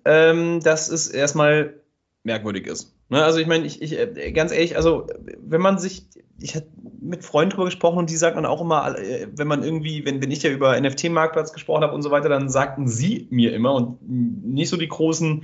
ähm, 0.05 0.59
dass 0.59 0.89
es 0.89 1.07
erstmal 1.07 1.75
merkwürdig 2.23 2.65
ist. 2.65 2.95
Ne, 3.09 3.23
also 3.23 3.37
ich 3.37 3.45
meine, 3.45 3.67
ich, 3.67 3.79
ich, 3.83 3.97
äh, 3.97 4.31
ganz 4.31 4.51
ehrlich, 4.51 4.75
also 4.75 5.05
wenn 5.39 5.61
man 5.61 5.77
sich, 5.77 6.07
ich 6.39 6.55
hatte 6.55 6.67
mit 6.99 7.23
Freunden 7.23 7.51
drüber 7.51 7.65
gesprochen 7.65 7.99
und 7.99 8.09
die 8.09 8.17
sagt 8.17 8.35
man 8.35 8.47
auch 8.47 8.61
immer, 8.61 8.97
äh, 8.97 9.27
wenn 9.31 9.47
man 9.47 9.63
irgendwie, 9.63 10.03
wenn, 10.03 10.23
wenn 10.23 10.31
ich 10.31 10.41
ja 10.41 10.49
über 10.49 10.79
NFT-Marktplatz 10.79 11.53
gesprochen 11.53 11.83
habe 11.83 11.93
und 11.93 12.01
so 12.01 12.09
weiter, 12.09 12.29
dann 12.29 12.49
sagten 12.49 12.87
sie 12.87 13.27
mir 13.29 13.53
immer 13.53 13.75
und 13.75 13.99
nicht 14.01 14.69
so 14.69 14.77
die 14.77 14.87
großen 14.87 15.43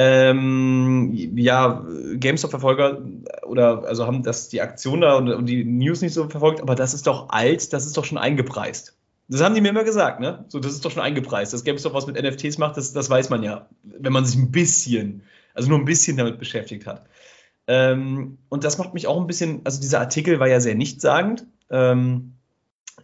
ähm, 0.00 1.12
ja, 1.36 1.84
GameStop-Verfolger 2.14 3.02
oder 3.44 3.84
also 3.84 4.06
haben 4.06 4.22
das 4.22 4.48
die 4.48 4.60
Aktion 4.60 5.00
da 5.00 5.16
und, 5.16 5.28
und, 5.28 5.46
die 5.46 5.64
News 5.64 6.02
nicht 6.02 6.14
so 6.14 6.28
verfolgt, 6.28 6.60
aber 6.60 6.74
das 6.74 6.94
ist 6.94 7.06
doch 7.06 7.30
alt, 7.30 7.72
das 7.72 7.86
ist 7.86 7.96
doch 7.96 8.04
schon 8.04 8.18
eingepreist. 8.18 8.96
Das 9.28 9.42
haben 9.42 9.54
die 9.54 9.60
mir 9.60 9.70
immer 9.70 9.84
gesagt, 9.84 10.20
ne? 10.20 10.44
So, 10.48 10.58
das 10.60 10.72
ist 10.72 10.84
doch 10.84 10.90
schon 10.90 11.02
eingepreist. 11.02 11.52
Dass 11.52 11.64
GameStop 11.64 11.92
was 11.92 12.06
mit 12.06 12.20
NFTs 12.20 12.58
macht, 12.58 12.76
das, 12.76 12.92
das 12.92 13.10
weiß 13.10 13.28
man 13.28 13.42
ja, 13.42 13.68
wenn 13.82 14.12
man 14.12 14.24
sich 14.24 14.36
ein 14.36 14.50
bisschen 14.50 15.22
also 15.58 15.70
nur 15.70 15.78
ein 15.78 15.84
bisschen 15.84 16.16
damit 16.16 16.38
beschäftigt 16.38 16.86
hat. 16.86 17.04
Ähm, 17.66 18.38
und 18.48 18.62
das 18.62 18.78
macht 18.78 18.94
mich 18.94 19.08
auch 19.08 19.20
ein 19.20 19.26
bisschen, 19.26 19.60
also 19.64 19.80
dieser 19.80 19.98
Artikel 19.98 20.38
war 20.38 20.48
ja 20.48 20.60
sehr 20.60 20.76
nichtssagend. 20.76 21.46
Ähm, 21.68 22.34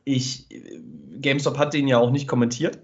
ich, 0.04 0.46
GameStop 1.20 1.58
hat 1.58 1.74
den 1.74 1.88
ja 1.88 1.98
auch 1.98 2.12
nicht 2.12 2.28
kommentiert. 2.28 2.78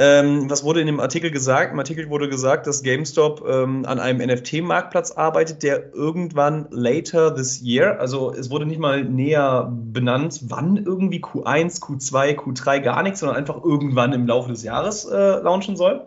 Ähm, 0.00 0.48
was 0.48 0.62
wurde 0.62 0.80
in 0.80 0.86
dem 0.86 1.00
Artikel 1.00 1.32
gesagt? 1.32 1.72
Im 1.72 1.78
Artikel 1.80 2.08
wurde 2.08 2.28
gesagt, 2.28 2.68
dass 2.68 2.84
GameStop 2.84 3.44
ähm, 3.48 3.84
an 3.84 3.98
einem 3.98 4.24
NFT-Marktplatz 4.24 5.10
arbeitet, 5.10 5.64
der 5.64 5.92
irgendwann 5.92 6.68
later 6.70 7.34
this 7.34 7.60
year, 7.60 7.98
also 7.98 8.32
es 8.32 8.48
wurde 8.48 8.64
nicht 8.64 8.78
mal 8.78 9.02
näher 9.02 9.72
benannt, 9.72 10.38
wann 10.44 10.76
irgendwie 10.76 11.18
Q1, 11.18 11.80
Q2, 11.80 12.36
Q3 12.36 12.78
gar 12.78 13.02
nichts, 13.02 13.18
sondern 13.18 13.36
einfach 13.36 13.64
irgendwann 13.64 14.12
im 14.12 14.28
Laufe 14.28 14.50
des 14.50 14.62
Jahres 14.62 15.04
äh, 15.04 15.40
launchen 15.40 15.76
soll 15.76 16.06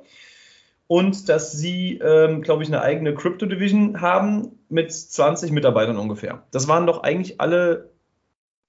und 0.87 1.27
dass 1.27 1.51
sie, 1.51 1.99
ähm, 2.03 2.41
glaube 2.41 2.63
ich, 2.63 2.69
eine 2.69 2.81
eigene 2.81 3.13
Crypto 3.13 3.45
Division 3.45 3.99
haben 3.99 4.59
mit 4.69 4.93
20 4.93 5.51
Mitarbeitern 5.51 5.97
ungefähr. 5.97 6.43
Das 6.51 6.69
waren 6.69 6.87
doch 6.87 7.03
eigentlich 7.03 7.41
alle 7.41 7.91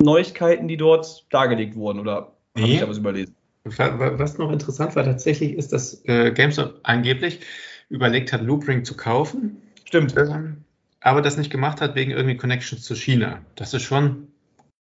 Neuigkeiten, 0.01 0.67
die 0.67 0.77
dort 0.77 1.27
dargelegt 1.31 1.77
wurden, 1.77 2.01
oder 2.01 2.33
nee. 2.55 2.63
habe 2.63 2.73
ich 2.73 2.81
da 2.81 2.89
was 2.89 2.99
überlesen? 2.99 3.37
Was 3.65 4.39
noch 4.39 4.51
interessant 4.51 4.97
war 4.97 5.05
tatsächlich, 5.05 5.53
ist, 5.53 5.73
dass 5.73 6.05
äh, 6.07 6.33
GameStop 6.33 6.81
angeblich 6.83 7.41
überlegt 7.89 8.33
hat, 8.33 8.43
Loopring 8.43 8.85
zu 8.85 8.97
kaufen. 8.97 9.63
Stimmt. 9.85 10.17
Ähm, 10.17 10.65
aber 11.01 11.23
das 11.23 11.37
nicht 11.37 11.51
gemacht 11.51 11.81
hat 11.81 11.95
wegen 11.95 12.11
irgendwie 12.11 12.37
Connections 12.37 12.83
zu 12.83 12.95
China. 12.95 13.41
Das 13.55 13.75
ist 13.75 13.83
schon 13.83 14.29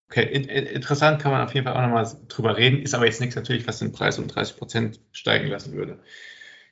okay. 0.08 0.24
In, 0.24 0.44
in, 0.44 0.66
interessant, 0.66 1.20
kann 1.20 1.32
man 1.32 1.42
auf 1.42 1.54
jeden 1.54 1.66
Fall 1.66 1.76
auch 1.76 1.82
nochmal 1.82 2.08
drüber 2.28 2.56
reden. 2.56 2.82
Ist 2.82 2.94
aber 2.94 3.06
jetzt 3.06 3.20
nichts 3.20 3.36
natürlich, 3.36 3.66
was 3.66 3.78
den 3.78 3.92
Preis 3.92 4.18
um 4.18 4.28
30 4.28 4.56
Prozent 4.56 5.00
steigen 5.12 5.48
lassen 5.48 5.74
würde. 5.74 5.98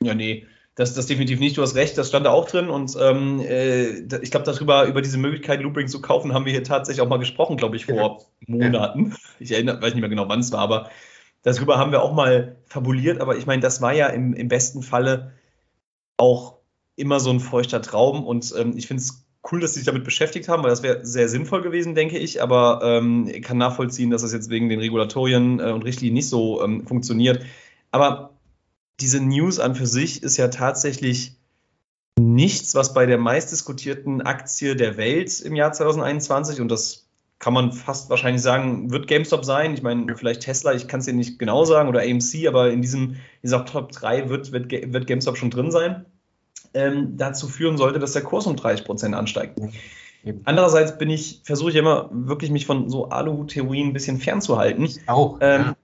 Ja, 0.03 0.15
nee. 0.15 0.47
Das, 0.77 0.95
das 0.95 1.07
definitiv 1.07 1.41
nicht, 1.41 1.59
du 1.59 1.63
hast 1.63 1.75
recht, 1.75 1.99
das 1.99 2.09
stand 2.09 2.25
da 2.25 2.31
auch 2.31 2.49
drin 2.49 2.71
und 2.71 2.97
ähm, 2.99 3.41
äh, 3.41 3.99
ich 4.23 4.31
glaube, 4.31 4.47
darüber, 4.47 4.87
über 4.87 5.03
diese 5.03 5.19
Möglichkeit, 5.19 5.61
Loopring 5.61 5.89
zu 5.89 6.01
kaufen, 6.01 6.33
haben 6.33 6.47
wir 6.47 6.53
hier 6.53 6.65
tatsächlich 6.65 7.03
auch 7.03 7.09
mal 7.09 7.19
gesprochen, 7.19 7.59
glaube 7.59 7.77
ich, 7.77 7.85
vor 7.85 7.97
ja. 7.97 8.17
Monaten. 8.47 9.15
Ich 9.41 9.53
erinnere, 9.53 9.83
weiß 9.83 9.93
nicht 9.93 10.01
mehr 10.01 10.09
genau, 10.09 10.29
wann 10.29 10.41
es 10.41 10.53
war, 10.53 10.61
aber 10.61 10.91
darüber 11.43 11.79
haben 11.79 11.93
wir 11.93 12.03
auch 12.03 12.13
mal 12.13 12.57
fabuliert, 12.67 13.21
aber 13.21 13.37
ich 13.37 13.47
meine, 13.47 13.63
das 13.63 13.81
war 13.81 13.93
ja 13.93 14.07
im, 14.09 14.35
im 14.35 14.49
besten 14.49 14.83
Falle 14.83 15.33
auch 16.17 16.59
immer 16.97 17.21
so 17.21 17.31
ein 17.31 17.41
feuchter 17.41 17.83
Traum 17.83 18.25
und 18.25 18.55
ähm, 18.59 18.77
ich 18.77 18.87
finde 18.87 19.03
es 19.03 19.27
cool, 19.51 19.61
dass 19.61 19.73
sie 19.73 19.81
sich 19.81 19.87
damit 19.87 20.05
beschäftigt 20.05 20.49
haben, 20.49 20.63
weil 20.63 20.71
das 20.71 20.83
wäre 20.83 21.05
sehr 21.05 21.29
sinnvoll 21.29 21.63
gewesen, 21.63 21.95
denke 21.95 22.19
ich, 22.19 22.43
aber 22.43 22.81
ähm, 22.83 23.29
ich 23.33 23.43
kann 23.43 23.57
nachvollziehen, 23.57 24.11
dass 24.11 24.23
das 24.23 24.33
jetzt 24.33 24.51
wegen 24.51 24.69
den 24.69 24.81
Regulatorien 24.81 25.61
äh, 25.61 25.73
und 25.73 25.83
Richtlinien 25.83 26.15
nicht 26.15 26.29
so 26.29 26.63
ähm, 26.63 26.87
funktioniert. 26.87 27.43
Aber 27.91 28.39
diese 29.01 29.21
News 29.21 29.59
an 29.59 29.75
für 29.75 29.87
sich 29.87 30.23
ist 30.23 30.37
ja 30.37 30.49
tatsächlich 30.49 31.37
nichts, 32.19 32.75
was 32.75 32.93
bei 32.93 33.07
der 33.07 33.19
meistdiskutierten 33.19 34.21
Aktie 34.21 34.77
der 34.77 34.99
Welt 34.99 35.41
im 35.41 35.57
Jahr 35.57 35.73
2021 35.73 36.61
und 36.61 36.69
das 36.69 37.10
kann 37.41 37.55
man 37.55 37.73
fast 37.73 38.11
wahrscheinlich 38.11 38.43
sagen, 38.43 38.93
wird 38.93 39.09
GameStop 39.09 39.45
sein. 39.45 39.75
Ich 39.75 39.83
meine, 39.83 40.15
vielleicht 40.17 40.43
Tesla, 40.43 40.75
ich 40.75 40.87
kann 40.87 41.01
es 41.01 41.07
dir 41.07 41.15
nicht 41.15 41.39
genau 41.39 41.65
sagen, 41.65 41.89
oder 41.89 42.03
AMC, 42.03 42.47
aber 42.47 42.71
in 42.71 42.83
diesem, 42.83 43.17
dieser 43.43 43.65
Top 43.65 43.91
3 43.93 44.29
wird, 44.29 44.53
wird, 44.53 44.71
wird 44.71 45.07
GameStop 45.07 45.39
schon 45.39 45.51
drin 45.51 45.71
sein. 45.71 46.05
Ähm, 46.75 47.17
dazu 47.17 47.49
führen 47.49 47.79
sollte, 47.79 47.99
dass 47.99 48.13
der 48.13 48.23
Kurs 48.23 48.47
um 48.47 48.57
30 48.57 48.85
Prozent 48.85 49.15
ansteigt. 49.15 49.59
Andererseits 50.45 50.99
bin 50.99 51.09
ich, 51.09 51.41
versuche 51.43 51.71
ich 51.71 51.77
immer 51.77 52.11
wirklich 52.13 52.51
mich 52.51 52.67
von 52.67 52.91
so 52.91 53.09
Aluhut-Theorien 53.09 53.89
ein 53.89 53.93
bisschen 53.95 54.19
fernzuhalten. 54.19 54.85
Ich 54.85 55.09
auch. 55.09 55.39
Ähm, 55.41 55.63
ja. 55.63 55.77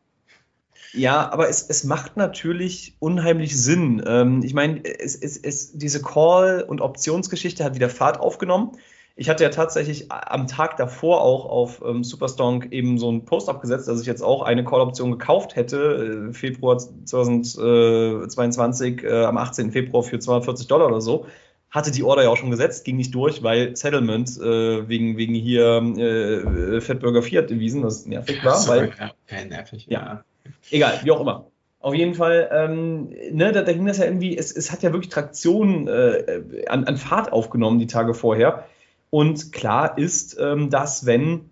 Ja, 0.93 1.31
aber 1.31 1.49
es, 1.49 1.63
es 1.69 1.85
macht 1.85 2.17
natürlich 2.17 2.97
unheimlich 3.01 3.61
Sinn. 3.61 4.03
Ähm, 4.07 4.43
ich 4.43 4.55
meine, 4.55 4.83
es, 4.83 5.15
es, 5.15 5.37
es, 5.37 5.77
diese 5.77 6.01
Call- 6.01 6.63
und 6.63 6.81
Optionsgeschichte 6.81 7.65
hat 7.65 7.75
wieder 7.75 7.91
Fahrt 7.91 8.19
aufgenommen. 8.19 8.73
Ich 9.19 9.31
hatte 9.31 9.45
ja 9.45 9.49
tatsächlich 9.49 10.12
am 10.12 10.47
Tag 10.47 10.77
davor 10.77 11.23
auch 11.23 11.47
auf 11.47 11.83
ähm, 11.83 12.05
Superstonk 12.05 12.71
eben 12.71 12.99
so 12.99 13.09
einen 13.09 13.25
Post 13.25 13.49
abgesetzt, 13.49 13.89
dass 13.89 14.03
ich 14.03 14.07
jetzt 14.07 14.21
auch 14.21 14.43
eine 14.43 14.62
Call-Option 14.62 15.12
gekauft 15.12 15.57
hätte, 15.57 16.29
äh, 16.29 16.35
Februar 16.35 16.77
2022, 16.77 19.05
äh, 19.05 19.25
am 19.25 19.39
18. 19.39 19.73
Februar 19.73 20.03
für 20.03 20.19
240 20.19 20.69
Dollar 20.69 20.89
oder 20.89 21.01
so. 21.01 21.25
Hatte 21.71 21.91
die 21.91 22.03
Order 22.03 22.25
ja 22.25 22.29
auch 22.29 22.37
schon 22.37 22.51
gesetzt, 22.51 22.85
ging 22.85 22.97
nicht 22.97 23.14
durch, 23.14 23.43
weil 23.43 23.75
Settlement 23.75 24.39
äh, 24.39 24.87
wegen, 24.87 25.17
wegen 25.17 25.35
hier 25.35 25.83
äh, 25.97 26.83
Fatburger 26.83 27.23
Fiat 27.23 27.49
Devisen, 27.49 27.81
das 27.81 28.05
nervig 28.05 28.45
war. 28.45 28.57
So, 28.57 28.69
weil, 28.69 28.93
ja, 29.31 29.45
nervig. 29.47 29.87
Ja, 29.89 30.25
egal, 30.71 31.01
wie 31.05 31.11
auch 31.11 31.23
immer. 31.23 31.47
Auf 31.81 31.95
jeden 31.95 32.14
Fall, 32.14 32.51
ähm, 32.53 33.09
ne, 33.33 33.53
da, 33.53 33.62
da, 33.62 33.73
ging 33.73 33.87
das 33.87 33.97
ja 33.97 34.05
irgendwie, 34.05 34.37
es, 34.37 34.55
es 34.55 34.71
hat 34.73 34.83
ja 34.83 34.93
wirklich 34.93 35.11
Traktion 35.11 35.89
äh, 35.89 36.67
an, 36.69 36.85
an 36.85 36.99
Fahrt 36.99 37.33
aufgenommen 37.33 37.79
die 37.79 37.87
Tage 37.87 38.12
vorher. 38.12 38.67
Und 39.11 39.53
klar 39.53 39.99
ist, 39.99 40.37
ähm, 40.41 40.71
dass 40.71 41.07
wenn 41.07 41.51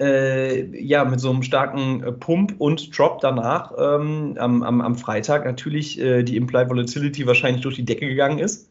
äh, 0.00 0.64
ja 0.84 1.04
mit 1.04 1.20
so 1.20 1.30
einem 1.30 1.42
starken 1.42 2.02
äh, 2.02 2.12
Pump 2.12 2.54
und 2.58 2.96
Drop 2.96 3.20
danach 3.20 3.72
ähm, 3.78 4.36
am, 4.38 4.62
am, 4.62 4.80
am, 4.80 4.96
Freitag 4.96 5.44
natürlich 5.44 6.00
äh, 6.00 6.22
die 6.22 6.36
Implied 6.36 6.68
Volatility 6.68 7.26
wahrscheinlich 7.26 7.62
durch 7.62 7.76
die 7.76 7.84
Decke 7.84 8.08
gegangen 8.08 8.38
ist. 8.38 8.70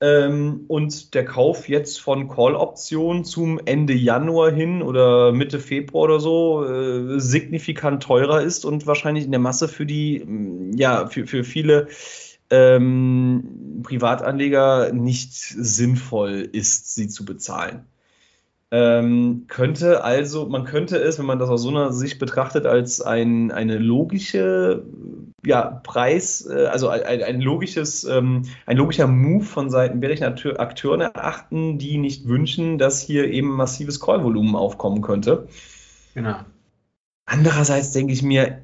Ähm, 0.00 0.64
und 0.66 1.14
der 1.14 1.24
Kauf 1.24 1.68
jetzt 1.68 2.00
von 2.00 2.28
Call-Optionen 2.28 3.24
zum 3.24 3.60
Ende 3.64 3.92
Januar 3.92 4.50
hin 4.50 4.82
oder 4.82 5.30
Mitte 5.30 5.60
Februar 5.60 6.04
oder 6.04 6.18
so 6.18 6.64
äh, 6.64 7.20
signifikant 7.20 8.02
teurer 8.02 8.42
ist 8.42 8.64
und 8.64 8.88
wahrscheinlich 8.88 9.24
in 9.24 9.30
der 9.30 9.38
Masse 9.38 9.68
für 9.68 9.86
die, 9.86 10.26
ja, 10.74 11.06
für, 11.06 11.28
für 11.28 11.44
viele 11.44 11.86
ähm, 12.52 13.80
Privatanleger 13.82 14.92
nicht 14.92 15.32
sinnvoll 15.34 16.48
ist, 16.52 16.94
sie 16.94 17.08
zu 17.08 17.24
bezahlen. 17.24 17.86
Ähm, 18.70 19.44
könnte 19.48 20.04
also, 20.04 20.48
man 20.48 20.64
könnte 20.64 20.96
es, 20.96 21.18
wenn 21.18 21.26
man 21.26 21.38
das 21.38 21.50
aus 21.50 21.62
so 21.62 21.70
einer 21.70 21.92
Sicht 21.92 22.18
betrachtet, 22.18 22.64
als 22.66 23.00
ein, 23.02 23.50
eine 23.50 23.78
logische 23.78 24.84
ja, 25.44 25.80
Preis, 25.82 26.46
äh, 26.46 26.66
also 26.66 26.88
ein, 26.88 27.22
ein 27.22 27.40
logisches, 27.40 28.04
ähm, 28.04 28.42
ein 28.66 28.76
logischer 28.76 29.06
Move 29.06 29.44
von 29.44 29.68
Seiten 29.68 30.00
bärischen 30.00 30.24
Akteuren 30.24 31.00
erachten, 31.00 31.78
die 31.78 31.98
nicht 31.98 32.28
wünschen, 32.28 32.78
dass 32.78 33.02
hier 33.02 33.30
eben 33.30 33.50
massives 33.50 34.00
Callvolumen 34.00 34.56
aufkommen 34.56 35.02
könnte. 35.02 35.48
Genau. 36.14 36.36
Andererseits 37.26 37.92
denke 37.92 38.12
ich 38.12 38.22
mir, 38.22 38.62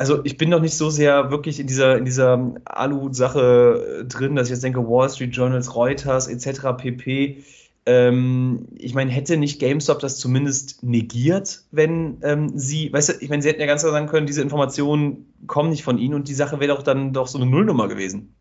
also 0.00 0.24
ich 0.24 0.38
bin 0.38 0.48
noch 0.48 0.62
nicht 0.62 0.78
so 0.78 0.88
sehr 0.88 1.30
wirklich 1.30 1.60
in 1.60 1.66
dieser, 1.66 1.98
in 1.98 2.06
dieser 2.06 2.54
Alu-Sache 2.64 4.00
äh, 4.00 4.04
drin, 4.06 4.34
dass 4.34 4.46
ich 4.48 4.52
jetzt 4.52 4.64
denke, 4.64 4.88
Wall 4.88 5.10
Street 5.10 5.36
Journals, 5.36 5.76
Reuters 5.76 6.26
etc. 6.26 6.68
pp. 6.78 7.44
Ähm, 7.84 8.68
ich 8.78 8.94
meine, 8.94 9.10
hätte 9.10 9.36
nicht 9.36 9.60
GameStop 9.60 9.98
das 9.98 10.16
zumindest 10.16 10.82
negiert, 10.82 11.64
wenn 11.70 12.16
ähm, 12.22 12.50
sie, 12.58 12.90
weißt 12.90 13.10
du, 13.10 13.12
ich 13.20 13.28
meine, 13.28 13.42
sie 13.42 13.50
hätten 13.50 13.60
ja 13.60 13.66
ganz 13.66 13.82
klar 13.82 13.92
sagen 13.92 14.06
können, 14.06 14.26
diese 14.26 14.40
Informationen 14.40 15.34
kommen 15.46 15.68
nicht 15.68 15.84
von 15.84 15.98
ihnen 15.98 16.14
und 16.14 16.28
die 16.28 16.34
Sache 16.34 16.60
wäre 16.60 16.74
doch 16.74 16.82
dann 16.82 17.12
doch 17.12 17.26
so 17.26 17.36
eine 17.36 17.50
Nullnummer 17.50 17.86
gewesen. 17.86 18.34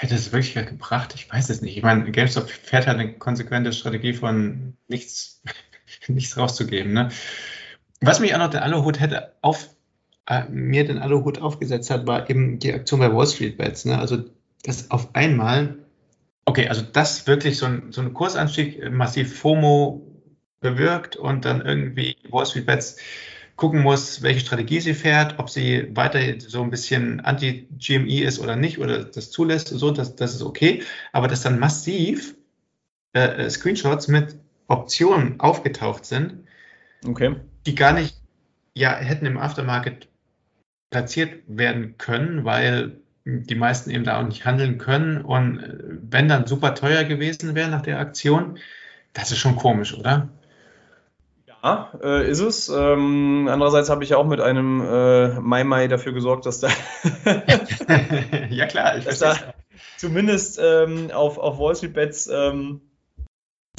Hätte 0.00 0.16
es 0.16 0.32
wirklich 0.32 0.52
gebracht? 0.52 1.14
Ich 1.14 1.32
weiß 1.32 1.48
es 1.48 1.62
nicht. 1.62 1.78
Ich 1.78 1.82
meine, 1.82 2.10
GameStop 2.10 2.50
fährt 2.50 2.86
halt 2.86 2.98
eine 2.98 3.14
konsequente 3.14 3.72
Strategie 3.72 4.12
von 4.12 4.76
nichts, 4.86 5.40
nichts 6.08 6.36
rauszugeben. 6.36 6.92
Ne? 6.92 7.08
Was 8.00 8.20
mich 8.20 8.34
auch 8.34 8.38
noch 8.38 8.50
den 8.50 8.60
Aluhut 8.60 9.00
hätte 9.00 9.32
auf, 9.40 9.70
äh, 10.26 10.44
mir 10.50 10.84
den 10.84 10.98
Aluhut 10.98 11.40
aufgesetzt 11.40 11.90
hat, 11.90 12.06
war 12.06 12.28
eben 12.28 12.58
die 12.58 12.72
Aktion 12.72 13.00
bei 13.00 13.12
Wall 13.12 13.26
Street 13.26 13.56
Bets. 13.56 13.84
Ne? 13.84 13.98
Also, 13.98 14.24
das 14.64 14.90
auf 14.90 15.14
einmal, 15.14 15.76
okay, 16.44 16.68
also 16.68 16.82
das 16.82 17.26
wirklich 17.26 17.58
so 17.58 17.66
ein, 17.66 17.92
so 17.92 18.02
ein 18.02 18.12
Kursanstieg 18.12 18.90
massiv 18.90 19.38
FOMO 19.38 20.02
bewirkt 20.60 21.16
und 21.16 21.44
dann 21.44 21.60
irgendwie 21.64 22.16
Wall 22.28 22.46
Street 22.46 22.66
Bets 22.66 22.96
gucken 23.54 23.80
muss, 23.80 24.20
welche 24.22 24.40
Strategie 24.40 24.80
sie 24.80 24.92
fährt, 24.92 25.38
ob 25.38 25.48
sie 25.48 25.88
weiter 25.96 26.20
so 26.38 26.62
ein 26.62 26.68
bisschen 26.68 27.20
anti-GME 27.20 28.22
ist 28.22 28.38
oder 28.38 28.54
nicht 28.56 28.78
oder 28.78 29.04
das 29.04 29.30
zulässt 29.30 29.72
und 29.72 29.78
so, 29.78 29.90
das, 29.90 30.14
das 30.16 30.34
ist 30.34 30.42
okay. 30.42 30.82
Aber 31.12 31.26
dass 31.26 31.42
dann 31.42 31.58
massiv 31.58 32.34
äh, 33.14 33.44
äh 33.44 33.50
Screenshots 33.50 34.08
mit 34.08 34.36
Optionen 34.68 35.40
aufgetaucht 35.40 36.04
sind, 36.04 36.44
okay 37.06 37.36
die 37.66 37.74
gar 37.74 37.92
nicht 37.92 38.16
ja, 38.74 38.94
hätten 38.94 39.26
im 39.26 39.38
Aftermarket 39.38 40.08
platziert 40.90 41.42
werden 41.46 41.96
können, 41.98 42.44
weil 42.44 43.00
die 43.24 43.54
meisten 43.54 43.90
eben 43.90 44.04
da 44.04 44.20
auch 44.20 44.26
nicht 44.26 44.44
handeln 44.44 44.78
können. 44.78 45.22
Und 45.22 45.58
äh, 45.58 45.78
wenn 46.02 46.28
dann 46.28 46.46
super 46.46 46.74
teuer 46.74 47.04
gewesen 47.04 47.54
wäre 47.54 47.70
nach 47.70 47.82
der 47.82 47.98
Aktion, 47.98 48.58
das 49.12 49.32
ist 49.32 49.38
schon 49.38 49.56
komisch, 49.56 49.94
oder? 49.94 50.28
Ja, 51.46 51.90
äh, 52.02 52.30
ist 52.30 52.40
es. 52.40 52.68
Ähm, 52.68 53.48
andererseits 53.50 53.90
habe 53.90 54.04
ich 54.04 54.10
ja 54.10 54.18
auch 54.18 54.26
mit 54.26 54.40
einem 54.40 54.80
äh, 54.80 55.40
Mai 55.40 55.64
Mai 55.64 55.88
dafür 55.88 56.12
gesorgt, 56.12 56.46
dass 56.46 56.60
da, 56.60 56.68
ja 58.50 58.66
klar, 58.66 58.98
ich 58.98 59.04
dass 59.06 59.18
da 59.18 59.34
zumindest 59.96 60.60
ähm, 60.62 61.10
auf, 61.12 61.38
auf 61.38 61.58
Wall 61.58 61.74
Street 61.74 61.94
Bets 61.94 62.28
ähm, 62.32 62.82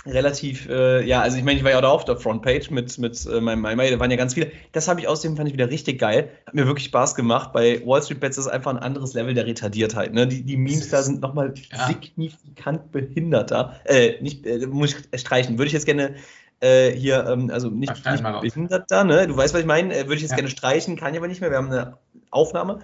relativ, 0.08 0.68
äh, 0.70 1.06
ja, 1.06 1.22
also 1.22 1.38
ich 1.38 1.44
meine, 1.44 1.58
ich 1.58 1.64
war 1.64 1.72
ja 1.72 1.80
auch 1.80 1.94
auf 1.94 2.06
der 2.06 2.18
Frontpage 2.18 2.70
mit, 2.72 2.98
mit 2.98 3.26
äh, 3.26 3.42
meinem 3.42 3.62
MyMay, 3.62 3.92
da 3.92 4.00
waren 4.00 4.12
ja 4.12 4.18
ganz 4.18 4.34
viele. 4.34 4.52
Das 4.72 4.88
habe 4.88 5.00
ich 5.00 5.08
außerdem, 5.08 5.38
fand 5.38 5.48
ich 5.48 5.54
wieder 5.54 5.70
richtig 5.70 6.00
geil. 6.00 6.30
Hat 6.46 6.54
mir 6.54 6.66
wirklich 6.66 6.86
Spaß 6.86 7.16
gemacht. 7.16 7.54
Bei 7.54 7.82
Wall 7.86 8.02
Street 8.02 8.20
Bets 8.20 8.38
ist 8.38 8.48
einfach 8.48 8.72
ein 8.72 8.80
anderes 8.80 9.14
Level 9.14 9.34
der 9.34 9.46
Retardiertheit. 9.46 10.14
Ne? 10.14 10.28
Die, 10.28 10.44
die 10.44 10.58
Memes 10.58 10.90
da 10.90 11.02
sind 11.04 11.22
nochmal 11.22 11.54
ja. 11.72 11.88
signifikant 11.88 12.92
behinderter. 12.92 13.80
Äh, 13.86 14.22
nicht, 14.22 14.46
äh, 14.46 14.66
muss 14.68 14.96
ich 15.12 15.20
streichen. 15.20 15.58
Würde 15.58 15.68
ich 15.68 15.74
jetzt 15.74 15.86
gerne 15.86 16.16
äh, 16.60 16.92
hier, 16.92 17.26
ähm, 17.28 17.52
also 17.52 17.70
nicht, 17.70 17.94
nicht 18.06 18.42
behinderter, 18.42 19.04
ne? 19.04 19.28
Du 19.28 19.38
weißt, 19.38 19.54
was 19.54 19.62
ich 19.62 19.68
meine? 19.68 19.94
Äh, 19.96 20.06
würde 20.06 20.16
ich 20.16 20.22
jetzt 20.22 20.32
ja. 20.32 20.38
gerne 20.38 20.50
streichen, 20.50 20.96
kann 20.96 21.14
ich 21.14 21.20
aber 21.20 21.28
nicht 21.28 21.42
mehr. 21.42 21.52
Wir 21.52 21.58
haben 21.58 21.72
eine 21.72 21.98
Aufnahme 22.32 22.80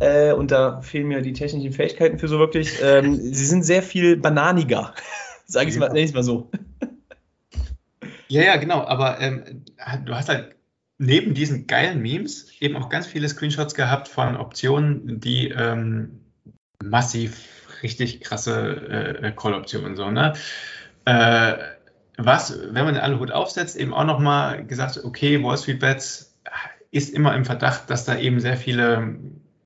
äh, 0.00 0.32
und 0.32 0.50
da 0.50 0.80
fehlen 0.80 1.08
mir 1.08 1.22
die 1.22 1.32
technischen 1.32 1.72
Fähigkeiten 1.72 2.18
für 2.18 2.28
so 2.28 2.38
wirklich. 2.38 2.74
Ähm, 2.82 3.14
sie 3.14 3.46
sind 3.46 3.64
sehr 3.64 3.82
viel 3.82 4.16
bananiger. 4.16 4.94
Sag 5.46 5.68
ich 5.68 5.76
ich 5.76 6.14
mal 6.14 6.22
so. 6.22 6.50
Ja, 8.28 8.42
ja, 8.42 8.56
genau. 8.56 8.84
Aber 8.84 9.20
ähm, 9.20 9.64
du 10.04 10.14
hast 10.14 10.28
halt 10.28 10.56
neben 10.98 11.34
diesen 11.34 11.66
geilen 11.66 12.00
Memes 12.00 12.50
eben 12.60 12.76
auch 12.76 12.88
ganz 12.88 13.06
viele 13.06 13.28
Screenshots 13.28 13.74
gehabt 13.74 14.08
von 14.08 14.36
Optionen, 14.36 15.20
die 15.20 15.48
ähm, 15.48 16.20
massiv 16.82 17.46
richtig 17.82 18.20
krasse 18.20 19.18
äh, 19.22 19.32
Call-Optionen 19.32 19.96
so, 19.96 20.10
ne? 20.10 20.32
Äh, 21.04 21.54
was, 22.18 22.58
wenn 22.58 22.84
man 22.84 22.94
den 22.94 23.02
Aluhut 23.02 23.30
aufsetzt, 23.30 23.76
eben 23.76 23.92
auch 23.92 24.04
nochmal 24.04 24.64
gesagt, 24.64 25.04
okay, 25.04 25.42
Wall 25.42 25.58
Street 25.58 25.80
Bets 25.80 26.34
ist 26.90 27.12
immer 27.12 27.34
im 27.34 27.44
Verdacht, 27.44 27.90
dass 27.90 28.06
da 28.06 28.16
eben 28.16 28.40
sehr 28.40 28.56
viele, 28.56 29.16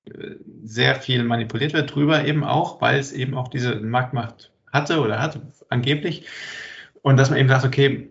äh, 0.07 0.35
sehr 0.65 0.97
viel 0.97 1.23
manipuliert 1.23 1.73
wird 1.73 1.95
drüber 1.95 2.25
eben 2.25 2.43
auch, 2.43 2.81
weil 2.81 2.99
es 2.99 3.13
eben 3.13 3.35
auch 3.35 3.49
diese 3.49 3.77
Marktmacht 3.77 4.51
hatte 4.73 5.01
oder 5.01 5.21
hat, 5.21 5.39
angeblich. 5.69 6.27
Und 7.03 7.17
dass 7.17 7.31
man 7.31 7.39
eben 7.39 7.49
sagt, 7.49 7.65
okay, 7.65 8.11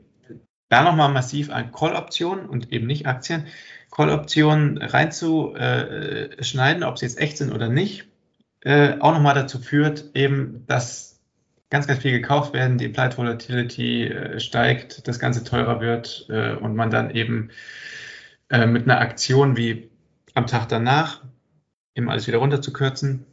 da 0.69 0.83
nochmal 0.83 1.11
massiv 1.11 1.49
an 1.49 1.71
Call-Optionen 1.71 2.47
und 2.47 2.71
eben 2.71 2.87
nicht 2.87 3.07
Aktien, 3.07 3.47
Call-Optionen 3.91 4.77
reinzuschneiden, 4.77 6.83
ob 6.83 6.97
sie 6.97 7.05
jetzt 7.05 7.19
echt 7.19 7.37
sind 7.37 7.51
oder 7.51 7.69
nicht, 7.69 8.07
äh, 8.61 8.99
auch 8.99 9.13
nochmal 9.13 9.35
dazu 9.35 9.59
führt, 9.59 10.11
eben, 10.13 10.65
dass 10.67 11.19
ganz, 11.69 11.87
ganz 11.87 12.01
viel 12.01 12.11
gekauft 12.11 12.53
werden, 12.53 12.77
die 12.77 12.85
Implied 12.85 13.17
Volatility 13.17 14.07
äh, 14.07 14.39
steigt, 14.39 15.07
das 15.07 15.19
Ganze 15.19 15.43
teurer 15.43 15.81
wird 15.81 16.25
äh, 16.29 16.53
und 16.53 16.75
man 16.75 16.89
dann 16.89 17.11
eben 17.11 17.49
äh, 18.49 18.65
mit 18.65 18.83
einer 18.83 18.99
Aktion 18.99 19.57
wie 19.57 19.89
am 20.33 20.47
Tag 20.47 20.69
danach 20.69 21.23
eben 21.95 22.09
alles 22.09 22.27
wieder 22.27 22.39
runterzukürzen, 22.39 23.25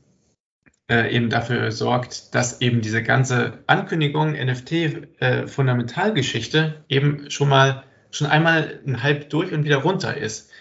äh, 0.88 1.12
eben 1.14 1.30
dafür 1.30 1.70
sorgt, 1.72 2.34
dass 2.34 2.60
eben 2.60 2.80
diese 2.80 3.02
ganze 3.02 3.64
Ankündigung 3.66 4.32
NFT-Fundamentalgeschichte 4.32 6.84
äh, 6.88 6.94
eben 6.94 7.28
schon 7.30 7.48
mal 7.48 7.82
schon 8.10 8.28
einmal 8.28 8.80
ein 8.86 9.02
Halb 9.02 9.30
durch 9.30 9.52
und 9.52 9.64
wieder 9.64 9.78
runter 9.78 10.16
ist. 10.16 10.52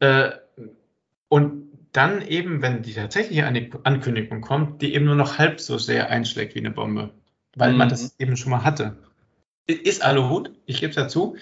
Äh, 0.00 0.30
und 1.28 1.68
dann 1.92 2.22
eben, 2.22 2.62
wenn 2.62 2.82
die 2.82 2.94
tatsächliche 2.94 3.46
Ankündigung 3.46 4.40
kommt, 4.40 4.82
die 4.82 4.94
eben 4.94 5.04
nur 5.04 5.14
noch 5.14 5.38
halb 5.38 5.60
so 5.60 5.78
sehr 5.78 6.10
einschlägt 6.10 6.54
wie 6.54 6.60
eine 6.60 6.70
Bombe, 6.70 7.10
weil 7.56 7.72
mhm. 7.72 7.78
man 7.78 7.88
das 7.88 8.18
eben 8.18 8.36
schon 8.36 8.50
mal 8.50 8.64
hatte. 8.64 8.96
Ist 9.66 10.02
Aluhut, 10.02 10.50
ich 10.66 10.80
gebe 10.80 10.90
es 10.90 10.96
dazu, 10.96 11.36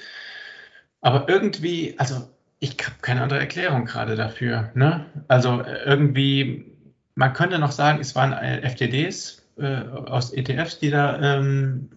aber 1.01 1.29
irgendwie, 1.29 1.95
also 1.99 2.29
ich 2.59 2.77
habe 2.85 2.97
keine 3.03 3.23
andere 3.23 3.39
Erklärung 3.39 3.85
gerade 3.85 4.17
dafür. 4.17 4.71
Ne? 4.75 5.07
Also 5.29 5.63
irgendwie, 5.85 6.76
man 7.17 7.33
könnte 7.33 7.59
noch 7.59 7.73
sagen, 7.73 8.01
es 8.01 8.15
waren 8.15 8.33
FTDs 8.33 9.43
äh, 9.59 9.83
aus 9.89 10.33
ETFs, 10.33 10.79
die 10.79 10.91
da 10.91 11.39
ähm, 11.39 11.91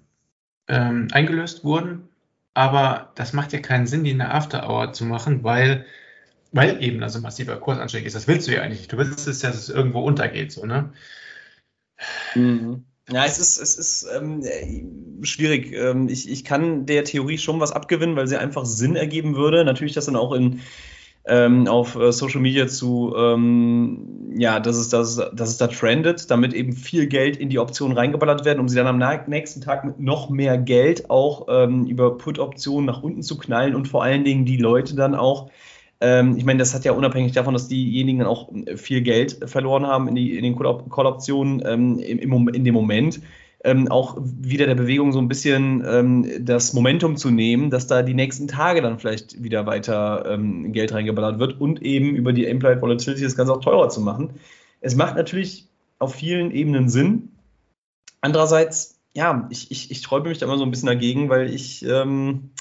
ähm, 0.67 1.09
eingelöst 1.11 1.63
wurden, 1.63 2.09
aber 2.53 3.11
das 3.15 3.33
macht 3.33 3.53
ja 3.53 3.59
keinen 3.59 3.85
Sinn, 3.85 4.03
die 4.03 4.11
in 4.11 4.17
der 4.17 4.33
After-Hour 4.33 4.93
zu 4.93 5.05
machen, 5.05 5.43
weil 5.43 5.85
weil 6.51 6.81
eben 6.83 7.03
also 7.03 7.19
massiver 7.19 7.57
Kursanstieg 7.57 8.05
ist. 8.05 8.15
Das 8.15 8.27
willst 8.27 8.47
du 8.47 8.53
ja 8.53 8.61
eigentlich 8.61 8.79
nicht. 8.79 8.91
Du 8.91 8.97
willst 8.97 9.27
es 9.27 9.41
ja, 9.43 9.49
dass 9.49 9.59
es 9.59 9.69
irgendwo 9.69 10.01
untergeht, 10.01 10.51
so, 10.51 10.65
ne? 10.65 10.91
Mhm. 12.33 12.85
Ja, 13.11 13.25
es 13.25 13.39
ist, 13.39 13.57
es 13.57 13.77
ist 13.77 14.07
ähm, 14.15 14.43
schwierig. 15.23 15.73
Ähm, 15.73 16.09
ich, 16.09 16.29
ich 16.29 16.43
kann 16.43 16.85
der 16.85 17.03
Theorie 17.03 17.37
schon 17.37 17.59
was 17.59 17.71
abgewinnen, 17.71 18.15
weil 18.15 18.27
sie 18.27 18.37
einfach 18.37 18.65
Sinn 18.65 18.95
ergeben 18.95 19.35
würde. 19.35 19.65
Natürlich 19.65 19.93
das 19.93 20.05
dann 20.05 20.15
auch 20.15 20.31
in, 20.33 20.61
ähm, 21.29 21.67
auf 21.67 21.95
äh, 21.95 22.11
Social 22.11 22.41
Media 22.41 22.67
zu, 22.67 23.13
ähm, 23.17 24.33
ja, 24.37 24.59
dass 24.59 24.75
es, 24.77 24.89
dass, 24.89 25.15
dass 25.15 25.49
es 25.49 25.57
da 25.57 25.67
trendet, 25.67 26.29
damit 26.31 26.53
eben 26.53 26.73
viel 26.73 27.07
Geld 27.07 27.37
in 27.37 27.49
die 27.49 27.59
Optionen 27.59 27.95
reingeballert 27.95 28.45
werden, 28.45 28.59
um 28.59 28.67
sie 28.67 28.75
dann 28.75 28.87
am 28.87 29.27
nächsten 29.27 29.61
Tag 29.61 29.85
mit 29.85 29.99
noch 29.99 30.29
mehr 30.29 30.57
Geld 30.57 31.09
auch 31.09 31.47
ähm, 31.49 31.85
über 31.85 32.17
Put-Optionen 32.17 32.85
nach 32.85 33.03
unten 33.03 33.21
zu 33.21 33.37
knallen 33.37 33.75
und 33.75 33.87
vor 33.87 34.03
allen 34.03 34.23
Dingen 34.23 34.45
die 34.45 34.57
Leute 34.57 34.95
dann 34.95 35.15
auch 35.15 35.49
ähm, 36.01 36.37
ich 36.37 36.45
meine, 36.45 36.59
das 36.59 36.73
hat 36.73 36.85
ja 36.85 36.93
unabhängig 36.93 37.33
davon, 37.33 37.53
dass 37.53 37.67
diejenigen 37.67 38.19
dann 38.19 38.27
auch 38.27 38.49
äh, 38.53 38.77
viel 38.77 39.01
Geld 39.01 39.39
verloren 39.45 39.85
haben 39.85 40.07
in, 40.07 40.15
die, 40.15 40.37
in 40.37 40.43
den 40.43 40.55
Call-Optionen 40.57 41.61
ähm, 41.65 41.99
im, 41.99 42.47
in 42.47 42.63
dem 42.63 42.73
Moment, 42.73 43.21
ähm, 43.63 43.89
auch 43.89 44.17
wieder 44.21 44.67
der 44.67 44.75
Bewegung 44.75 45.11
so 45.11 45.19
ein 45.19 45.27
bisschen 45.27 45.83
ähm, 45.85 46.45
das 46.45 46.73
Momentum 46.73 47.17
zu 47.17 47.29
nehmen, 47.29 47.69
dass 47.69 47.87
da 47.87 48.03
die 48.03 48.13
nächsten 48.13 48.47
Tage 48.47 48.81
dann 48.81 48.99
vielleicht 48.99 49.43
wieder 49.43 49.65
weiter 49.65 50.25
ähm, 50.27 50.71
Geld 50.71 50.93
reingeballert 50.93 51.39
wird 51.39 51.59
und 51.59 51.81
eben 51.81 52.15
über 52.15 52.31
die 52.31 52.45
Implied 52.45 52.81
Volatility 52.81 53.23
das 53.23 53.35
Ganze 53.35 53.53
auch 53.53 53.61
teurer 53.61 53.89
zu 53.89 53.99
machen. 54.01 54.35
Es 54.79 54.95
macht 54.95 55.15
natürlich 55.15 55.67
auf 55.97 56.15
vielen 56.15 56.51
Ebenen 56.51 56.87
Sinn. 56.87 57.33
Andererseits, 58.21 58.99
ja, 59.13 59.47
ich, 59.49 59.71
ich, 59.71 59.91
ich 59.91 59.97
sträube 59.97 60.29
mich 60.29 60.37
da 60.37 60.45
immer 60.45 60.57
so 60.57 60.63
ein 60.63 60.71
bisschen 60.71 60.87
dagegen, 60.87 61.29
weil 61.29 61.53
ich 61.53 61.85
ähm, 61.85 62.51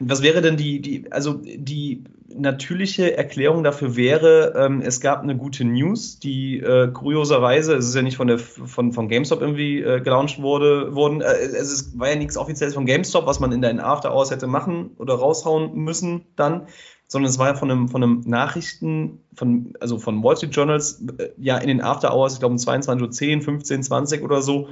was 0.00 0.22
wäre 0.22 0.42
denn 0.42 0.56
die, 0.56 0.80
die, 0.80 1.10
also 1.12 1.40
die 1.42 2.04
natürliche 2.36 3.16
Erklärung 3.16 3.62
dafür 3.62 3.96
wäre, 3.96 4.54
ähm, 4.56 4.80
es 4.80 5.00
gab 5.00 5.22
eine 5.22 5.36
gute 5.36 5.64
News, 5.64 6.18
die 6.18 6.58
äh, 6.58 6.88
kurioserweise, 6.88 7.74
es 7.74 7.86
ist 7.86 7.94
ja 7.94 8.02
nicht 8.02 8.16
von 8.16 8.26
der 8.26 8.38
von, 8.38 8.92
von 8.92 9.08
GameStop 9.08 9.40
irgendwie 9.40 9.80
äh, 9.80 10.00
gelauncht 10.00 10.42
wurde, 10.42 10.94
wurden, 10.94 11.20
äh, 11.20 11.26
es 11.26 11.72
ist, 11.72 11.98
war 11.98 12.10
ja 12.10 12.16
nichts 12.16 12.36
offizielles 12.36 12.74
von 12.74 12.86
GameStop, 12.86 13.26
was 13.26 13.40
man 13.40 13.52
in 13.52 13.62
den 13.62 13.80
After 13.80 14.12
Hours 14.12 14.30
hätte 14.30 14.46
machen 14.46 14.90
oder 14.98 15.14
raushauen 15.14 15.74
müssen 15.74 16.26
dann, 16.36 16.66
sondern 17.06 17.30
es 17.30 17.38
war 17.38 17.48
ja 17.48 17.54
von 17.54 17.70
einem, 17.70 17.88
von 17.88 18.02
einem 18.02 18.22
Nachrichten, 18.26 19.20
von, 19.34 19.74
also 19.80 19.98
von 19.98 20.22
Wall 20.22 20.36
Street 20.36 20.54
Journals, 20.54 21.02
äh, 21.18 21.30
ja 21.38 21.58
in 21.58 21.68
den 21.68 21.80
After 21.80 22.14
Hours, 22.14 22.34
ich 22.34 22.40
glaube 22.40 22.52
um 22.52 22.58
22.10 22.58 23.36
Uhr, 23.36 23.42
15, 23.42 23.82
20 23.82 24.22
oder 24.22 24.42
so, 24.42 24.68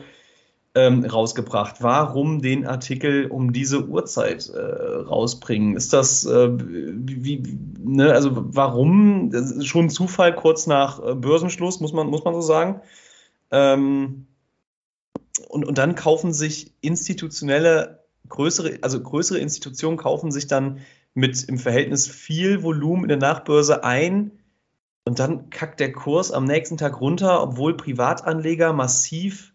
ähm, 0.74 1.04
rausgebracht. 1.04 1.76
Warum 1.80 2.40
den 2.40 2.66
Artikel 2.66 3.26
um 3.26 3.52
diese 3.52 3.86
Uhrzeit 3.88 4.48
äh, 4.48 4.58
rausbringen? 4.58 5.76
Ist 5.76 5.92
das, 5.92 6.24
äh, 6.24 6.50
wie, 6.50 7.42
ne, 7.78 8.12
also 8.12 8.30
warum? 8.32 9.30
Das 9.30 9.66
schon 9.66 9.90
Zufall 9.90 10.34
kurz 10.34 10.66
nach 10.66 11.04
äh, 11.04 11.14
Börsenschluss, 11.14 11.80
muss 11.80 11.92
man, 11.92 12.06
muss 12.06 12.24
man 12.24 12.34
so 12.34 12.40
sagen. 12.40 12.80
Ähm, 13.50 14.26
und, 15.48 15.64
und 15.64 15.78
dann 15.78 15.94
kaufen 15.94 16.32
sich 16.32 16.72
institutionelle, 16.80 18.04
größere, 18.28 18.78
also 18.80 19.00
größere 19.02 19.38
Institutionen 19.38 19.98
kaufen 19.98 20.32
sich 20.32 20.46
dann 20.46 20.78
mit 21.14 21.44
im 21.44 21.58
Verhältnis 21.58 22.08
viel 22.08 22.62
Volumen 22.62 23.04
in 23.04 23.08
der 23.08 23.18
Nachbörse 23.18 23.84
ein. 23.84 24.32
Und 25.04 25.18
dann 25.18 25.50
kackt 25.50 25.80
der 25.80 25.92
Kurs 25.92 26.30
am 26.32 26.44
nächsten 26.44 26.78
Tag 26.78 27.00
runter, 27.00 27.42
obwohl 27.42 27.76
Privatanleger 27.76 28.72
massiv 28.72 29.51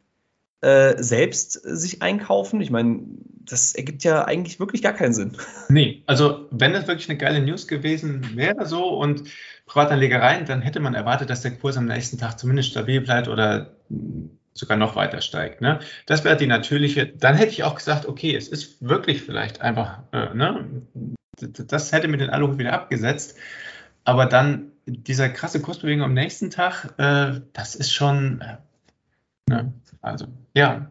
äh, 0.62 1.02
selbst 1.02 1.54
sich 1.54 2.02
einkaufen? 2.02 2.62
Ich 2.62 2.72
meine, 2.72 3.02
das 3.46 3.74
ergibt 3.74 4.04
ja 4.04 4.26
eigentlich 4.26 4.60
wirklich 4.60 4.82
gar 4.82 4.94
keinen 4.94 5.14
Sinn. 5.14 5.38
Nee, 5.70 6.04
also 6.06 6.48
wenn 6.52 6.74
das 6.74 6.88
wirklich 6.88 7.10
eine 7.10 7.18
geile 7.18 7.42
News 7.42 7.68
gewesen 7.68 8.36
wäre 8.36 8.66
so 8.66 8.88
und 8.88 9.24
Privatanlegereien, 9.66 10.46
dann 10.46 10.62
hätte 10.62 10.80
man 10.80 10.94
erwartet, 10.94 11.30
dass 11.30 11.42
der 11.42 11.52
Kurs 11.52 11.78
am 11.78 11.86
nächsten 11.86 12.18
Tag 12.18 12.40
zumindest 12.40 12.70
stabil 12.70 13.02
bleibt 13.02 13.28
oder 13.28 13.76
sogar 14.54 14.78
noch 14.78 14.96
weiter 14.96 15.22
steigt. 15.22 15.62
Ne? 15.62 15.80
Das 16.06 16.24
wäre 16.24 16.38
die 16.38 16.48
natürliche, 16.48 17.06
dann 17.06 17.36
hätte 17.36 17.52
ich 17.52 17.64
auch 17.64 17.76
gesagt, 17.76 18.06
okay, 18.06 18.36
es 18.36 18.48
ist 18.48 18.82
wirklich 18.88 19.22
vielleicht 19.22 19.62
einfach, 19.62 20.00
äh, 20.12 20.34
ne? 20.34 20.66
das 21.40 21.92
hätte 21.92 22.08
mit 22.08 22.22
den 22.22 22.30
Alu 22.30 22.58
wieder 22.58 22.74
abgesetzt, 22.74 23.38
aber 24.04 24.26
dann 24.26 24.72
dieser 24.86 25.30
krasse 25.30 25.62
Kursbewegung 25.62 26.04
am 26.04 26.14
nächsten 26.14 26.50
Tag, 26.50 26.94
äh, 26.98 27.42
das 27.54 27.76
ist 27.76 27.94
schon, 27.94 28.42
äh, 28.42 28.58
ne? 29.48 29.74
also 30.02 30.26
ja. 30.56 30.90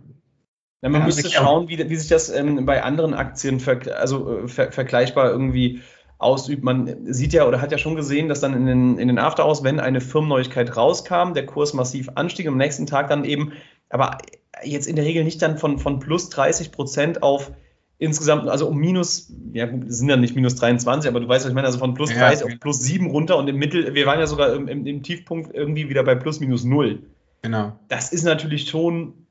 ja 0.82 0.88
man 0.88 1.04
müsste 1.04 1.30
schauen, 1.30 1.68
wie, 1.68 1.78
wie, 1.88 1.96
sich 1.96 2.08
das 2.08 2.30
ähm, 2.30 2.66
bei 2.66 2.82
anderen 2.82 3.14
Aktien 3.14 3.60
ver 3.60 3.80
also, 3.98 4.44
äh, 4.44 4.48
ver 4.48 4.72
vergleichbar 4.72 5.30
irgendwie 5.30 5.82
ausübt. 6.18 6.64
Man 6.64 7.12
sieht 7.12 7.32
ja 7.32 7.46
oder 7.46 7.60
hat 7.60 7.72
ja 7.72 7.78
schon 7.78 7.96
gesehen, 7.96 8.28
dass 8.28 8.40
dann 8.40 8.54
in 8.54 8.66
den, 8.66 8.98
in 8.98 9.08
den 9.08 9.18
After-Hours, 9.18 9.64
wenn 9.64 9.80
eine 9.80 10.00
Firmenneuigkeit 10.00 10.76
rauskam, 10.76 11.34
der 11.34 11.46
Kurs 11.46 11.74
massiv 11.74 12.08
anstieg 12.14 12.46
und 12.46 12.54
am 12.54 12.58
nächsten 12.58 12.86
Tag 12.86 13.08
dann 13.08 13.24
eben, 13.24 13.52
aber 13.90 14.18
jetzt 14.64 14.86
in 14.86 14.96
der 14.96 15.04
Regel 15.04 15.24
nicht 15.24 15.42
dann 15.42 15.58
von, 15.58 15.78
von 15.78 16.00
plus 16.00 16.30
30 16.30 16.72
Prozent 16.72 17.22
auf 17.22 17.52
insgesamt, 17.98 18.48
also 18.48 18.68
um 18.68 18.78
minus, 18.78 19.32
ja 19.52 19.66
gut, 19.66 19.84
sind 19.88 20.08
ja 20.08 20.16
nicht 20.16 20.34
minus 20.34 20.54
23, 20.56 21.08
aber 21.08 21.20
du 21.20 21.28
weißt, 21.28 21.44
was 21.44 21.50
ich 21.50 21.54
meine, 21.54 21.66
also 21.66 21.78
von 21.78 21.94
plus 21.94 22.10
ja, 22.10 22.18
30 22.18 22.46
auf 22.46 22.60
plus 22.60 22.80
7 22.80 23.10
runter 23.10 23.36
und 23.38 23.48
im 23.48 23.56
Mittel, 23.56 23.94
wir 23.94 24.06
waren 24.06 24.18
ja 24.18 24.26
sogar 24.26 24.54
im, 24.54 24.68
im, 24.68 24.86
im 24.86 25.02
Tiefpunkt 25.02 25.54
irgendwie 25.54 25.88
wieder 25.88 26.02
bei 26.02 26.14
plus 26.14 26.40
minus 26.40 26.64
0. 26.64 27.02
Genau. 27.42 27.72
Das 27.88 28.12
ist 28.12 28.24
natürlich 28.24 28.68
schon 28.68 29.26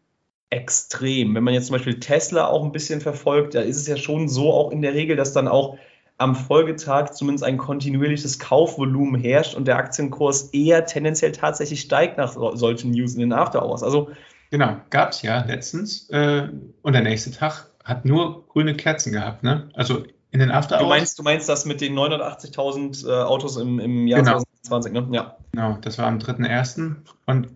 extrem. 0.49 1.35
Wenn 1.35 1.43
man 1.43 1.53
jetzt 1.53 1.67
zum 1.67 1.75
Beispiel 1.75 1.99
Tesla 1.99 2.47
auch 2.47 2.63
ein 2.63 2.71
bisschen 2.71 3.01
verfolgt, 3.01 3.55
da 3.55 3.61
ist 3.61 3.77
es 3.77 3.87
ja 3.87 3.97
schon 3.97 4.29
so 4.29 4.53
auch 4.53 4.71
in 4.71 4.81
der 4.81 4.93
Regel, 4.93 5.15
dass 5.15 5.33
dann 5.33 5.47
auch 5.47 5.77
am 6.17 6.35
Folgetag 6.35 7.11
zumindest 7.11 7.43
ein 7.43 7.57
kontinuierliches 7.57 8.39
Kaufvolumen 8.39 9.19
herrscht 9.19 9.53
und 9.53 9.67
der 9.67 9.77
Aktienkurs 9.77 10.43
eher 10.53 10.85
tendenziell 10.85 11.33
tatsächlich 11.33 11.81
steigt 11.81 12.17
nach 12.17 12.33
solchen 12.53 12.91
News 12.91 13.15
in 13.15 13.19
den 13.19 13.33
After 13.33 13.65
Hours. 13.65 13.83
Also 13.83 14.11
genau, 14.49 14.77
gab 14.91 15.09
es 15.09 15.21
ja 15.23 15.43
letztens 15.43 16.09
äh, 16.09 16.47
und 16.81 16.93
der 16.93 17.01
nächste 17.01 17.31
Tag 17.31 17.69
hat 17.83 18.05
nur 18.05 18.47
grüne 18.47 18.75
Kerzen 18.75 19.11
gehabt. 19.11 19.43
Ne? 19.43 19.69
Also 19.73 20.05
in 20.31 20.39
den 20.39 20.51
After 20.51 20.75
Hours. 20.75 20.83
Du 20.83 20.89
meinst, 20.89 21.19
du 21.19 21.23
meinst 21.23 21.49
das 21.49 21.65
mit 21.65 21.81
den 21.81 21.93
980.000 21.95 23.07
äh, 23.07 23.23
Autos 23.23 23.57
im, 23.57 23.79
im 23.79 24.07
Jahr 24.07 24.21
genau. 24.21 24.41
2020, 24.63 24.93
ne? 24.93 25.07
Ja. 25.11 25.37
Genau, 25.51 25.77
das 25.81 25.97
war 25.97 26.07
am 26.07 26.19
3.1. 26.19 26.95
und 27.25 27.49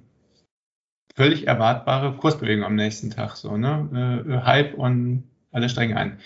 völlig 1.20 1.47
erwartbare 1.47 2.13
Kursbewegung 2.13 2.63
am 2.63 2.76
nächsten 2.76 3.09
Tag. 3.09 3.36
So, 3.36 3.57
ne? 3.57 4.24
Äh, 4.26 4.45
Hype 4.45 4.76
und 4.76 5.26
alle 5.51 5.67
steigen 5.67 5.97
ein. 5.97 6.17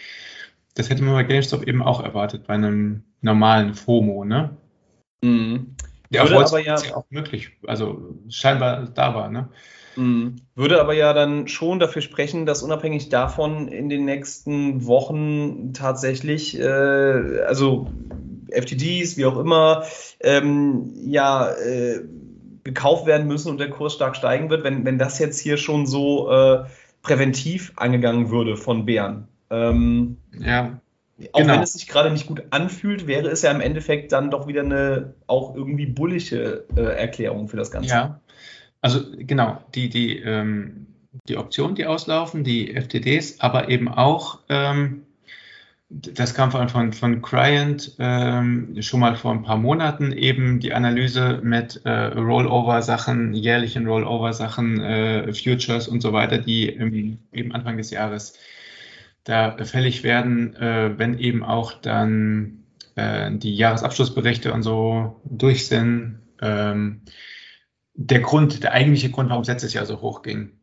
Das 0.76 0.92
hätte 0.92 1.02
man 1.02 1.16
bei 1.16 1.24
GameStop 1.24 1.68
eben 1.68 1.82
auch 1.82 2.04
erwartet, 2.04 2.46
bei 2.46 2.54
einem 2.54 3.02
normalen 3.22 3.74
FOMO, 3.74 4.24
ne? 4.24 4.56
Mhm. 5.24 5.76
Ja, 6.12 6.30
Würde 6.30 6.46
aber 6.46 6.60
ja 6.60 6.76
auch 6.94 7.06
möglich, 7.10 7.50
also 7.66 8.14
scheinbar 8.30 8.86
da 8.94 9.16
war, 9.16 9.30
ne? 9.30 9.50
Mhm. 9.96 10.36
Würde 10.54 10.80
aber 10.80 10.94
ja 10.94 11.14
dann 11.14 11.48
schon 11.48 11.80
dafür 11.80 12.04
sprechen, 12.04 12.46
dass 12.46 12.62
unabhängig 12.62 13.10
davon 13.10 13.70
in 13.70 13.90
den 13.90 14.06
nächsten 14.06 14.86
Wochen 14.86 15.74
tatsächlich, 15.74 16.60
äh, 16.60 17.42
also 17.48 17.88
FTDs, 18.52 19.18
wie 19.18 19.26
auch 19.26 19.40
immer, 19.40 19.86
ähm, 20.20 20.94
ja, 21.04 21.50
äh, 21.50 22.02
gekauft 22.64 23.06
werden 23.06 23.28
müssen 23.28 23.50
und 23.50 23.60
der 23.60 23.70
Kurs 23.70 23.94
stark 23.94 24.16
steigen 24.16 24.50
wird, 24.50 24.64
wenn, 24.64 24.86
wenn 24.86 24.98
das 24.98 25.20
jetzt 25.20 25.40
hier 25.40 25.58
schon 25.58 25.86
so 25.86 26.32
äh, 26.32 26.64
präventiv 27.02 27.74
angegangen 27.76 28.30
würde 28.30 28.56
von 28.56 28.86
Bären. 28.86 29.28
Ähm, 29.50 30.18
ja. 30.40 30.80
Auch 31.32 31.40
genau. 31.40 31.54
wenn 31.54 31.62
es 31.62 31.74
sich 31.74 31.88
gerade 31.88 32.10
nicht 32.10 32.26
gut 32.26 32.44
anfühlt, 32.50 33.06
wäre 33.06 33.30
es 33.30 33.44
ja 33.44 33.52
im 33.52 33.62
Endeffekt 33.62 34.12
dann 34.12 34.32
doch 34.32 34.48
wieder 34.48 34.62
eine 34.62 35.14
auch 35.28 35.56
irgendwie 35.56 35.86
bullische 35.86 36.66
äh, 36.76 36.82
Erklärung 36.82 37.48
für 37.48 37.58
das 37.58 37.70
Ganze. 37.70 37.90
Ja, 37.90 38.20
also 38.82 39.00
genau, 39.18 39.60
die, 39.76 39.90
die, 39.90 40.18
ähm, 40.20 40.88
die 41.28 41.38
Optionen, 41.38 41.76
die 41.76 41.86
auslaufen, 41.86 42.44
die 42.44 42.74
FTDs, 42.74 43.40
aber 43.40 43.70
eben 43.70 43.88
auch 43.88 44.40
ähm, 44.50 45.04
das 45.96 46.34
kam 46.34 46.52
von, 46.52 46.70
von, 46.70 46.92
von 46.92 47.22
Cryant 47.22 47.96
ähm, 48.00 48.82
schon 48.82 49.00
mal 49.00 49.16
vor 49.16 49.32
ein 49.32 49.44
paar 49.44 49.58
Monaten 49.58 50.12
eben 50.12 50.60
die 50.60 50.74
Analyse 50.74 51.40
mit 51.44 51.82
äh, 51.86 51.90
Rollover-Sachen, 51.90 53.34
jährlichen 53.34 53.88
Rollover-Sachen, 53.88 54.82
äh, 54.82 55.34
Futures 55.34 55.88
und 55.88 56.02
so 56.02 56.12
weiter, 56.12 56.40
die 56.40 56.68
im, 56.68 57.20
eben 57.32 57.52
Anfang 57.54 57.78
des 57.78 57.92
Jahres 57.92 58.34
da 59.24 59.56
fällig 59.64 60.04
werden, 60.04 60.56
äh, 60.56 60.98
wenn 60.98 61.20
eben 61.20 61.44
auch 61.44 61.74
dann 61.74 62.64
äh, 62.96 63.32
die 63.32 63.56
Jahresabschlussberichte 63.56 64.52
und 64.52 64.64
so 64.64 65.22
durch 65.26 65.68
sind. 65.68 66.20
Ähm, 66.42 67.02
der 67.94 68.22
Grund, 68.22 68.64
der 68.64 68.74
eigentliche 68.74 69.12
Grund, 69.12 69.30
warum 69.30 69.44
es 69.44 69.48
letztes 69.48 69.74
Jahr 69.74 69.86
so 69.86 70.02
hoch 70.02 70.24
ging, 70.24 70.54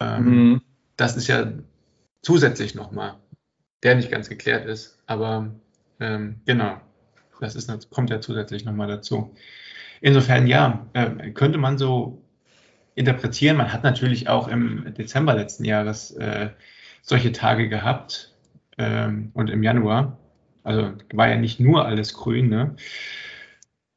ähm, 0.00 0.24
mhm. 0.24 0.62
das 0.96 1.16
ist 1.16 1.28
ja 1.28 1.52
zusätzlich 2.22 2.74
nochmal, 2.74 3.16
der 3.82 3.94
nicht 3.94 4.10
ganz 4.10 4.28
geklärt 4.28 4.66
ist. 4.66 4.98
Aber 5.06 5.50
ähm, 6.00 6.40
genau, 6.46 6.80
das 7.40 7.54
ist, 7.54 7.90
kommt 7.90 8.10
ja 8.10 8.20
zusätzlich 8.20 8.64
nochmal 8.64 8.88
dazu. 8.88 9.34
Insofern 10.00 10.46
ja, 10.46 10.86
äh, 10.92 11.30
könnte 11.30 11.58
man 11.58 11.78
so 11.78 12.22
interpretieren. 12.94 13.56
Man 13.56 13.72
hat 13.72 13.84
natürlich 13.84 14.28
auch 14.28 14.48
im 14.48 14.92
Dezember 14.94 15.34
letzten 15.34 15.64
Jahres 15.64 16.10
äh, 16.12 16.50
solche 17.02 17.32
Tage 17.32 17.68
gehabt 17.68 18.34
ähm, 18.76 19.30
und 19.34 19.50
im 19.50 19.62
Januar. 19.62 20.18
Also 20.64 20.92
war 21.12 21.28
ja 21.28 21.36
nicht 21.36 21.60
nur 21.60 21.86
alles 21.86 22.14
grün. 22.14 22.48
Ne? 22.48 22.76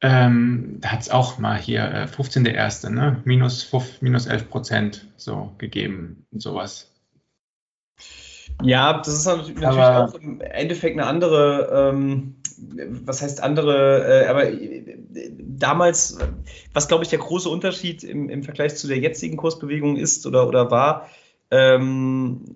Ähm, 0.02 0.78
da 0.80 0.92
hat 0.92 1.02
es 1.02 1.10
auch 1.10 1.38
mal 1.38 1.58
hier 1.58 1.84
äh, 1.84 2.06
15.1. 2.06 2.90
Ne? 2.90 3.22
Minus, 3.26 3.64
5, 3.64 4.02
minus 4.02 4.28
11 4.28 4.50
Prozent 4.50 5.08
so 5.18 5.54
gegeben 5.58 6.26
und 6.32 6.42
sowas. 6.42 6.92
Ja, 8.64 8.98
das 8.98 9.14
ist 9.14 9.26
natürlich 9.26 9.66
aber, 9.66 10.06
auch 10.06 10.14
im 10.16 10.42
Endeffekt 10.42 10.98
eine 10.98 11.08
andere, 11.08 11.92
ähm, 11.92 12.36
was 13.06 13.22
heißt 13.22 13.42
andere, 13.42 14.24
äh, 14.24 14.28
aber 14.28 14.52
äh, 14.52 14.98
damals, 15.40 16.18
was 16.74 16.88
glaube 16.88 17.04
ich 17.04 17.10
der 17.10 17.20
große 17.20 17.50
Unterschied 17.50 18.04
im, 18.04 18.30
im 18.30 18.44
Vergleich 18.44 18.76
zu 18.76 18.88
der 18.88 18.98
jetzigen 19.00 19.38
Kursbewegung 19.38 19.98
ist 19.98 20.26
oder, 20.26 20.48
oder 20.48 20.72
war, 20.72 21.10
ähm, 21.50 22.56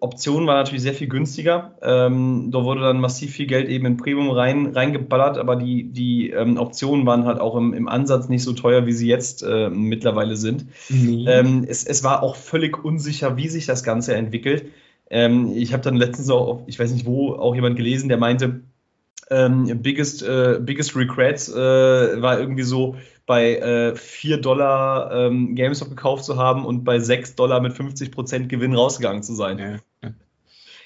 Optionen 0.00 0.46
war 0.46 0.56
natürlich 0.56 0.82
sehr 0.82 0.94
viel 0.94 1.08
günstiger. 1.08 1.76
Ähm, 1.82 2.50
da 2.52 2.62
wurde 2.64 2.82
dann 2.82 3.00
massiv 3.00 3.32
viel 3.32 3.46
Geld 3.46 3.68
eben 3.68 3.86
in 3.86 3.96
Premium 3.96 4.30
rein, 4.30 4.66
reingeballert, 4.66 5.38
aber 5.38 5.56
die, 5.56 5.84
die 5.84 6.30
ähm, 6.30 6.56
Optionen 6.56 7.06
waren 7.06 7.24
halt 7.24 7.40
auch 7.40 7.56
im, 7.56 7.72
im 7.72 7.88
Ansatz 7.88 8.28
nicht 8.28 8.44
so 8.44 8.52
teuer, 8.52 8.86
wie 8.86 8.92
sie 8.92 9.08
jetzt 9.08 9.42
äh, 9.42 9.70
mittlerweile 9.70 10.36
sind. 10.36 10.66
Mhm. 10.88 11.24
Ähm, 11.26 11.64
es, 11.66 11.84
es 11.84 12.04
war 12.04 12.22
auch 12.22 12.36
völlig 12.36 12.84
unsicher, 12.84 13.36
wie 13.36 13.48
sich 13.48 13.66
das 13.66 13.82
Ganze 13.82 14.14
entwickelt. 14.14 14.66
Ähm, 15.10 15.52
ich 15.54 15.72
habe 15.72 15.82
dann 15.82 15.96
letztens 15.96 16.30
auch, 16.30 16.62
ich 16.66 16.78
weiß 16.78 16.92
nicht 16.92 17.06
wo, 17.06 17.32
auch 17.32 17.54
jemand 17.54 17.76
gelesen, 17.76 18.08
der 18.08 18.18
meinte, 18.18 18.60
ähm, 19.30 19.82
biggest, 19.82 20.22
äh, 20.22 20.58
biggest 20.60 20.96
regret 20.96 21.48
äh, 21.48 22.22
war 22.22 22.38
irgendwie 22.38 22.62
so 22.62 22.96
bei 23.26 23.56
äh, 23.56 23.94
4 23.94 24.38
Dollar 24.38 25.12
ähm, 25.12 25.54
GameStop 25.54 25.90
gekauft 25.90 26.24
zu 26.24 26.36
haben 26.38 26.64
und 26.64 26.84
bei 26.84 26.98
6 26.98 27.34
Dollar 27.34 27.60
mit 27.60 27.74
50% 27.74 28.46
Gewinn 28.46 28.74
rausgegangen 28.74 29.22
zu 29.22 29.34
sein. 29.34 29.58
Ja. 29.58 30.10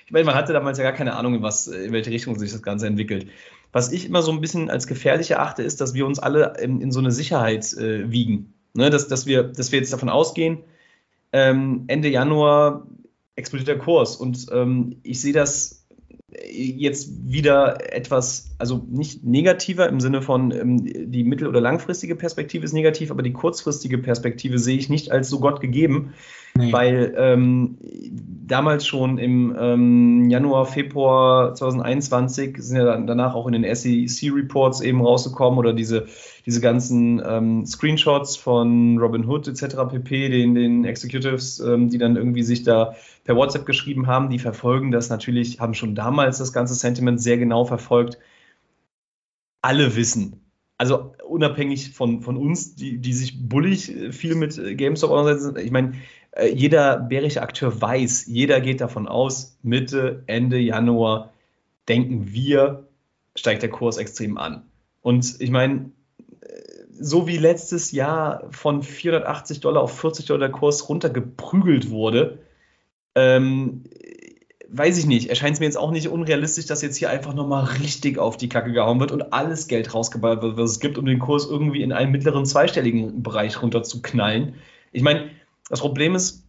Ich 0.04 0.12
meine, 0.12 0.24
man 0.24 0.34
hatte 0.34 0.52
damals 0.52 0.78
ja 0.78 0.84
gar 0.84 0.92
keine 0.92 1.14
Ahnung, 1.14 1.36
in, 1.36 1.42
was, 1.42 1.68
in 1.68 1.92
welche 1.92 2.10
Richtung 2.10 2.38
sich 2.38 2.52
das 2.52 2.62
Ganze 2.62 2.86
entwickelt. 2.86 3.28
Was 3.70 3.92
ich 3.92 4.06
immer 4.06 4.22
so 4.22 4.32
ein 4.32 4.40
bisschen 4.40 4.68
als 4.68 4.86
gefährlich 4.86 5.30
erachte, 5.30 5.62
ist, 5.62 5.80
dass 5.80 5.94
wir 5.94 6.04
uns 6.04 6.18
alle 6.18 6.54
in, 6.60 6.80
in 6.80 6.92
so 6.92 7.00
eine 7.00 7.12
Sicherheit 7.12 7.72
äh, 7.74 8.10
wiegen. 8.10 8.52
Ne? 8.74 8.90
Dass, 8.90 9.08
dass, 9.08 9.24
wir, 9.24 9.44
dass 9.44 9.72
wir 9.72 9.78
jetzt 9.78 9.92
davon 9.92 10.08
ausgehen, 10.08 10.58
ähm, 11.32 11.84
Ende 11.86 12.08
Januar 12.08 12.86
explodiert 13.36 13.68
der 13.68 13.78
Kurs. 13.78 14.16
Und 14.16 14.46
ähm, 14.52 14.96
ich 15.02 15.20
sehe 15.20 15.32
das 15.32 15.82
jetzt 16.50 17.30
wieder 17.30 17.92
etwas, 17.94 18.54
also 18.58 18.86
nicht 18.88 19.22
negativer 19.24 19.88
im 19.88 20.00
Sinne 20.00 20.22
von 20.22 20.50
ähm, 20.50 21.10
die 21.12 21.24
mittel- 21.24 21.48
oder 21.48 21.60
langfristige 21.60 22.16
Perspektive 22.16 22.64
ist 22.64 22.72
negativ, 22.72 23.10
aber 23.10 23.22
die 23.22 23.32
kurzfristige 23.32 23.98
Perspektive 23.98 24.58
sehe 24.58 24.78
ich 24.78 24.88
nicht 24.88 25.10
als 25.10 25.28
so 25.28 25.40
Gott 25.40 25.60
gegeben, 25.60 26.14
nee. 26.56 26.72
weil 26.72 27.14
ähm, 27.16 27.78
damals 28.46 28.86
schon 28.86 29.18
im 29.18 29.56
ähm, 29.58 30.28
Januar, 30.28 30.66
Februar 30.66 31.54
2021 31.54 32.56
sind 32.58 32.76
ja 32.76 32.84
dann 32.84 33.06
danach 33.06 33.34
auch 33.34 33.46
in 33.46 33.60
den 33.60 33.74
SEC-Reports 33.74 34.80
eben 34.80 35.00
rausgekommen 35.00 35.58
oder 35.58 35.72
diese, 35.72 36.06
diese 36.44 36.60
ganzen 36.60 37.22
ähm, 37.24 37.64
Screenshots 37.66 38.36
von 38.36 38.98
Robin 38.98 39.26
Hood 39.26 39.48
etc. 39.48 39.76
pp, 39.88 40.28
den, 40.28 40.54
den 40.54 40.84
Executives, 40.84 41.60
ähm, 41.60 41.88
die 41.88 41.98
dann 41.98 42.16
irgendwie 42.16 42.42
sich 42.42 42.62
da 42.62 42.94
per 43.24 43.36
WhatsApp 43.36 43.66
geschrieben 43.66 44.06
haben, 44.06 44.28
die 44.28 44.38
verfolgen 44.38 44.90
das 44.90 45.08
natürlich, 45.08 45.60
haben 45.60 45.74
schon 45.74 45.94
damals 45.94 46.38
das 46.38 46.52
ganze 46.52 46.74
Sentiment 46.74 47.20
sehr 47.20 47.38
genau 47.38 47.64
verfolgt. 47.64 48.18
Alle 49.62 49.94
wissen, 49.94 50.42
also 50.82 51.14
unabhängig 51.28 51.92
von, 51.92 52.22
von 52.22 52.36
uns, 52.36 52.74
die, 52.74 52.98
die 52.98 53.12
sich 53.12 53.48
bullig 53.48 53.94
viel 54.10 54.34
mit 54.34 54.60
GameStop 54.76 55.10
auseinandersetzen, 55.10 55.64
ich 55.64 55.70
meine, 55.70 55.90
äh, 55.90 55.94
jeder 56.52 56.98
bärische 56.98 57.42
Akteur 57.42 57.80
weiß, 57.80 58.26
jeder 58.26 58.60
geht 58.60 58.80
davon 58.80 59.06
aus, 59.06 59.58
Mitte, 59.62 60.22
Ende 60.26 60.58
Januar 60.58 61.32
denken 61.88 62.32
wir, 62.32 62.88
steigt 63.34 63.62
der 63.62 63.70
Kurs 63.70 63.98
extrem 63.98 64.38
an. 64.38 64.62
Und 65.00 65.40
ich 65.40 65.50
meine, 65.50 65.90
äh, 66.40 66.46
so 66.90 67.26
wie 67.26 67.36
letztes 67.36 67.92
Jahr 67.92 68.44
von 68.50 68.82
480 68.82 69.60
Dollar 69.60 69.82
auf 69.82 69.98
40 69.98 70.26
Dollar 70.26 70.48
Kurs 70.48 70.88
runtergeprügelt 70.88 71.90
wurde, 71.90 72.38
ähm, 73.14 73.84
weiß 74.68 74.96
ich 74.96 75.06
nicht, 75.06 75.28
erscheint 75.28 75.54
es 75.54 75.60
mir 75.60 75.66
jetzt 75.66 75.76
auch 75.76 75.90
nicht 75.90 76.08
unrealistisch, 76.08 76.64
dass 76.64 76.80
jetzt 76.80 76.96
hier 76.96 77.10
einfach 77.10 77.34
nochmal 77.34 77.64
richtig 77.64 78.18
auf 78.18 78.38
die 78.38 78.48
Kacke 78.48 78.72
gehauen 78.72 79.00
wird 79.00 79.12
und 79.12 79.32
alles 79.32 79.68
Geld 79.68 79.92
rausgeballt 79.92 80.40
wird, 80.40 80.56
was 80.56 80.70
es 80.70 80.80
gibt, 80.80 80.96
um 80.96 81.04
den 81.04 81.18
Kurs 81.18 81.46
irgendwie 81.46 81.82
in 81.82 81.92
einen 81.92 82.10
mittleren 82.10 82.46
zweistelligen 82.46 83.22
Bereich 83.22 83.60
runter 83.60 83.82
zu 83.82 84.00
knallen. 84.00 84.54
Ich 84.92 85.02
meine, 85.02 85.30
das 85.72 85.80
Problem 85.80 86.14
ist, 86.14 86.44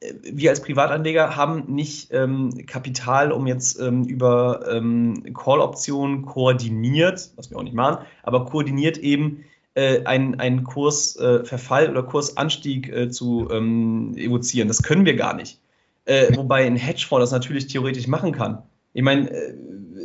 äh, 0.00 0.14
wir 0.22 0.48
als 0.48 0.62
Privatanleger 0.62 1.36
haben 1.36 1.64
nicht 1.68 2.14
ähm, 2.14 2.64
Kapital, 2.66 3.30
um 3.30 3.46
jetzt 3.46 3.78
ähm, 3.78 4.04
über 4.04 4.66
ähm, 4.72 5.34
Call-Optionen 5.34 6.24
koordiniert, 6.24 7.30
was 7.36 7.50
wir 7.50 7.58
auch 7.58 7.62
nicht 7.62 7.74
machen, 7.74 8.06
aber 8.22 8.46
koordiniert 8.46 8.96
eben 8.96 9.44
äh, 9.74 10.02
einen, 10.04 10.40
einen 10.40 10.64
Kursverfall 10.64 11.86
äh, 11.86 11.90
oder 11.90 12.02
Kursanstieg 12.04 12.88
äh, 12.88 13.10
zu 13.10 13.50
ähm, 13.50 14.14
evozieren. 14.16 14.66
Das 14.66 14.82
können 14.82 15.04
wir 15.04 15.14
gar 15.14 15.34
nicht. 15.34 15.60
Äh, 16.06 16.34
wobei 16.34 16.64
ein 16.64 16.76
Hedgefonds 16.76 17.24
das 17.24 17.32
natürlich 17.32 17.66
theoretisch 17.66 18.06
machen 18.06 18.32
kann. 18.32 18.62
Ich 18.92 19.02
meine, 19.02 19.30
äh, 19.30 19.54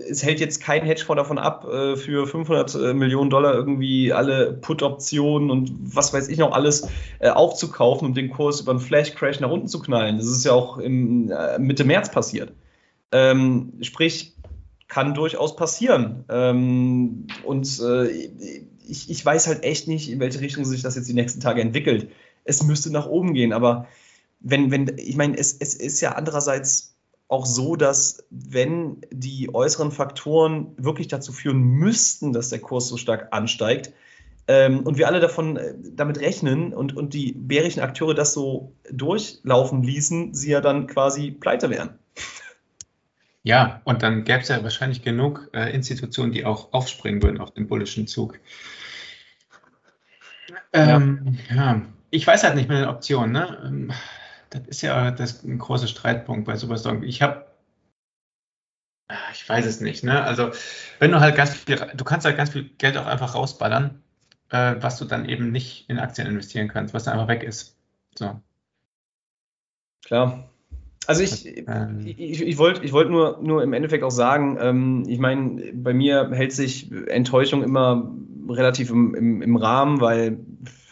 es 0.09 0.23
hält 0.23 0.39
jetzt 0.39 0.61
kein 0.61 0.84
Hedgefonds 0.84 1.21
davon 1.21 1.38
ab, 1.38 1.65
äh, 1.65 1.95
für 1.95 2.27
500 2.27 2.75
äh, 2.75 2.93
Millionen 2.93 3.29
Dollar 3.29 3.53
irgendwie 3.53 4.11
alle 4.11 4.53
Put-Optionen 4.53 5.49
und 5.49 5.71
was 5.81 6.13
weiß 6.13 6.27
ich 6.27 6.38
noch 6.38 6.51
alles 6.51 6.88
aufzukaufen 7.21 8.07
und 8.09 8.17
den 8.17 8.29
Kurs 8.29 8.61
über 8.61 8.71
einen 8.71 8.81
Flash-Crash 8.81 9.39
nach 9.39 9.49
unten 9.49 9.67
zu 9.67 9.79
knallen. 9.79 10.17
Das 10.17 10.27
ist 10.27 10.43
ja 10.43 10.51
auch 10.51 10.77
im, 10.77 11.31
Mitte 11.59 11.86
März 11.86 12.11
passiert. 12.11 12.51
Ähm, 13.13 13.73
sprich, 13.81 14.36
kann 14.89 15.13
durchaus 15.13 15.55
passieren. 15.55 16.25
Ähm, 16.27 17.27
und 17.45 17.81
ich, 18.86 19.09
ich 19.09 19.25
weiß 19.25 19.47
halt 19.47 19.63
echt 19.63 19.88
nicht, 19.88 20.11
in 20.11 20.19
welche 20.19 20.41
Richtung 20.41 20.65
sich 20.65 20.81
das 20.81 20.95
jetzt 20.95 21.07
die 21.07 21.13
nächsten 21.13 21.39
Tage 21.39 21.61
entwickelt. 21.61 22.09
Es 22.43 22.61
müsste 22.63 22.91
nach 22.91 23.07
oben 23.07 23.34
gehen, 23.34 23.53
aber 23.53 23.88
wenn, 24.41 24.71
wenn, 24.71 24.91
ich 24.97 25.15
meine, 25.15 25.38
es, 25.38 25.55
es 25.57 25.73
ist 25.75 26.01
ja 26.01 26.11
andererseits 26.11 26.92
auch 27.34 27.45
so, 27.45 27.75
dass 27.75 28.23
wenn 28.29 29.01
die 29.11 29.53
äußeren 29.53 29.91
Faktoren 29.91 30.73
wirklich 30.77 31.07
dazu 31.07 31.34
führen 31.34 31.59
müssten, 31.59 32.31
dass 32.31 32.49
der 32.49 32.59
Kurs 32.59 32.88
so 32.88 32.95
stark 32.95 33.29
ansteigt, 33.31 33.91
ähm, 34.47 34.81
und 34.81 34.97
wir 34.97 35.07
alle 35.07 35.21
davon 35.21 35.55
äh, 35.55 35.73
damit 35.95 36.19
rechnen 36.19 36.73
und, 36.73 36.95
und 36.95 37.13
die 37.13 37.34
bärischen 37.34 37.81
Akteure 37.81 38.13
das 38.13 38.34
so 38.34 38.73
durchlaufen 38.91 39.84
ließen, 39.84 40.34
sie 40.34 40.51
ja 40.51 40.59
dann 40.59 40.88
quasi 40.88 41.31
pleite 41.31 41.69
wären. 41.69 41.97
Ja, 43.43 43.81
und 43.84 44.03
dann 44.03 44.23
gäbe 44.23 44.39
es 44.39 44.49
ja 44.49 44.61
wahrscheinlich 44.63 45.01
genug 45.01 45.49
äh, 45.53 45.73
Institutionen, 45.73 46.31
die 46.31 46.45
auch 46.45 46.73
aufspringen 46.73 47.21
würden 47.21 47.39
auf 47.39 47.51
den 47.51 47.67
bullischen 47.67 48.07
Zug. 48.07 48.39
Ähm, 50.71 51.38
ja. 51.49 51.55
ja. 51.55 51.81
ich 52.09 52.25
weiß 52.27 52.43
halt 52.43 52.55
nicht 52.55 52.69
mit 52.69 52.77
den 52.77 52.88
Optionen. 52.88 53.31
Ne? 53.31 53.89
Das 54.53 54.67
ist 54.67 54.81
ja 54.81 55.09
das 55.11 55.43
ein 55.43 55.57
großer 55.57 55.87
Streitpunkt 55.87 56.45
bei 56.45 56.55
Superstorm. 56.55 57.01
Ich 57.03 57.23
habe, 57.23 57.47
ich 59.33 59.49
weiß 59.49 59.65
es 59.65 59.81
nicht, 59.81 60.03
ne? 60.03 60.23
Also 60.23 60.51
wenn 60.99 61.11
du 61.11 61.19
halt 61.19 61.35
ganz 61.35 61.55
viel, 61.55 61.75
du 61.75 62.03
kannst 62.03 62.25
halt 62.25 62.37
ganz 62.37 62.51
viel 62.51 62.69
Geld 62.77 62.97
auch 62.97 63.07
einfach 63.07 63.33
rausballern, 63.33 64.03
äh, 64.49 64.75
was 64.79 64.97
du 64.99 65.05
dann 65.05 65.27
eben 65.27 65.51
nicht 65.51 65.89
in 65.89 65.99
Aktien 65.99 66.27
investieren 66.27 66.67
kannst, 66.67 66.93
was 66.93 67.03
dann 67.05 67.13
einfach 67.13 67.27
weg 67.29 67.43
ist. 67.43 67.77
So. 68.15 68.39
Klar. 70.05 70.52
Also 71.07 71.23
ich, 71.23 71.57
ähm, 71.67 72.05
ich, 72.05 72.41
ich 72.41 72.57
wollte 72.57 72.83
ich 72.83 72.93
wollt 72.93 73.09
nur, 73.09 73.39
nur 73.41 73.63
im 73.63 73.73
Endeffekt 73.73 74.03
auch 74.03 74.11
sagen, 74.11 74.57
ähm, 74.59 75.03
ich 75.07 75.19
meine, 75.19 75.73
bei 75.73 75.93
mir 75.93 76.29
hält 76.31 76.53
sich 76.53 76.91
Enttäuschung 77.07 77.63
immer 77.63 78.13
relativ 78.49 78.89
im, 78.89 79.15
im, 79.15 79.41
im 79.41 79.55
Rahmen, 79.55 80.01
weil 80.01 80.39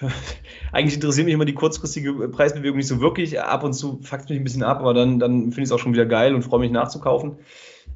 eigentlich 0.72 0.96
interessiert 0.96 1.26
mich 1.26 1.34
immer 1.34 1.46
die 1.46 1.54
kurzfristige 1.54 2.14
Preisbewegung 2.30 2.78
nicht 2.78 2.88
so 2.88 3.02
wirklich. 3.02 3.40
Ab 3.40 3.64
und 3.64 3.74
zu 3.74 4.00
fuckt 4.02 4.30
mich 4.30 4.40
ein 4.40 4.44
bisschen 4.44 4.64
ab, 4.64 4.80
aber 4.80 4.94
dann, 4.94 5.20
dann 5.20 5.44
finde 5.44 5.62
ich 5.62 5.66
es 5.66 5.72
auch 5.72 5.80
schon 5.80 5.94
wieder 5.94 6.06
geil 6.06 6.36
und 6.36 6.44
freue 6.44 6.60
mich 6.60 6.72
nachzukaufen. 6.72 7.38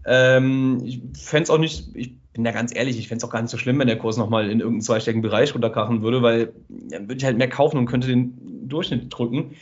Ähm, 0.05 0.82
ich 0.86 1.01
fände 1.20 1.43
es 1.43 1.49
auch 1.49 1.57
nicht, 1.57 1.89
ich 1.95 2.18
bin 2.34 2.43
da 2.43 2.51
ganz 2.51 2.76
ehrlich, 2.76 2.99
ich 2.99 3.07
fände 3.07 3.24
es 3.24 3.28
auch 3.28 3.34
gar 3.34 3.41
nicht 3.41 3.51
so 3.51 3.57
schlimm, 3.57 3.80
wenn 3.80 3.88
der 3.88 3.97
Kurs 3.97 4.18
nochmal 4.18 4.45
in 4.45 4.59
irgendeinen 4.59 4.82
zweistelligen 4.82 5.22
Bereich 5.22 5.53
runterkrachen 5.53 6.03
würde, 6.03 6.22
weil 6.22 6.53
dann 6.70 7.03
würde 7.03 7.16
ich 7.16 7.26
halt 7.26 7.38
mehr 7.38 7.49
kaufen 7.49 7.78
und 7.78 7.88
könnte 7.88 8.07
den 8.07 8.68
Durchschnitt 8.68 9.07
drücken. 9.09 9.55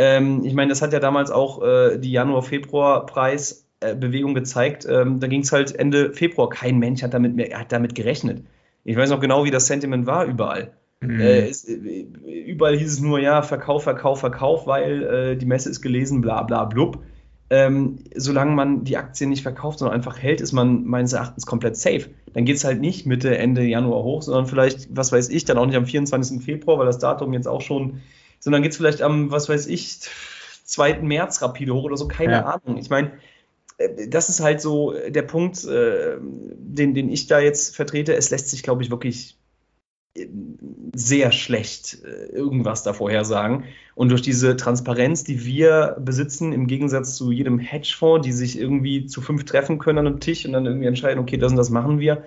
Ähm, 0.00 0.44
ich 0.44 0.54
meine, 0.54 0.68
das 0.68 0.80
hat 0.80 0.92
ja 0.92 1.00
damals 1.00 1.32
auch 1.32 1.60
äh, 1.60 1.98
die 1.98 2.12
Januar-Februar-Preis 2.12 3.66
Preisbewegung 3.80 4.34
gezeigt. 4.34 4.86
Ähm, 4.88 5.18
da 5.18 5.26
ging 5.26 5.40
es 5.40 5.50
halt 5.50 5.74
Ende 5.74 6.12
Februar. 6.12 6.48
Kein 6.48 6.78
Mensch 6.78 7.02
hat 7.02 7.14
damit, 7.14 7.34
mehr, 7.34 7.58
hat 7.58 7.72
damit 7.72 7.94
gerechnet. 7.94 8.44
Ich 8.84 8.96
weiß 8.96 9.10
noch 9.10 9.20
genau, 9.20 9.44
wie 9.44 9.50
das 9.50 9.66
Sentiment 9.66 10.06
war 10.06 10.24
überall. 10.24 10.72
Mhm. 11.00 11.20
Äh, 11.20 11.48
es, 11.48 11.64
äh, 11.64 12.06
überall 12.46 12.76
hieß 12.76 12.92
es 12.92 13.00
nur, 13.00 13.20
ja, 13.20 13.42
Verkauf, 13.42 13.82
Verkauf, 13.82 14.20
Verkauf, 14.20 14.66
weil 14.66 15.02
äh, 15.02 15.36
die 15.36 15.46
Messe 15.46 15.68
ist 15.68 15.80
gelesen, 15.80 16.20
bla 16.20 16.42
bla 16.42 16.64
blub. 16.64 17.02
Ähm, 17.50 17.96
solange 18.14 18.52
man 18.52 18.84
die 18.84 18.98
Aktien 18.98 19.30
nicht 19.30 19.42
verkauft, 19.42 19.78
sondern 19.78 19.96
einfach 19.96 20.18
hält, 20.18 20.42
ist 20.42 20.52
man 20.52 20.84
meines 20.84 21.14
Erachtens 21.14 21.46
komplett 21.46 21.76
safe. 21.76 22.10
Dann 22.34 22.44
geht 22.44 22.56
es 22.56 22.64
halt 22.64 22.80
nicht 22.80 23.06
Mitte, 23.06 23.36
Ende 23.36 23.62
Januar 23.62 24.04
hoch, 24.04 24.22
sondern 24.22 24.46
vielleicht, 24.46 24.94
was 24.94 25.12
weiß 25.12 25.30
ich, 25.30 25.46
dann 25.46 25.56
auch 25.56 25.64
nicht 25.64 25.76
am 25.76 25.86
24. 25.86 26.42
Februar, 26.42 26.78
weil 26.78 26.86
das 26.86 26.98
Datum 26.98 27.32
jetzt 27.32 27.48
auch 27.48 27.62
schon, 27.62 28.02
sondern 28.38 28.62
geht 28.62 28.72
es 28.72 28.78
vielleicht 28.78 29.02
am, 29.02 29.30
was 29.30 29.48
weiß 29.48 29.66
ich, 29.66 30.00
2. 30.64 31.00
März 31.00 31.42
rapide 31.42 31.74
hoch 31.74 31.84
oder 31.84 31.96
so, 31.96 32.08
keine 32.08 32.32
ja. 32.32 32.44
Ahnung. 32.44 32.78
Ich 32.78 32.90
meine, 32.90 33.12
äh, 33.78 34.08
das 34.08 34.28
ist 34.28 34.40
halt 34.40 34.60
so 34.60 34.94
der 35.08 35.22
Punkt, 35.22 35.64
äh, 35.64 36.16
den, 36.20 36.94
den 36.94 37.10
ich 37.10 37.26
da 37.26 37.40
jetzt 37.40 37.74
vertrete. 37.74 38.14
Es 38.14 38.30
lässt 38.30 38.50
sich, 38.50 38.62
glaube 38.62 38.82
ich, 38.82 38.90
wirklich 38.90 39.38
sehr 40.94 41.32
schlecht 41.32 41.98
äh, 42.04 42.26
irgendwas 42.26 42.82
da 42.82 42.92
vorhersagen. 42.92 43.64
Und 43.94 44.10
durch 44.10 44.22
diese 44.22 44.56
Transparenz, 44.56 45.24
die 45.24 45.44
wir 45.44 45.96
besitzen, 46.00 46.52
im 46.52 46.66
Gegensatz 46.66 47.16
zu 47.16 47.30
jedem 47.30 47.58
Hedgefonds, 47.58 48.26
die 48.26 48.32
sich 48.32 48.58
irgendwie 48.58 49.06
zu 49.06 49.20
fünf 49.20 49.44
treffen 49.44 49.78
können 49.78 49.98
an 49.98 50.06
einem 50.06 50.20
Tisch 50.20 50.44
und 50.44 50.52
dann 50.52 50.66
irgendwie 50.66 50.86
entscheiden, 50.86 51.20
okay, 51.20 51.36
das 51.36 51.52
und 51.52 51.58
das 51.58 51.70
machen 51.70 52.00
wir, 52.00 52.24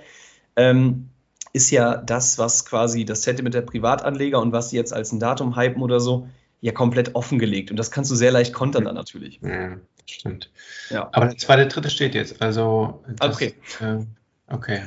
ähm, 0.55 1.09
ist 1.53 1.71
ja 1.71 1.97
das, 1.97 2.37
was 2.37 2.65
quasi 2.65 3.05
das 3.05 3.23
Sentiment 3.23 3.55
der 3.55 3.61
Privatanleger 3.61 4.39
und 4.39 4.51
was 4.51 4.69
sie 4.69 4.77
jetzt 4.77 4.93
als 4.93 5.11
ein 5.11 5.19
Datum 5.19 5.55
hypen 5.55 5.81
oder 5.81 5.99
so, 5.99 6.27
ja 6.61 6.71
komplett 6.71 7.15
offengelegt. 7.15 7.71
Und 7.71 7.77
das 7.77 7.91
kannst 7.91 8.11
du 8.11 8.15
sehr 8.15 8.31
leicht 8.31 8.53
kontern 8.53 8.85
dann 8.85 8.95
natürlich. 8.95 9.39
Ja, 9.41 9.77
stimmt. 10.05 10.51
Ja. 10.89 11.09
Aber 11.11 11.27
der 11.27 11.37
zweite, 11.37 11.67
dritte 11.67 11.89
steht 11.89 12.15
jetzt. 12.15 12.41
Also 12.41 13.03
das, 13.17 13.35
okay. 13.35 13.55
Äh, 13.79 14.05
Okay, 14.53 14.81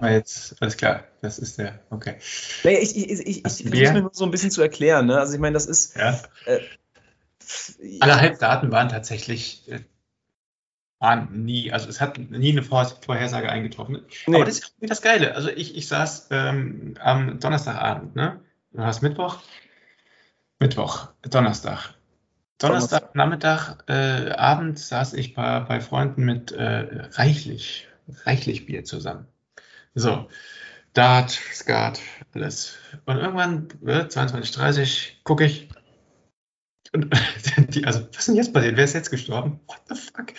war 0.00 0.12
jetzt 0.12 0.54
alles 0.62 0.76
klar. 0.76 1.04
Das 1.20 1.38
ist 1.38 1.58
der. 1.58 1.80
Okay. 1.90 2.14
Naja, 2.62 2.78
ich, 2.80 2.96
ich, 2.96 3.10
ich, 3.10 3.44
ich 3.44 3.68
versuche 3.68 3.92
mir 3.92 4.00
nur 4.02 4.10
so 4.12 4.24
ein 4.24 4.30
bisschen 4.30 4.52
zu 4.52 4.62
erklären. 4.62 5.06
Ne? 5.06 5.18
Also 5.18 5.34
ich 5.34 5.40
meine, 5.40 5.54
das 5.54 5.66
ist. 5.66 5.96
Ja. 5.96 6.20
Äh, 6.44 6.60
Alle 8.00 8.20
Halbdaten 8.20 8.70
waren 8.70 8.88
tatsächlich 8.88 9.68
waren 10.98 11.44
nie, 11.44 11.72
also 11.72 11.88
es 11.88 12.00
hat 12.00 12.18
nie 12.18 12.52
eine 12.52 12.62
Vorhersage 12.62 13.50
eingetroffen. 13.50 14.04
Nee. 14.26 14.36
Aber 14.36 14.44
das 14.44 14.58
ist 14.58 14.74
das 14.80 15.02
Geile. 15.02 15.34
Also 15.34 15.48
ich, 15.50 15.76
ich 15.76 15.88
saß 15.88 16.28
ähm, 16.30 16.94
am 17.00 17.38
Donnerstagabend, 17.38 18.16
ne? 18.16 18.40
Du 18.72 18.82
hast 18.82 19.02
Mittwoch? 19.02 19.38
Mittwoch, 20.58 21.08
Donnerstag. 21.22 21.94
Donnerstag, 22.58 23.14
Nachmittag, 23.14 23.84
äh, 23.88 24.30
Abend 24.30 24.78
saß 24.78 25.12
ich 25.12 25.34
bei, 25.34 25.60
bei 25.60 25.80
Freunden 25.80 26.24
mit 26.24 26.52
äh, 26.52 26.86
reichlich 27.12 27.86
reichlich 28.24 28.66
Bier 28.66 28.84
zusammen. 28.84 29.26
So, 29.94 30.28
Dart, 30.92 31.30
Skat, 31.30 32.00
alles. 32.32 32.78
Und 33.04 33.18
irgendwann, 33.18 33.68
äh, 33.84 34.04
22.30 34.04 35.22
gucke 35.24 35.44
ich. 35.44 35.68
Und 36.92 37.10
die, 37.74 37.84
also, 37.84 38.06
was 38.08 38.18
ist 38.18 38.28
denn 38.28 38.36
jetzt 38.36 38.52
passiert? 38.52 38.76
Wer 38.76 38.84
ist 38.84 38.94
jetzt 38.94 39.10
gestorben? 39.10 39.60
What 39.66 39.82
the 39.88 39.94
fuck? 39.94 40.32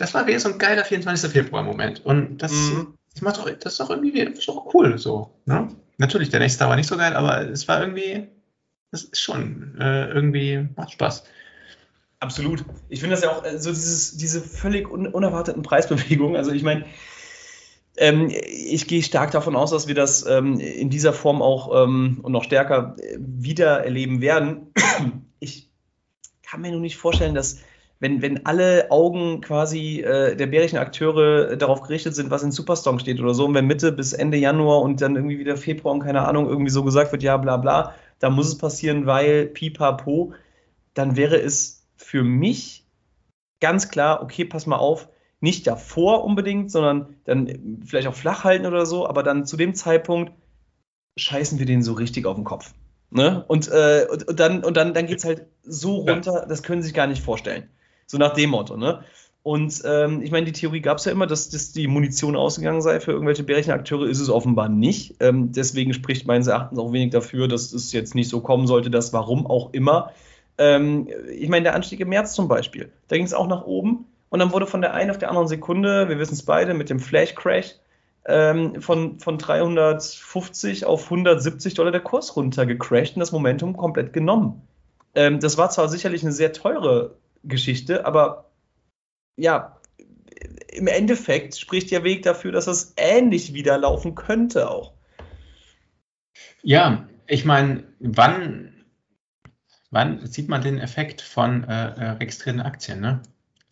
Das 0.00 0.14
war 0.14 0.26
wieder 0.26 0.40
so 0.40 0.48
ein 0.48 0.58
geiler 0.58 0.84
24. 0.84 1.30
Februar-Moment. 1.30 2.04
Und 2.06 2.38
das, 2.38 2.52
mhm. 2.52 2.94
das 3.12 3.20
macht 3.20 3.36
doch, 3.36 3.50
das 3.50 3.72
ist 3.72 3.80
doch 3.80 3.90
irgendwie 3.90 4.24
das 4.24 4.38
ist 4.38 4.48
doch 4.48 4.72
cool 4.72 4.96
so. 4.96 5.34
Ne? 5.44 5.68
Natürlich, 5.98 6.30
der 6.30 6.40
nächste 6.40 6.64
war 6.64 6.76
nicht 6.76 6.88
so 6.88 6.96
geil, 6.96 7.14
aber 7.14 7.42
es 7.50 7.68
war 7.68 7.80
irgendwie, 7.80 8.28
das 8.90 9.04
ist 9.04 9.20
schon 9.20 9.78
äh, 9.78 10.06
irgendwie, 10.06 10.66
macht 10.74 10.92
Spaß. 10.92 11.24
Absolut. 12.18 12.64
Ich 12.88 13.00
finde 13.00 13.14
das 13.14 13.22
ja 13.22 13.30
auch 13.30 13.44
äh, 13.44 13.58
so 13.58 13.68
dieses, 13.70 14.16
diese 14.16 14.40
völlig 14.40 14.90
un 14.90 15.06
unerwarteten 15.06 15.62
Preisbewegungen. 15.62 16.36
Also 16.36 16.52
ich 16.52 16.62
meine, 16.62 16.86
ähm, 17.98 18.30
ich 18.30 18.86
gehe 18.86 19.02
stark 19.02 19.32
davon 19.32 19.54
aus, 19.54 19.70
dass 19.70 19.86
wir 19.86 19.94
das 19.94 20.24
ähm, 20.24 20.60
in 20.60 20.88
dieser 20.88 21.12
Form 21.12 21.42
auch 21.42 21.84
ähm, 21.84 22.20
und 22.22 22.32
noch 22.32 22.44
stärker 22.44 22.96
äh, 22.98 23.18
wieder 23.18 23.84
erleben 23.84 24.22
werden. 24.22 24.72
Ich 25.42 25.70
kann 26.42 26.60
mir 26.60 26.70
nur 26.70 26.80
nicht 26.80 26.98
vorstellen, 26.98 27.34
dass 27.34 27.60
wenn, 28.00 28.22
wenn 28.22 28.46
alle 28.46 28.90
Augen 28.90 29.42
quasi 29.42 30.00
äh, 30.00 30.34
der 30.34 30.46
bärischen 30.46 30.78
Akteure 30.78 31.56
darauf 31.56 31.82
gerichtet 31.82 32.14
sind, 32.14 32.30
was 32.30 32.42
in 32.42 32.50
Supersong 32.50 32.98
steht 32.98 33.20
oder 33.20 33.34
so, 33.34 33.44
und 33.44 33.54
wenn 33.54 33.66
Mitte 33.66 33.92
bis 33.92 34.14
Ende 34.14 34.38
Januar 34.38 34.80
und 34.80 35.02
dann 35.02 35.16
irgendwie 35.16 35.38
wieder 35.38 35.58
Februar 35.58 35.94
und 35.94 36.00
keine 36.00 36.26
Ahnung 36.26 36.48
irgendwie 36.48 36.70
so 36.70 36.82
gesagt 36.82 37.12
wird, 37.12 37.22
ja 37.22 37.36
bla 37.36 37.58
bla, 37.58 37.94
da 38.18 38.30
muss 38.30 38.48
es 38.48 38.58
passieren, 38.58 39.04
weil 39.04 39.46
pipapo, 39.46 40.32
dann 40.94 41.16
wäre 41.16 41.36
es 41.36 41.86
für 41.96 42.24
mich 42.24 42.86
ganz 43.60 43.90
klar, 43.90 44.22
okay, 44.22 44.46
pass 44.46 44.66
mal 44.66 44.78
auf, 44.78 45.08
nicht 45.40 45.66
davor 45.66 46.24
unbedingt, 46.24 46.70
sondern 46.70 47.16
dann 47.24 47.82
vielleicht 47.84 48.08
auch 48.08 48.14
flach 48.14 48.44
halten 48.44 48.66
oder 48.66 48.86
so, 48.86 49.06
aber 49.06 49.22
dann 49.22 49.44
zu 49.44 49.58
dem 49.58 49.74
Zeitpunkt 49.74 50.32
scheißen 51.18 51.58
wir 51.58 51.66
den 51.66 51.82
so 51.82 51.92
richtig 51.92 52.24
auf 52.24 52.36
den 52.36 52.44
Kopf. 52.44 52.72
Ne? 53.10 53.44
Und, 53.46 53.68
äh, 53.68 54.06
und, 54.10 54.26
und, 54.28 54.40
dann, 54.40 54.64
und 54.64 54.76
dann, 54.76 54.94
dann 54.94 55.06
geht 55.06 55.18
es 55.18 55.24
halt 55.24 55.46
so 55.62 55.96
runter, 55.96 56.46
das 56.48 56.62
können 56.62 56.80
Sie 56.80 56.88
sich 56.88 56.94
gar 56.94 57.06
nicht 57.06 57.22
vorstellen. 57.22 57.68
So 58.10 58.18
nach 58.18 58.34
dem 58.34 58.50
Motto. 58.50 58.76
Ne? 58.76 59.04
Und 59.42 59.82
ähm, 59.84 60.22
ich 60.22 60.30
meine, 60.30 60.46
die 60.46 60.52
Theorie 60.52 60.80
gab 60.80 60.98
es 60.98 61.04
ja 61.04 61.12
immer, 61.12 61.26
dass, 61.26 61.48
dass 61.48 61.72
die 61.72 61.86
Munition 61.86 62.36
ausgegangen 62.36 62.82
sei 62.82 63.00
für 63.00 63.12
irgendwelche 63.12 63.42
Bärchenakteure, 63.42 64.06
ist 64.06 64.20
es 64.20 64.28
offenbar 64.28 64.68
nicht. 64.68 65.16
Ähm, 65.20 65.52
deswegen 65.52 65.94
spricht 65.94 66.26
meines 66.26 66.46
Erachtens 66.46 66.78
auch 66.78 66.92
wenig 66.92 67.10
dafür, 67.10 67.48
dass 67.48 67.72
es 67.72 67.92
jetzt 67.92 68.14
nicht 68.14 68.28
so 68.28 68.40
kommen 68.40 68.66
sollte, 68.66 68.90
dass 68.90 69.12
warum 69.12 69.46
auch 69.46 69.72
immer 69.72 70.12
ähm, 70.60 71.08
ich 71.32 71.48
meine, 71.48 71.64
der 71.64 71.74
Anstieg 71.74 72.00
im 72.00 72.10
März 72.10 72.34
zum 72.34 72.46
Beispiel, 72.46 72.92
da 73.08 73.16
ging 73.16 73.24
es 73.24 73.32
auch 73.32 73.48
nach 73.48 73.64
oben 73.64 74.04
und 74.28 74.40
dann 74.40 74.52
wurde 74.52 74.66
von 74.66 74.82
der 74.82 74.92
einen 74.92 75.10
auf 75.10 75.16
der 75.16 75.30
anderen 75.30 75.48
Sekunde, 75.48 76.08
wir 76.10 76.18
wissen 76.18 76.34
es 76.34 76.44
beide, 76.44 76.74
mit 76.74 76.90
dem 76.90 77.00
Flash-Crash 77.00 77.76
ähm, 78.26 78.82
von, 78.82 79.18
von 79.18 79.38
350 79.38 80.84
auf 80.84 81.04
170 81.04 81.72
Dollar 81.72 81.92
der 81.92 82.02
Kurs 82.02 82.36
runtergecrashed 82.36 83.16
und 83.16 83.20
das 83.20 83.32
Momentum 83.32 83.74
komplett 83.74 84.12
genommen. 84.12 84.60
Ähm, 85.14 85.40
das 85.40 85.56
war 85.56 85.70
zwar 85.70 85.88
sicherlich 85.88 86.22
eine 86.22 86.32
sehr 86.32 86.52
teure 86.52 87.14
Geschichte, 87.44 88.04
aber 88.04 88.50
ja, 89.36 89.78
im 90.68 90.86
Endeffekt 90.86 91.56
spricht 91.56 91.90
der 91.90 92.04
Weg 92.04 92.22
dafür, 92.22 92.52
dass 92.52 92.66
es 92.66 92.94
ähnlich 92.96 93.54
wieder 93.54 93.78
laufen 93.78 94.14
könnte 94.14 94.70
auch. 94.70 94.92
Ja, 96.62 97.08
ich 97.26 97.44
meine, 97.44 97.84
wann 97.98 98.70
wann 99.90 100.26
sieht 100.26 100.48
man 100.48 100.62
den 100.62 100.78
Effekt 100.78 101.20
von 101.20 101.64
äh, 101.64 101.90
äh, 101.90 102.10
registrierten 102.10 102.60
Aktien? 102.60 103.00
Ne? 103.00 103.20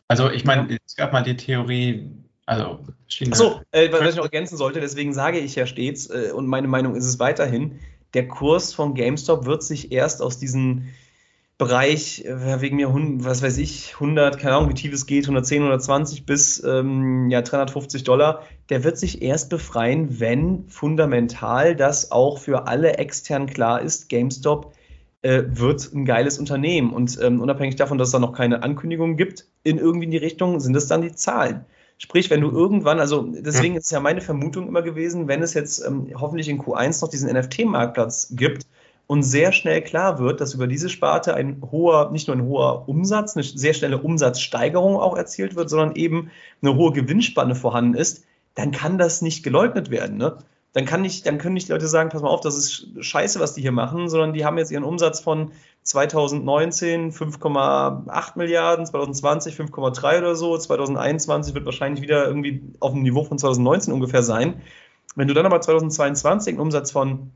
Also 0.08 0.30
ich 0.30 0.44
meine, 0.44 0.78
es 0.84 0.96
gab 0.96 1.12
mal 1.12 1.22
die 1.22 1.36
Theorie, 1.36 2.10
also 2.46 2.80
Achso, 3.30 3.62
äh, 3.72 3.90
was 3.92 4.10
ich 4.10 4.16
noch 4.16 4.24
ergänzen 4.24 4.56
sollte, 4.56 4.80
deswegen 4.80 5.12
sage 5.12 5.38
ich 5.38 5.54
ja 5.54 5.66
stets, 5.66 6.10
äh, 6.10 6.32
und 6.32 6.46
meine 6.46 6.68
Meinung 6.68 6.94
ist 6.94 7.06
es 7.06 7.18
weiterhin, 7.18 7.80
der 8.14 8.26
Kurs 8.28 8.72
von 8.72 8.94
GameStop 8.94 9.44
wird 9.44 9.62
sich 9.62 9.92
erst 9.92 10.22
aus 10.22 10.38
diesem 10.38 10.88
Bereich, 11.58 12.24
äh, 12.24 12.60
wegen 12.60 12.76
mir, 12.76 12.94
was 12.94 13.42
weiß 13.42 13.58
ich, 13.58 13.94
100, 13.94 14.38
keine 14.38 14.54
Ahnung, 14.54 14.70
wie 14.70 14.74
tief 14.74 14.92
es 14.92 15.06
geht, 15.06 15.24
110, 15.24 15.62
120 15.62 16.24
bis 16.24 16.62
ähm, 16.62 17.28
ja, 17.30 17.42
350 17.42 18.04
Dollar, 18.04 18.44
der 18.70 18.84
wird 18.84 18.96
sich 18.96 19.22
erst 19.22 19.50
befreien, 19.50 20.20
wenn 20.20 20.68
fundamental 20.68 21.74
das 21.74 22.12
auch 22.12 22.38
für 22.38 22.68
alle 22.68 22.98
extern 22.98 23.46
klar 23.46 23.82
ist, 23.82 24.08
GameStop 24.08 24.72
äh, 25.22 25.42
wird 25.48 25.92
ein 25.92 26.04
geiles 26.04 26.38
Unternehmen. 26.38 26.92
Und 26.92 27.18
ähm, 27.20 27.40
unabhängig 27.40 27.74
davon, 27.74 27.98
dass 27.98 28.08
es 28.08 28.12
da 28.12 28.20
noch 28.20 28.32
keine 28.32 28.62
Ankündigungen 28.62 29.16
gibt, 29.16 29.48
in 29.64 29.78
irgendwie 29.78 30.04
in 30.04 30.12
die 30.12 30.16
Richtung, 30.16 30.60
sind 30.60 30.76
es 30.76 30.86
dann 30.86 31.02
die 31.02 31.12
Zahlen. 31.12 31.64
Sprich, 32.00 32.30
wenn 32.30 32.40
du 32.40 32.52
irgendwann, 32.52 33.00
also 33.00 33.22
deswegen 33.22 33.74
ist 33.74 33.90
ja 33.90 33.98
meine 33.98 34.20
Vermutung 34.20 34.68
immer 34.68 34.82
gewesen, 34.82 35.26
wenn 35.26 35.42
es 35.42 35.54
jetzt 35.54 35.84
ähm, 35.84 36.12
hoffentlich 36.14 36.48
in 36.48 36.60
Q1 36.62 37.02
noch 37.02 37.10
diesen 37.10 37.36
NFT-Marktplatz 37.36 38.36
gibt 38.36 38.64
und 39.08 39.24
sehr 39.24 39.50
schnell 39.50 39.82
klar 39.82 40.20
wird, 40.20 40.40
dass 40.40 40.54
über 40.54 40.68
diese 40.68 40.88
Sparte 40.88 41.34
ein 41.34 41.60
hoher, 41.72 42.12
nicht 42.12 42.28
nur 42.28 42.36
ein 42.36 42.44
hoher 42.44 42.88
Umsatz, 42.88 43.36
eine 43.36 43.42
sehr 43.42 43.74
schnelle 43.74 43.98
Umsatzsteigerung 43.98 44.96
auch 44.96 45.16
erzielt 45.16 45.56
wird, 45.56 45.68
sondern 45.68 45.96
eben 45.96 46.30
eine 46.62 46.76
hohe 46.76 46.92
Gewinnspanne 46.92 47.56
vorhanden 47.56 47.94
ist, 47.94 48.24
dann 48.54 48.70
kann 48.70 48.98
das 48.98 49.20
nicht 49.20 49.42
geleugnet 49.42 49.90
werden. 49.90 50.16
Ne? 50.16 50.38
dann 50.78 50.84
kann 50.84 51.02
nicht, 51.02 51.26
dann 51.26 51.38
können 51.38 51.54
nicht 51.54 51.68
Leute 51.68 51.88
sagen, 51.88 52.10
pass 52.10 52.22
mal 52.22 52.28
auf, 52.28 52.40
das 52.40 52.56
ist 52.56 52.88
scheiße, 53.00 53.40
was 53.40 53.54
die 53.54 53.62
hier 53.62 53.72
machen, 53.72 54.08
sondern 54.08 54.32
die 54.32 54.44
haben 54.44 54.58
jetzt 54.58 54.70
ihren 54.70 54.84
Umsatz 54.84 55.20
von 55.20 55.52
2019 55.82 57.10
5,8 57.12 58.32
Milliarden, 58.36 58.84
2020 58.84 59.56
5,3 59.56 60.18
oder 60.18 60.36
so, 60.36 60.56
2021 60.56 61.54
wird 61.54 61.64
wahrscheinlich 61.64 62.02
wieder 62.02 62.26
irgendwie 62.26 62.62
auf 62.80 62.92
dem 62.92 63.02
Niveau 63.02 63.24
von 63.24 63.38
2019 63.38 63.94
ungefähr 63.94 64.22
sein. 64.22 64.60
Wenn 65.16 65.26
du 65.26 65.34
dann 65.34 65.46
aber 65.46 65.60
2022 65.60 66.52
einen 66.52 66.60
Umsatz 66.60 66.90
von 66.90 67.32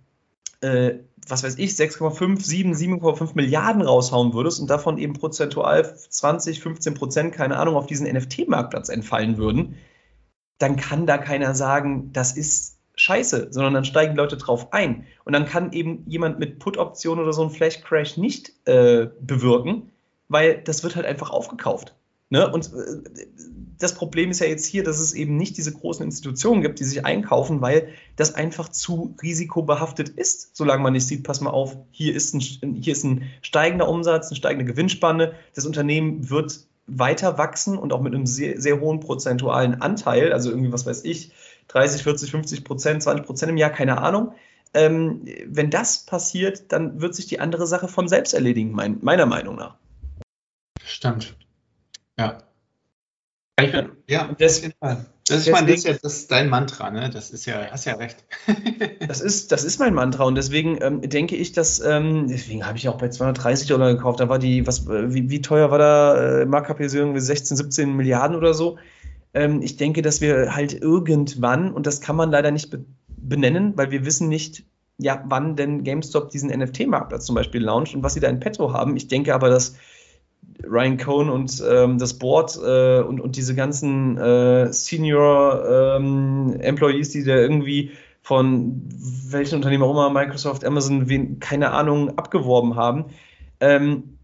äh, 0.61 0.99
was 1.29 1.45
weiß 1.45 1.59
ich, 1.59 1.71
6,5, 1.73 2.43
7, 2.43 2.73
7,5 2.73 3.31
Milliarden 3.35 3.83
raushauen 3.83 4.35
würdest 4.35 4.61
und 4.61 4.69
davon 4.69 4.99
eben 4.99 5.13
prozentual 5.13 5.97
20, 5.97 6.61
15 6.61 6.95
Prozent, 6.95 7.33
keine 7.33 7.57
Ahnung, 7.57 7.77
auf 7.77 7.87
diesen 7.87 8.07
NFT-Marktplatz 8.13 8.89
entfallen 8.89 9.37
würden, 9.39 9.77
dann 10.59 10.77
kann 10.77 11.07
da 11.07 11.19
keiner 11.19 11.55
sagen, 11.55 12.13
das 12.13 12.33
ist 12.37 12.79
scheiße, 12.97 13.49
sondern 13.51 13.75
dann 13.75 13.85
steigen 13.85 14.17
Leute 14.17 14.37
drauf 14.37 14.73
ein. 14.73 15.07
Und 15.25 15.33
dann 15.33 15.47
kann 15.47 15.73
eben 15.73 16.05
jemand 16.07 16.39
mit 16.39 16.59
Put-Option 16.59 17.19
oder 17.19 17.33
so 17.33 17.43
einen 17.43 17.51
Flash-Crash 17.51 18.17
nicht 18.17 18.53
äh, 18.67 19.09
bewirken, 19.21 19.91
weil 20.29 20.59
das 20.63 20.83
wird 20.83 20.97
halt 20.97 21.07
einfach 21.07 21.31
aufgekauft. 21.31 21.95
Ne? 22.31 22.51
Und 22.51 22.67
äh, 22.67 23.11
das 23.79 23.95
Problem 23.95 24.31
ist 24.31 24.41
ja 24.41 24.47
jetzt 24.47 24.67
hier, 24.67 24.85
dass 24.85 24.99
es 24.99 25.13
eben 25.15 25.37
nicht 25.37 25.57
diese 25.57 25.73
großen 25.73 26.05
Institutionen 26.05 26.63
gibt, 26.63 26.81
die 26.81 26.85
sich 26.85 27.05
einkaufen, 27.05 27.61
weil 27.61 27.89
das 28.17 28.35
einfach 28.35 28.69
zu 28.69 29.15
risikobehaftet 29.23 30.09
ist, 30.09 30.57
solange 30.57 30.83
man 30.83 30.93
nicht 30.93 31.07
sieht, 31.07 31.25
pass 31.25 31.41
mal 31.41 31.51
auf, 31.51 31.77
hier 31.91 32.15
ist 32.15 32.35
ein, 32.35 32.41
hier 32.41 32.93
ist 32.93 33.05
ein 33.05 33.31
steigender 33.43 33.89
Umsatz, 33.89 34.29
eine 34.29 34.37
steigende 34.37 34.65
Gewinnspanne, 34.65 35.35
das 35.55 35.67
Unternehmen 35.67 36.31
wird 36.31 36.67
weiter 36.87 37.39
wachsen 37.39 37.79
und 37.79 37.93
auch 37.93 38.01
mit 38.01 38.15
einem 38.15 38.27
sehr, 38.27 38.61
sehr 38.61 38.81
hohen 38.81 39.01
prozentualen 39.01 39.81
Anteil, 39.81 40.33
also 40.33 40.51
irgendwie, 40.51 40.73
was 40.73 40.87
weiß 40.87 41.05
ich, 41.05 41.33
30, 41.69 42.03
40, 42.03 42.31
50 42.31 42.65
Prozent, 42.65 43.03
20 43.03 43.25
Prozent 43.25 43.51
im 43.51 43.57
Jahr, 43.57 43.71
keine 43.71 43.99
Ahnung. 43.99 44.35
Ähm, 44.75 45.27
wenn 45.47 45.71
das 45.71 46.05
passiert, 46.05 46.73
dann 46.73 47.01
wird 47.01 47.15
sich 47.15 47.27
die 47.27 47.41
andere 47.41 47.67
Sache 47.67 47.89
von 47.89 48.09
selbst 48.09 48.35
erledigen, 48.35 48.73
mein, 48.73 48.99
meiner 49.03 49.27
Meinung 49.27 49.57
nach. 49.57 49.77
Stimmt. 50.83 51.37
Ja. 52.19 52.39
Ja, 53.61 54.31
das, 54.39 54.63
das 55.29 55.47
ist, 55.47 55.51
mein, 55.53 55.67
das, 55.67 55.83
das 55.83 56.03
ist 56.03 56.31
dein 56.31 56.49
Mantra, 56.49 56.91
ne? 56.91 57.11
Das 57.11 57.31
ist 57.31 57.47
ja, 57.47 57.71
hast 57.71 57.85
ja 57.85 57.95
recht. 57.95 58.25
das, 59.07 59.21
ist, 59.21 59.53
das 59.53 59.63
ist 59.63 59.79
mein 59.79 59.95
Mantra 59.95 60.25
und 60.25 60.37
deswegen 60.37 60.79
ähm, 60.81 61.03
denke 61.03 61.37
ich, 61.37 61.53
dass, 61.53 61.81
ähm, 61.81 62.29
deswegen 62.29 62.67
habe 62.67 62.79
ich 62.79 62.89
auch 62.89 62.97
bei 62.97 63.09
230 63.09 63.69
Dollar 63.69 63.95
gekauft. 63.95 64.21
Da 64.21 64.29
war 64.29 64.39
die, 64.39 64.67
was, 64.67 64.89
wie, 64.89 65.29
wie 65.29 65.43
teuer 65.43 65.71
war 65.71 65.79
da 65.79 66.41
äh, 66.41 66.47
Marktkapitalisierung? 66.47 67.19
16, 67.19 67.57
17 67.57 67.95
Milliarden 67.95 68.37
oder 68.37 68.55
so. 68.55 68.79
Ähm, 69.35 69.61
ich 69.63 69.77
denke, 69.77 70.03
dass 70.03 70.21
wir 70.21 70.55
halt 70.55 70.73
irgendwann, 70.73 71.73
und 71.73 71.87
das 71.87 72.01
kann 72.01 72.17
man 72.17 72.31
leider 72.31 72.51
nicht 72.51 72.71
be 72.71 72.85
benennen, 73.25 73.77
weil 73.77 73.93
wir 73.93 74.05
wissen 74.05 74.29
nicht, 74.29 74.65
ja, 74.99 75.23
wann 75.29 75.55
denn 75.55 75.85
GameStop 75.85 76.31
diesen 76.31 76.51
NFT-Marktplatz 76.51 77.25
zum 77.25 77.37
Beispiel 77.37 77.63
launcht 77.63 77.95
und 77.95 78.03
was 78.03 78.15
sie 78.15 78.21
da 78.21 78.29
in 78.29 78.41
petto 78.41 78.73
haben. 78.73 78.97
Ich 78.97 79.07
denke 79.07 79.33
aber, 79.33 79.49
dass 79.49 79.77
Ryan 80.65 80.97
Cohn 80.97 81.29
und 81.29 81.63
ähm, 81.69 81.99
das 81.99 82.15
Board 82.15 82.59
äh, 82.63 83.01
und, 83.01 83.21
und 83.21 83.37
diese 83.37 83.55
ganzen 83.55 84.17
äh, 84.17 84.73
Senior 84.73 85.97
ähm, 85.97 86.57
Employees, 86.61 87.11
die 87.11 87.25
da 87.25 87.37
irgendwie 87.37 87.93
von 88.23 88.83
welchen 89.29 89.57
Unternehmen 89.57 89.83
auch 89.83 89.91
immer, 89.91 90.11
Microsoft, 90.11 90.65
Amazon, 90.65 91.09
wen, 91.09 91.41
keine 91.41 91.73
Ahnung, 91.73 92.17
abgeworben 92.17 92.77
haben, 92.77 93.07
ähm, 93.61 94.19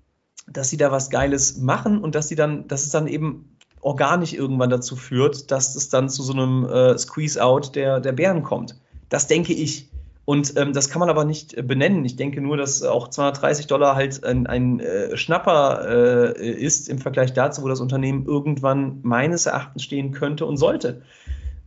dass 0.47 0.71
sie 0.71 0.77
da 0.77 0.93
was 0.93 1.11
Geiles 1.11 1.59
machen 1.59 1.99
und 1.99 2.15
dass 2.15 2.29
sie 2.29 2.37
dann, 2.37 2.69
dass 2.69 2.85
es 2.85 2.91
dann 2.91 3.09
eben 3.09 3.57
organisch 3.81 4.33
irgendwann 4.33 4.71
dazu 4.71 4.97
führt, 4.97 5.51
dass 5.51 5.75
es 5.75 5.89
dann 5.89 6.09
zu 6.09 6.23
so 6.23 6.33
einem 6.33 6.65
äh, 6.65 6.97
Squeeze-out 6.97 7.75
der, 7.75 8.01
der 8.01 8.13
Bären 8.13 8.43
kommt. 8.43 8.77
Das 9.09 9.27
denke 9.27 9.53
ich. 9.53 9.91
Und 10.29 10.59
ähm, 10.59 10.75
das 10.75 10.91
kann 10.91 11.01
man 11.01 11.09
aber 11.09 11.25
nicht 11.25 11.55
äh, 11.55 11.63
benennen. 11.63 12.05
Ich 12.05 12.17
denke 12.17 12.43
nur, 12.43 12.59
dass 12.59 12.83
auch 12.83 13.09
230 13.09 13.67
Dollar 13.67 13.97
halt 13.97 14.25
ein, 14.25 14.47
ein 14.47 14.79
äh, 14.79 15.17
Schnapper 15.17 16.37
äh, 16.37 16.51
ist 16.51 16.91
im 16.91 16.99
Vergleich 16.99 17.33
dazu, 17.33 17.63
wo 17.63 17.69
das 17.69 17.81
Unternehmen 17.81 18.27
irgendwann 18.27 18.99
meines 19.01 19.47
Erachtens 19.47 19.85
stehen 19.85 20.13
könnte 20.13 20.45
und 20.45 20.59
sollte. 20.59 21.01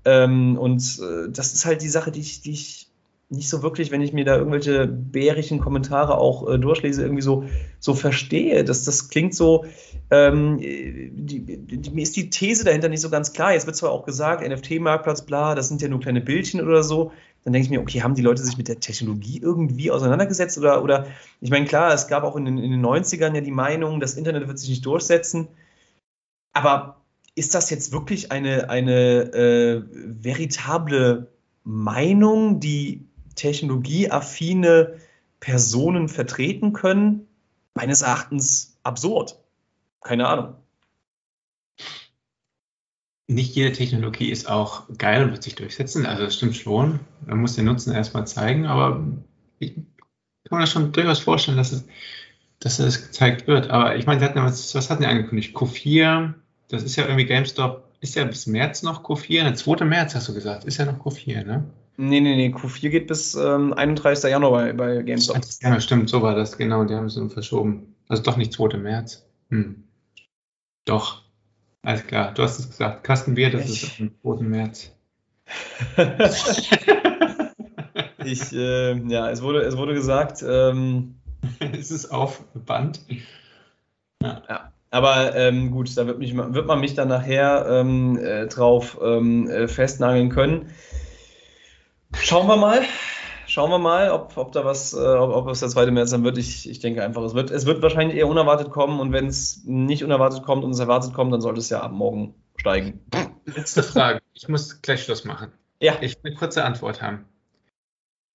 Ähm, 0.05 0.59
und 0.59 0.84
äh, 0.99 1.32
das 1.32 1.53
ist 1.53 1.66
halt 1.66 1.82
die 1.82 1.89
Sache, 1.89 2.12
die 2.12 2.20
ich, 2.20 2.41
die 2.41 2.51
ich 2.51 2.88
nicht 3.30 3.49
so 3.49 3.64
wirklich, 3.64 3.89
wenn 3.89 4.01
ich 4.01 4.14
mir 4.14 4.26
da 4.26 4.36
irgendwelche 4.36 4.86
bärischen 4.86 5.59
Kommentare 5.59 6.20
auch 6.20 6.47
äh, 6.47 6.59
durchlese, 6.59 7.01
irgendwie 7.01 7.24
so, 7.24 7.45
so 7.80 7.95
verstehe. 7.95 8.64
Das, 8.64 8.84
das 8.84 9.09
klingt 9.09 9.34
so, 9.34 9.66
ähm, 10.12 10.57
mir 10.57 12.03
ist 12.03 12.16
die 12.16 12.30
These 12.30 12.66
dahinter 12.66 12.89
nicht 12.89 13.01
so 13.01 13.09
ganz 13.09 13.34
klar. 13.34 13.53
Jetzt 13.53 13.66
wird 13.66 13.78
zwar 13.78 13.89
auch 13.89 14.05
gesagt, 14.05 14.47
NFT-Marktplatz, 14.47 15.24
bla, 15.24 15.55
das 15.55 15.70
sind 15.70 15.82
ja 15.82 15.88
nur 15.88 15.99
kleine 15.99 16.22
Bildchen 16.22 16.62
oder 16.62 16.84
so 16.84 17.12
dann 17.44 17.54
denke 17.54 17.66
ich 17.66 17.70
mir, 17.72 17.82
okay, 17.82 18.02
haben 18.02 18.16
die 18.16 18.22
Leute 18.22 18.44
sich 18.44 18.58
mit 18.58 18.68
der 18.68 18.80
Technologie 18.80 19.39
irgendwie 19.39 19.89
auseinandergesetzt? 19.89 20.58
Oder, 20.58 20.84
oder 20.84 21.08
ich 21.39 21.50
meine, 21.50 21.66
klar, 21.66 21.94
es 21.94 22.08
gab 22.08 22.24
auch 22.24 22.36
in 22.36 22.46
den, 22.46 22.58
in 22.58 22.72
den 22.72 22.86
90ern 22.86 23.34
ja 23.34 23.42
die 23.42 23.52
Meinung, 23.52 24.00
das 24.00 24.16
Internet 24.16 24.48
wird 24.48 24.60
sich 24.60 24.70
nicht 24.70 24.86
durchsetzen. 24.86 25.48
Aber 26.54 27.02
ist 27.34 27.56
das 27.56 27.70
jetzt 27.70 27.92
wirklich 27.92 28.32
eine, 28.32 28.70
eine 28.70 29.34
äh, 29.34 29.84
veritable 29.92 31.32
Meinung, 31.64 32.60
die 32.60 33.08
technologieaffine 33.36 35.00
Personen 35.39 36.10
vertreten 36.10 36.74
können? 36.74 37.28
Meines 37.74 38.02
Erachtens 38.02 38.78
absurd. 38.84 39.39
Keine 40.02 40.28
Ahnung 40.28 40.61
nicht 43.32 43.56
jede 43.56 43.72
Technologie 43.72 44.30
ist 44.30 44.50
auch 44.50 44.84
geil 44.98 45.24
und 45.24 45.32
wird 45.32 45.44
sich 45.44 45.56
durchsetzen. 45.56 46.06
Also 46.06 46.24
das 46.24 46.36
stimmt 46.36 46.56
schon. 46.56 47.00
Man 47.26 47.40
muss 47.40 47.56
den 47.56 47.66
Nutzen 47.66 47.94
erstmal 47.94 48.28
zeigen, 48.28 48.66
aber 48.66 49.04
ich 49.60 49.76
kann 49.76 50.58
mir 50.58 50.62
das 50.62 50.72
schon 50.72 50.92
durchaus 50.92 51.20
vorstellen, 51.20 51.58
dass 51.58 51.72
es, 51.72 51.86
dass 52.60 52.80
es 52.80 53.08
gezeigt 53.08 53.48
wird. 53.48 53.70
Aber 53.70 53.96
ich 53.96 54.06
meine, 54.06 54.20
sie 54.20 54.26
hatten 54.26 54.44
was, 54.44 54.76
was 54.76 54.90
hatten 54.90 55.04
die 55.04 55.08
angekündigt? 55.08 55.56
Q4, 55.56 56.34
das 56.68 56.84
ist 56.84 56.96
ja 56.98 57.06
irgendwie 57.06 57.26
GameStop, 57.26 57.88
ist 58.02 58.16
ja 58.16 58.26
bis 58.26 58.48
März 58.48 58.84
noch 58.84 59.04
Q4, 59.04 59.44
der 59.44 59.56
2. 59.56 59.86
März 59.86 60.16
hast 60.16 60.28
du 60.28 60.34
gesagt, 60.34 60.66
ist 60.66 60.78
ja 60.78 60.86
noch 60.86 61.00
Q4, 61.00 61.46
ne? 61.46 61.64
Nee, 61.98 62.20
nee, 62.20 62.36
nee, 62.36 62.54
Q4 62.54 62.90
geht 62.90 63.08
bis 63.08 63.36
ähm, 63.36 63.74
31. 63.74 64.30
Januar 64.30 64.52
bei, 64.52 64.74
bei 64.74 65.04
GameStop. 65.04 65.40
Ja, 65.62 65.80
stimmt, 65.80 66.10
so 66.10 66.22
war 66.22 66.36
das, 66.36 66.58
genau, 66.58 66.84
die 66.84 66.96
haben 66.96 67.06
es 67.06 67.20
verschoben. 67.32 67.96
Also 68.10 68.24
doch 68.24 68.38
nicht 68.38 68.52
2. 68.52 68.78
März. 68.78 69.26
Hm. 69.50 69.84
Doch. 70.86 71.24
Alles 71.84 72.06
klar, 72.06 72.34
du 72.34 72.44
hast 72.44 72.60
es 72.60 72.70
gesagt. 72.70 73.04
Kastenbier, 73.04 73.50
das 73.50 73.70
ich. 73.70 73.84
ist 73.84 74.00
am 74.00 74.12
2. 74.22 74.44
März. 74.44 74.92
ich, 78.24 78.54
äh, 78.54 78.96
ja, 79.08 79.30
es 79.30 79.42
wurde, 79.42 79.62
es 79.62 79.76
wurde 79.78 79.94
gesagt. 79.94 80.44
Ähm, 80.48 81.16
es 81.60 81.90
ist 81.92 82.12
auf 82.12 82.44
Band. 82.54 83.02
Ja. 84.22 84.44
ja. 84.48 84.72
Aber 84.92 85.36
ähm, 85.36 85.72
gut, 85.72 85.96
da 85.98 86.06
wird, 86.06 86.20
mich, 86.20 86.36
wird, 86.36 86.68
man 86.68 86.82
mich 86.82 86.94
dann 86.96 87.08
nachher 87.08 87.66
ähm, 87.70 88.18
äh, 88.18 88.48
drauf 88.48 89.00
ähm, 89.02 89.50
äh, 89.50 89.70
festnageln 89.70 90.30
können. 90.30 90.70
Schauen 92.14 92.48
wir 92.48 92.58
mal 92.58 92.82
schauen 93.52 93.70
wir 93.70 93.80
mal, 93.80 94.12
ob, 94.12 94.38
ob 94.38 94.52
da 94.54 94.64
was, 94.64 94.93
äh, 94.93 94.97
ob, 94.97 95.36
ob 95.36 95.49
es 95.49 95.60
der 95.60 95.70
zweite 95.70 95.91
März 95.91 96.12
dann 96.12 96.24
wird. 96.24 96.38
Ich, 96.38 96.70
ich 96.70 96.80
denke 96.80 97.04
einfach, 97.04 97.22
es 97.24 97.34
wird, 97.34 97.52
es 97.52 97.66
wird 97.66 97.82
wahrscheinlich 97.82 98.18
eher 98.18 98.28
unerwartet 98.28 98.72
kommen 98.72 98.99
und 98.99 99.12
wenn 99.12 99.28
es 99.28 99.64
nicht 99.66 100.04
unerwartet 100.04 100.43
kommt 100.43 100.64
und 100.64 100.72
es 100.72 100.80
erwartet 100.80 101.14
kommt, 101.14 101.34
dann 101.34 101.41
sollte 101.41 101.60
es 101.60 101.70
ja 101.70 101.82
ab 101.82 101.91
morgen 101.91 102.34
steigen. 102.56 103.06
Letzte 103.45 103.84
Frage. 103.84 104.22
Ich 104.34 104.47
muss 104.47 104.82
gleich 104.82 105.04
Schluss 105.04 105.26
machen. 105.26 105.52
Ja. 105.82 105.97
Ich 106.02 106.16
will 106.16 106.32
eine 106.32 106.36
kurze 106.36 106.64
Antwort 106.64 107.02
haben. 107.02 107.26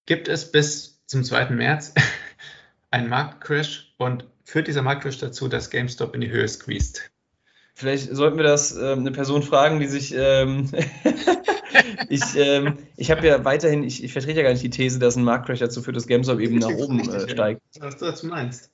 Gibt 0.05 0.29
es 0.29 0.53
bis 0.53 1.05
zum 1.07 1.25
2. 1.25 1.51
März 1.51 1.95
einen 2.91 3.09
Marktcrash 3.09 3.95
und 3.99 4.27
führt 4.45 4.69
dieser 4.69 4.83
Marktcrash 4.83 5.19
dazu, 5.19 5.49
dass 5.49 5.71
GameStop 5.71 6.15
in 6.15 6.21
die 6.21 6.31
Höhe 6.31 6.47
squeezed? 6.47 7.11
Vielleicht 7.79 8.17
sollten 8.17 8.39
wir 8.39 8.45
das 8.45 8.75
äh, 8.75 8.93
eine 8.93 9.13
Person 9.13 9.43
fragen, 9.43 9.81
die 9.81 9.87
sich 9.87 10.15
ähm, 10.17 10.71
ich, 12.09 12.23
ähm, 12.35 12.79
ich 12.97 13.11
habe 13.11 13.27
ja 13.27 13.45
weiterhin, 13.45 13.85
ich, 13.85 14.03
ich, 14.03 14.13
vertrete 14.13 14.39
ja 14.39 14.45
gar 14.45 14.53
nicht 14.53 14.63
die 14.63 14.71
These, 14.71 14.99
dass 14.99 15.15
ein 15.15 15.25
Marktcrash 15.25 15.59
dazu 15.59 15.83
führt, 15.83 15.95
dass 15.95 16.07
GameStop 16.07 16.41
eben 16.41 16.57
nach 16.57 16.71
oben 16.71 17.01
äh, 17.01 17.29
steigt. 17.29 17.61
Was 17.79 17.99
du 17.99 18.07
dazu 18.07 18.29
meinst. 18.29 18.71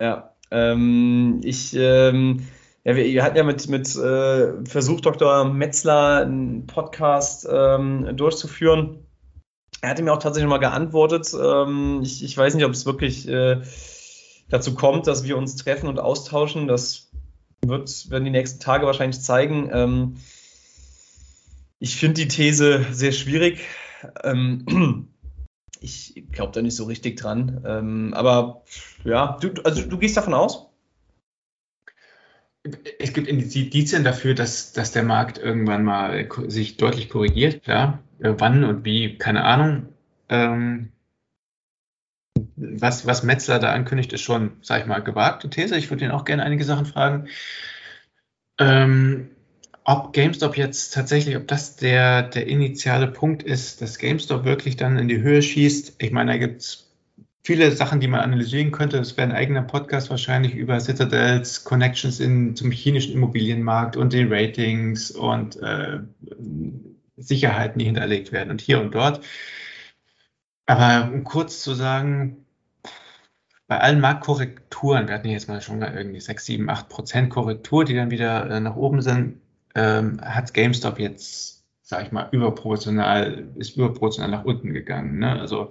Ja. 0.00 0.34
Ähm, 0.50 1.40
ich, 1.44 1.76
ähm, 1.76 2.48
ja, 2.82 2.96
wir, 2.96 3.04
wir, 3.04 3.22
hatten 3.22 3.36
ja 3.36 3.44
mit, 3.44 3.68
mit 3.68 3.94
äh, 3.94 4.64
Versuch 4.64 5.00
Dr. 5.00 5.44
Metzler 5.44 6.22
einen 6.22 6.66
Podcast 6.66 7.46
ähm, 7.48 8.16
durchzuführen. 8.16 9.06
Er 9.80 9.90
hatte 9.90 10.02
mir 10.02 10.12
auch 10.12 10.18
tatsächlich 10.18 10.50
mal 10.50 10.58
geantwortet. 10.58 11.32
Ähm, 11.40 12.00
ich, 12.02 12.24
ich, 12.24 12.36
weiß 12.36 12.56
nicht, 12.56 12.64
ob 12.64 12.72
es 12.72 12.84
wirklich 12.84 13.28
äh, 13.28 13.60
dazu 14.48 14.74
kommt, 14.74 15.06
dass 15.06 15.22
wir 15.22 15.38
uns 15.38 15.54
treffen 15.54 15.88
und 15.88 16.00
austauschen. 16.00 16.66
Das 16.66 17.12
wird, 17.64 18.10
werden 18.10 18.24
die 18.24 18.30
nächsten 18.30 18.60
Tage 18.60 18.86
wahrscheinlich 18.86 19.20
zeigen. 19.20 19.68
Ähm, 19.72 20.16
ich 21.78 21.96
finde 21.96 22.22
die 22.22 22.28
These 22.28 22.86
sehr 22.92 23.12
schwierig. 23.12 23.60
Ähm, 24.22 25.08
ich 25.80 26.24
glaube 26.32 26.52
da 26.52 26.62
nicht 26.62 26.76
so 26.76 26.84
richtig 26.84 27.18
dran. 27.18 27.62
Ähm, 27.66 28.14
aber 28.14 28.62
ja, 29.04 29.38
du, 29.40 29.52
also 29.64 29.82
du 29.82 29.98
gehst 29.98 30.16
davon 30.16 30.34
aus? 30.34 30.66
Es 32.98 33.14
gibt 33.14 33.26
Indizien 33.26 34.04
dafür, 34.04 34.34
dass, 34.34 34.72
dass 34.72 34.92
der 34.92 35.02
Markt 35.02 35.38
irgendwann 35.38 35.82
mal 35.82 36.28
sich 36.48 36.76
deutlich 36.76 37.08
korrigiert, 37.08 37.64
klar. 37.64 38.00
Äh, 38.18 38.34
wann 38.36 38.64
und 38.64 38.84
wie, 38.84 39.16
keine 39.16 39.44
Ahnung. 39.44 39.88
Ähm, 40.28 40.92
was, 42.60 43.06
was 43.06 43.22
Metzler 43.22 43.58
da 43.58 43.72
ankündigt, 43.72 44.12
ist 44.12 44.20
schon, 44.20 44.52
sag 44.62 44.82
ich 44.82 44.86
mal, 44.86 45.00
gewagte 45.00 45.48
These. 45.48 45.76
Ich 45.76 45.90
würde 45.90 46.04
ihn 46.04 46.10
auch 46.10 46.24
gerne 46.24 46.42
einige 46.42 46.64
Sachen 46.64 46.86
fragen. 46.86 47.28
Ähm, 48.58 49.30
ob 49.84 50.12
GameStop 50.12 50.56
jetzt 50.56 50.92
tatsächlich, 50.94 51.36
ob 51.36 51.48
das 51.48 51.76
der, 51.76 52.22
der 52.22 52.46
initiale 52.46 53.08
Punkt 53.08 53.42
ist, 53.42 53.80
dass 53.80 53.98
GameStop 53.98 54.44
wirklich 54.44 54.76
dann 54.76 54.98
in 54.98 55.08
die 55.08 55.22
Höhe 55.22 55.42
schießt. 55.42 55.96
Ich 55.98 56.12
meine, 56.12 56.32
da 56.32 56.38
gibt 56.38 56.60
es 56.60 56.90
viele 57.42 57.72
Sachen, 57.72 58.00
die 58.00 58.08
man 58.08 58.20
analysieren 58.20 58.72
könnte. 58.72 58.98
Es 58.98 59.16
wäre 59.16 59.28
ein 59.28 59.34
eigener 59.34 59.62
Podcast 59.62 60.10
wahrscheinlich 60.10 60.54
über 60.54 60.78
Citadels 60.80 61.64
Connections 61.64 62.20
in, 62.20 62.54
zum 62.54 62.70
chinesischen 62.70 63.14
Immobilienmarkt 63.14 63.96
und 63.96 64.12
den 64.12 64.30
Ratings 64.30 65.10
und 65.10 65.56
äh, 65.62 66.00
Sicherheiten, 67.16 67.78
die 67.78 67.86
hinterlegt 67.86 68.32
werden 68.32 68.50
und 68.50 68.60
hier 68.60 68.80
und 68.80 68.94
dort. 68.94 69.24
Aber 70.66 71.10
um 71.12 71.24
kurz 71.24 71.62
zu 71.62 71.74
sagen, 71.74 72.46
bei 73.70 73.78
allen 73.78 74.00
Marktkorrekturen, 74.00 75.06
wir 75.06 75.14
hatten 75.14 75.28
jetzt 75.28 75.46
mal 75.46 75.60
schon 75.60 75.80
irgendwie 75.80 76.18
6, 76.18 76.44
7, 76.44 76.68
8 76.68 76.88
Prozent 76.88 77.30
Korrektur, 77.30 77.84
die 77.84 77.94
dann 77.94 78.10
wieder 78.10 78.50
äh, 78.50 78.58
nach 78.58 78.74
oben 78.74 79.00
sind, 79.00 79.40
ähm, 79.76 80.20
hat 80.20 80.52
GameStop 80.52 80.98
jetzt, 80.98 81.62
sag 81.80 82.04
ich 82.04 82.10
mal, 82.10 82.28
überproportional, 82.32 83.46
ist 83.54 83.76
überproportional 83.76 84.28
nach 84.28 84.44
unten 84.44 84.72
gegangen. 84.72 85.20
Ne? 85.20 85.38
Also 85.38 85.70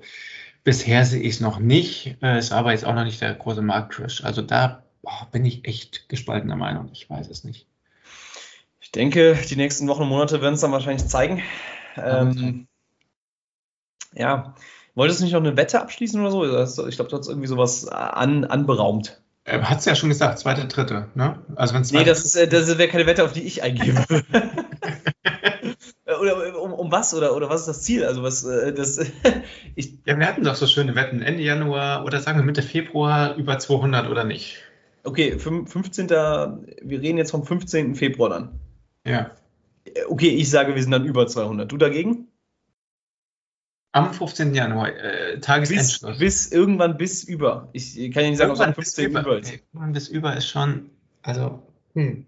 bisher 0.63 1.03
sehe 1.03 1.19
ich 1.19 1.33
es 1.33 1.39
noch 1.41 1.59
nicht, 1.59 2.15
äh, 2.21 2.39
ist 2.39 2.53
aber 2.53 2.71
jetzt 2.71 2.85
auch 2.85 2.95
noch 2.95 3.03
nicht 3.03 3.19
der 3.19 3.35
große 3.35 3.61
Marktcrash. 3.61 4.23
Also 4.23 4.43
da 4.43 4.81
boah, 5.01 5.27
bin 5.33 5.43
ich 5.43 5.67
echt 5.67 6.07
gespaltener 6.07 6.55
Meinung, 6.55 6.87
ich 6.93 7.09
weiß 7.09 7.27
es 7.27 7.43
nicht. 7.43 7.67
Ich 8.79 8.93
denke, 8.93 9.37
die 9.49 9.57
nächsten 9.57 9.89
Wochen 9.89 10.03
und 10.03 10.09
Monate 10.09 10.41
werden 10.41 10.53
es 10.53 10.61
dann 10.61 10.71
wahrscheinlich 10.71 11.05
zeigen. 11.05 11.43
Ähm, 11.97 12.65
ja, 14.13 14.55
wolltest 14.99 15.19
du 15.19 15.23
nicht 15.23 15.33
noch 15.33 15.41
eine 15.41 15.57
Wette 15.57 15.81
abschließen 15.81 16.21
oder 16.21 16.67
so? 16.67 16.87
Ich 16.87 16.95
glaube, 16.95 17.09
du 17.09 17.17
hast 17.17 17.27
irgendwie 17.27 17.47
sowas 17.47 17.87
an, 17.87 18.45
anberaumt. 18.45 19.21
Äh, 19.45 19.61
Hat 19.61 19.79
es 19.79 19.85
ja 19.85 19.95
schon 19.95 20.09
gesagt, 20.09 20.39
zweite, 20.39 20.67
dritte. 20.67 21.07
Ne? 21.15 21.39
Also 21.55 21.73
wenn 21.73 21.81
nee, 21.91 22.03
das, 22.03 22.25
ist, 22.25 22.35
äh, 22.35 22.47
das 22.47 22.77
wäre 22.77 22.89
keine 22.89 23.05
Wette, 23.05 23.23
auf 23.23 23.33
die 23.33 23.43
ich 23.43 23.63
eingebe. 23.63 24.03
oder 26.19 26.61
um, 26.61 26.73
um, 26.73 26.91
was? 26.91 27.13
Oder, 27.13 27.35
oder 27.35 27.49
was 27.49 27.61
ist 27.61 27.67
das 27.67 27.81
Ziel? 27.81 28.03
Also 28.03 28.21
was 28.21 28.43
äh, 28.43 28.73
das. 28.73 28.99
ich 29.75 29.97
ja, 30.05 30.19
wir 30.19 30.27
hatten 30.27 30.43
doch 30.43 30.55
so 30.55 30.67
schöne 30.67 30.95
Wetten. 30.95 31.21
Ende 31.21 31.43
Januar 31.43 32.05
oder 32.05 32.19
sagen 32.19 32.37
wir 32.37 32.45
Mitte 32.45 32.61
Februar 32.61 33.35
über 33.35 33.57
200 33.57 34.09
oder 34.09 34.25
nicht? 34.25 34.57
Okay, 35.03 35.39
15. 35.39 36.09
Wir 36.09 37.01
reden 37.01 37.17
jetzt 37.17 37.31
vom 37.31 37.45
15. 37.45 37.95
Februar 37.95 38.29
dann. 38.29 38.59
Ja. 39.05 39.31
Okay, 40.09 40.29
ich 40.29 40.49
sage, 40.49 40.75
wir 40.75 40.81
sind 40.81 40.91
dann 40.91 41.05
über 41.05 41.25
200. 41.25 41.71
Du 41.71 41.77
dagegen? 41.77 42.27
Am 43.91 44.13
15. 44.13 44.53
Januar, 44.53 44.89
äh, 44.89 45.39
Tagesendschluss. 45.39 46.19
Bis, 46.19 46.49
bis, 46.49 46.51
irgendwann 46.51 46.97
bis 46.97 47.23
über. 47.23 47.69
Ich 47.73 47.95
kann 48.11 48.23
ja 48.23 48.29
nicht 48.29 48.37
sagen, 48.37 48.51
ob 48.51 48.57
es 48.57 48.61
am 48.61 48.73
15. 48.75 49.11
Bis 49.11 49.21
über, 49.21 49.39
ist. 49.39 49.51
Irgendwann 49.51 49.93
bis 49.93 50.07
über 50.09 50.37
ist 50.37 50.47
schon, 50.47 50.91
also, 51.23 51.63
hm. 51.95 52.25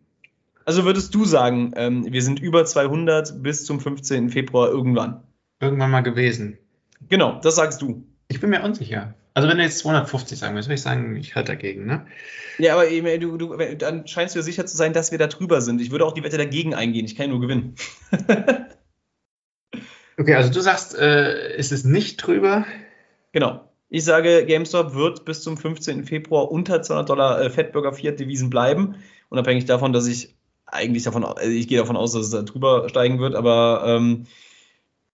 Also 0.65 0.85
würdest 0.85 1.13
du 1.13 1.25
sagen, 1.25 1.73
ähm, 1.75 2.05
wir 2.11 2.21
sind 2.21 2.39
über 2.39 2.65
200 2.65 3.41
bis 3.41 3.65
zum 3.65 3.79
15. 3.79 4.29
Februar 4.29 4.69
irgendwann? 4.69 5.23
Irgendwann 5.59 5.91
mal 5.91 6.01
gewesen. 6.01 6.57
Genau, 7.09 7.39
das 7.41 7.55
sagst 7.55 7.81
du. 7.81 8.03
Ich 8.27 8.39
bin 8.39 8.51
mir 8.51 8.63
unsicher. 8.63 9.13
Also 9.33 9.47
wenn 9.47 9.57
du 9.57 9.63
jetzt 9.63 9.79
250 9.79 10.37
sagen 10.37 10.55
würdest, 10.55 10.67
würde 10.67 10.75
ich 10.75 10.81
sagen, 10.81 11.15
ich 11.15 11.35
halte 11.35 11.53
dagegen, 11.53 11.85
ne? 11.85 12.05
Ja, 12.57 12.75
aber 12.75 12.85
du, 13.17 13.37
du, 13.37 13.55
dann 13.77 14.05
scheinst 14.07 14.35
du 14.35 14.39
dir 14.39 14.43
sicher 14.43 14.65
zu 14.65 14.75
sein, 14.75 14.93
dass 14.93 15.11
wir 15.11 15.17
da 15.17 15.27
drüber 15.27 15.61
sind. 15.61 15.79
Ich 15.79 15.91
würde 15.91 16.05
auch 16.05 16.13
die 16.13 16.23
Wette 16.23 16.37
dagegen 16.37 16.73
eingehen. 16.73 17.05
Ich 17.05 17.15
kann 17.15 17.27
ja 17.27 17.31
nur 17.31 17.41
gewinnen. 17.41 17.75
okay, 20.21 20.35
also 20.35 20.51
du 20.51 20.61
sagst, 20.61 20.97
äh, 20.97 21.55
ist 21.57 21.71
es 21.71 21.83
nicht 21.83 22.17
drüber? 22.17 22.65
Genau. 23.31 23.67
Ich 23.89 24.05
sage, 24.05 24.45
GameStop 24.45 24.95
wird 24.95 25.25
bis 25.25 25.41
zum 25.43 25.57
15. 25.57 26.05
Februar 26.05 26.49
unter 26.49 26.81
200 26.81 27.09
Dollar 27.09 27.41
äh, 27.41 27.49
Fettburger 27.49 27.91
Fiat 27.91 28.19
Devisen 28.19 28.49
bleiben. 28.49 28.95
Unabhängig 29.29 29.65
davon, 29.65 29.91
dass 29.91 30.07
ich 30.07 30.35
eigentlich 30.65 31.03
davon, 31.03 31.25
also 31.25 31.49
ich 31.49 31.67
gehe 31.67 31.77
davon 31.77 31.97
aus, 31.97 32.13
dass 32.13 32.25
es 32.25 32.31
da 32.31 32.43
drüber 32.43 32.87
steigen 32.87 33.19
wird, 33.19 33.35
aber 33.35 33.83
ähm, 33.85 34.27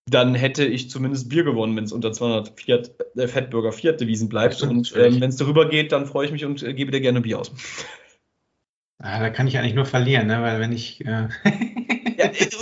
dann 0.06 0.34
hätte 0.34 0.64
ich 0.64 0.90
zumindest 0.90 1.28
Bier 1.28 1.42
gewonnen, 1.42 1.76
wenn 1.76 1.84
es 1.84 1.92
unter 1.92 2.12
200 2.12 2.58
Fiat, 2.58 2.92
äh, 3.16 3.26
Fettburger 3.26 3.72
Fiat 3.72 4.00
Devisen 4.00 4.28
bleibt. 4.28 4.62
und 4.62 4.94
ähm, 4.96 5.20
wenn 5.20 5.30
es 5.30 5.36
darüber 5.36 5.68
geht, 5.68 5.92
dann 5.92 6.06
freue 6.06 6.26
ich 6.26 6.32
mich 6.32 6.44
und 6.44 6.62
äh, 6.62 6.72
gebe 6.74 6.92
dir 6.92 7.00
gerne 7.00 7.20
Bier 7.20 7.40
aus. 7.40 7.52
Ah, 8.98 9.20
da 9.20 9.30
kann 9.30 9.46
ich 9.46 9.58
eigentlich 9.58 9.74
nur 9.74 9.86
verlieren, 9.86 10.26
ne? 10.26 10.42
weil 10.42 10.60
wenn 10.60 10.72
ich. 10.72 11.04
Äh 11.04 11.28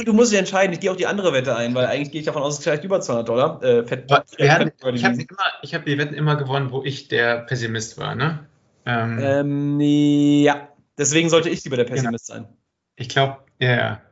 du, 0.05 0.13
musst 0.13 0.33
dich 0.33 0.39
entscheiden. 0.39 0.73
Ich 0.73 0.81
gehe 0.81 0.91
auch 0.91 0.97
die 0.97 1.07
andere 1.07 1.33
Wette 1.33 1.57
ein, 1.57 1.75
weil 1.75 1.87
eigentlich 1.87 2.11
gehe 2.11 2.21
ich 2.21 2.27
davon 2.27 2.43
aus, 2.43 2.55
es 2.55 2.59
ist 2.59 2.65
vielleicht 2.65 2.85
über 2.85 3.01
200 3.01 3.29
Dollar. 3.29 3.63
Äh, 3.63 3.85
Fett, 3.85 4.11
Fett, 4.11 4.25
ich 4.39 5.05
habe 5.05 5.27
hab 5.65 5.85
die 5.85 5.99
Wetten 5.99 6.15
immer 6.15 6.37
gewonnen, 6.37 6.71
wo 6.71 6.83
ich 6.83 7.09
der 7.09 7.41
Pessimist 7.41 7.99
war, 7.99 8.15
ne? 8.15 8.47
Ähm, 8.87 9.19
ähm, 9.21 9.81
ja, 9.81 10.69
deswegen 10.97 11.29
sollte 11.29 11.51
ich 11.51 11.65
lieber 11.65 11.77
der 11.77 11.85
Pessimist 11.85 12.29
genau. 12.29 12.41
sein. 12.41 12.57
Ich 12.97 13.09
glaube, 13.09 13.39
ja, 13.59 13.77
ja. 13.77 14.03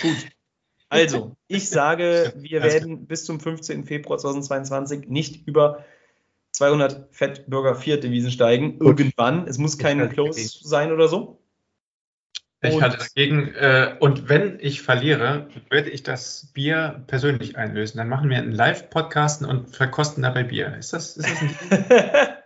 Gut. 0.00 0.16
Also, 0.90 1.36
ich 1.48 1.68
sage, 1.68 2.32
wir 2.36 2.62
werden 2.62 3.06
bis 3.06 3.24
zum 3.24 3.40
15. 3.40 3.84
Februar 3.84 4.18
2022 4.18 5.08
nicht 5.08 5.46
über 5.46 5.84
200 6.52 7.08
Fettburger 7.14 7.74
Viert-Devisen 7.74 8.30
steigen. 8.30 8.78
Irgendwann. 8.80 9.46
Es 9.46 9.58
muss 9.58 9.78
kein 9.78 10.08
Close 10.08 10.40
sein 10.62 10.92
oder 10.92 11.08
so. 11.08 11.40
Ich 12.60 12.82
halte 12.82 12.98
dagegen. 12.98 13.54
Äh, 13.54 13.94
und 14.00 14.28
wenn 14.28 14.58
ich 14.60 14.82
verliere, 14.82 15.48
werde 15.70 15.90
ich 15.90 16.02
das 16.02 16.50
Bier 16.54 17.04
persönlich 17.06 17.56
einlösen. 17.56 17.98
Dann 17.98 18.08
machen 18.08 18.30
wir 18.30 18.38
einen 18.38 18.52
Live-Podcast 18.52 19.44
und 19.44 19.76
verkosten 19.76 20.22
dabei 20.22 20.42
Bier. 20.42 20.76
Ist 20.76 20.92
das, 20.92 21.16
ist 21.16 21.28
das 21.28 21.40
ein 21.40 22.28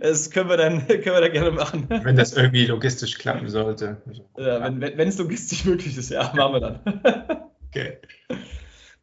Das 0.00 0.30
können 0.30 0.48
wir 0.48 0.56
dann, 0.56 0.86
können 0.88 1.04
wir 1.04 1.20
dann 1.20 1.32
gerne 1.32 1.50
machen. 1.50 1.86
Wenn 1.88 2.16
das 2.16 2.32
irgendwie 2.32 2.66
logistisch 2.66 3.18
klappen 3.18 3.48
sollte. 3.48 3.98
Ja, 4.36 4.62
wenn, 4.62 4.80
wenn 4.80 5.08
es 5.08 5.18
logistisch 5.18 5.64
möglich 5.64 5.96
ist, 5.96 6.10
ja, 6.10 6.32
machen 6.34 6.54
wir 6.54 6.60
dann. 6.60 6.80
Okay. 7.72 7.98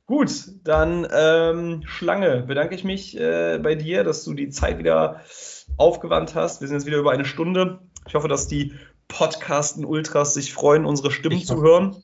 Gut, 0.07 0.29
dann 0.65 1.07
ähm, 1.09 1.83
Schlange, 1.85 2.43
bedanke 2.45 2.75
ich 2.75 2.83
mich 2.83 3.17
äh, 3.17 3.59
bei 3.63 3.75
dir, 3.75 4.03
dass 4.03 4.25
du 4.25 4.33
die 4.33 4.49
Zeit 4.49 4.77
wieder 4.77 5.21
aufgewandt 5.77 6.35
hast. 6.35 6.59
Wir 6.59 6.67
sind 6.67 6.75
jetzt 6.75 6.85
wieder 6.85 6.97
über 6.97 7.11
eine 7.11 7.23
Stunde. 7.23 7.79
Ich 8.05 8.13
hoffe, 8.13 8.27
dass 8.27 8.49
die 8.49 8.73
Podcasten-Ultras 9.07 10.33
sich 10.33 10.53
freuen, 10.53 10.85
unsere 10.85 11.11
Stimmen 11.11 11.43
zu 11.43 11.61
hören. 11.61 12.03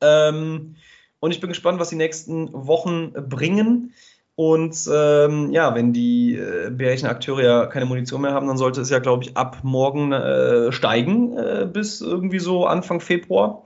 Ähm, 0.00 0.76
und 1.20 1.30
ich 1.30 1.40
bin 1.40 1.48
gespannt, 1.48 1.80
was 1.80 1.88
die 1.88 1.96
nächsten 1.96 2.50
Wochen 2.52 3.12
bringen. 3.12 3.94
Und 4.36 4.76
ähm, 4.92 5.52
ja, 5.52 5.74
wenn 5.74 5.92
die 5.92 6.34
äh, 6.34 6.70
bärischen 6.70 7.08
Akteure 7.08 7.42
ja 7.42 7.66
keine 7.66 7.86
Munition 7.86 8.20
mehr 8.20 8.32
haben, 8.32 8.48
dann 8.48 8.58
sollte 8.58 8.80
es 8.80 8.90
ja, 8.90 8.98
glaube 8.98 9.24
ich, 9.24 9.36
ab 9.36 9.58
morgen 9.62 10.12
äh, 10.12 10.72
steigen 10.72 11.36
äh, 11.38 11.68
bis 11.72 12.00
irgendwie 12.00 12.40
so 12.40 12.66
Anfang 12.66 13.00
Februar. 13.00 13.64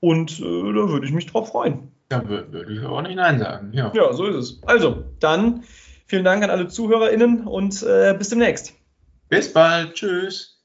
Und 0.00 0.40
äh, 0.40 0.42
da 0.42 0.88
würde 0.88 1.06
ich 1.06 1.12
mich 1.12 1.26
drauf 1.26 1.50
freuen. 1.50 1.92
Da 2.08 2.28
würde 2.28 2.66
ich 2.72 2.84
auch 2.84 3.02
nicht 3.02 3.14
Nein 3.14 3.38
sagen. 3.38 3.70
Ja. 3.72 3.92
ja, 3.94 4.12
so 4.12 4.26
ist 4.26 4.34
es. 4.34 4.62
Also, 4.66 5.04
dann 5.20 5.62
vielen 6.06 6.24
Dank 6.24 6.42
an 6.42 6.50
alle 6.50 6.66
ZuhörerInnen 6.66 7.46
und 7.46 7.82
äh, 7.84 8.14
bis 8.18 8.30
demnächst. 8.30 8.74
Bis 9.28 9.52
bald. 9.52 9.94
Tschüss. 9.94 10.59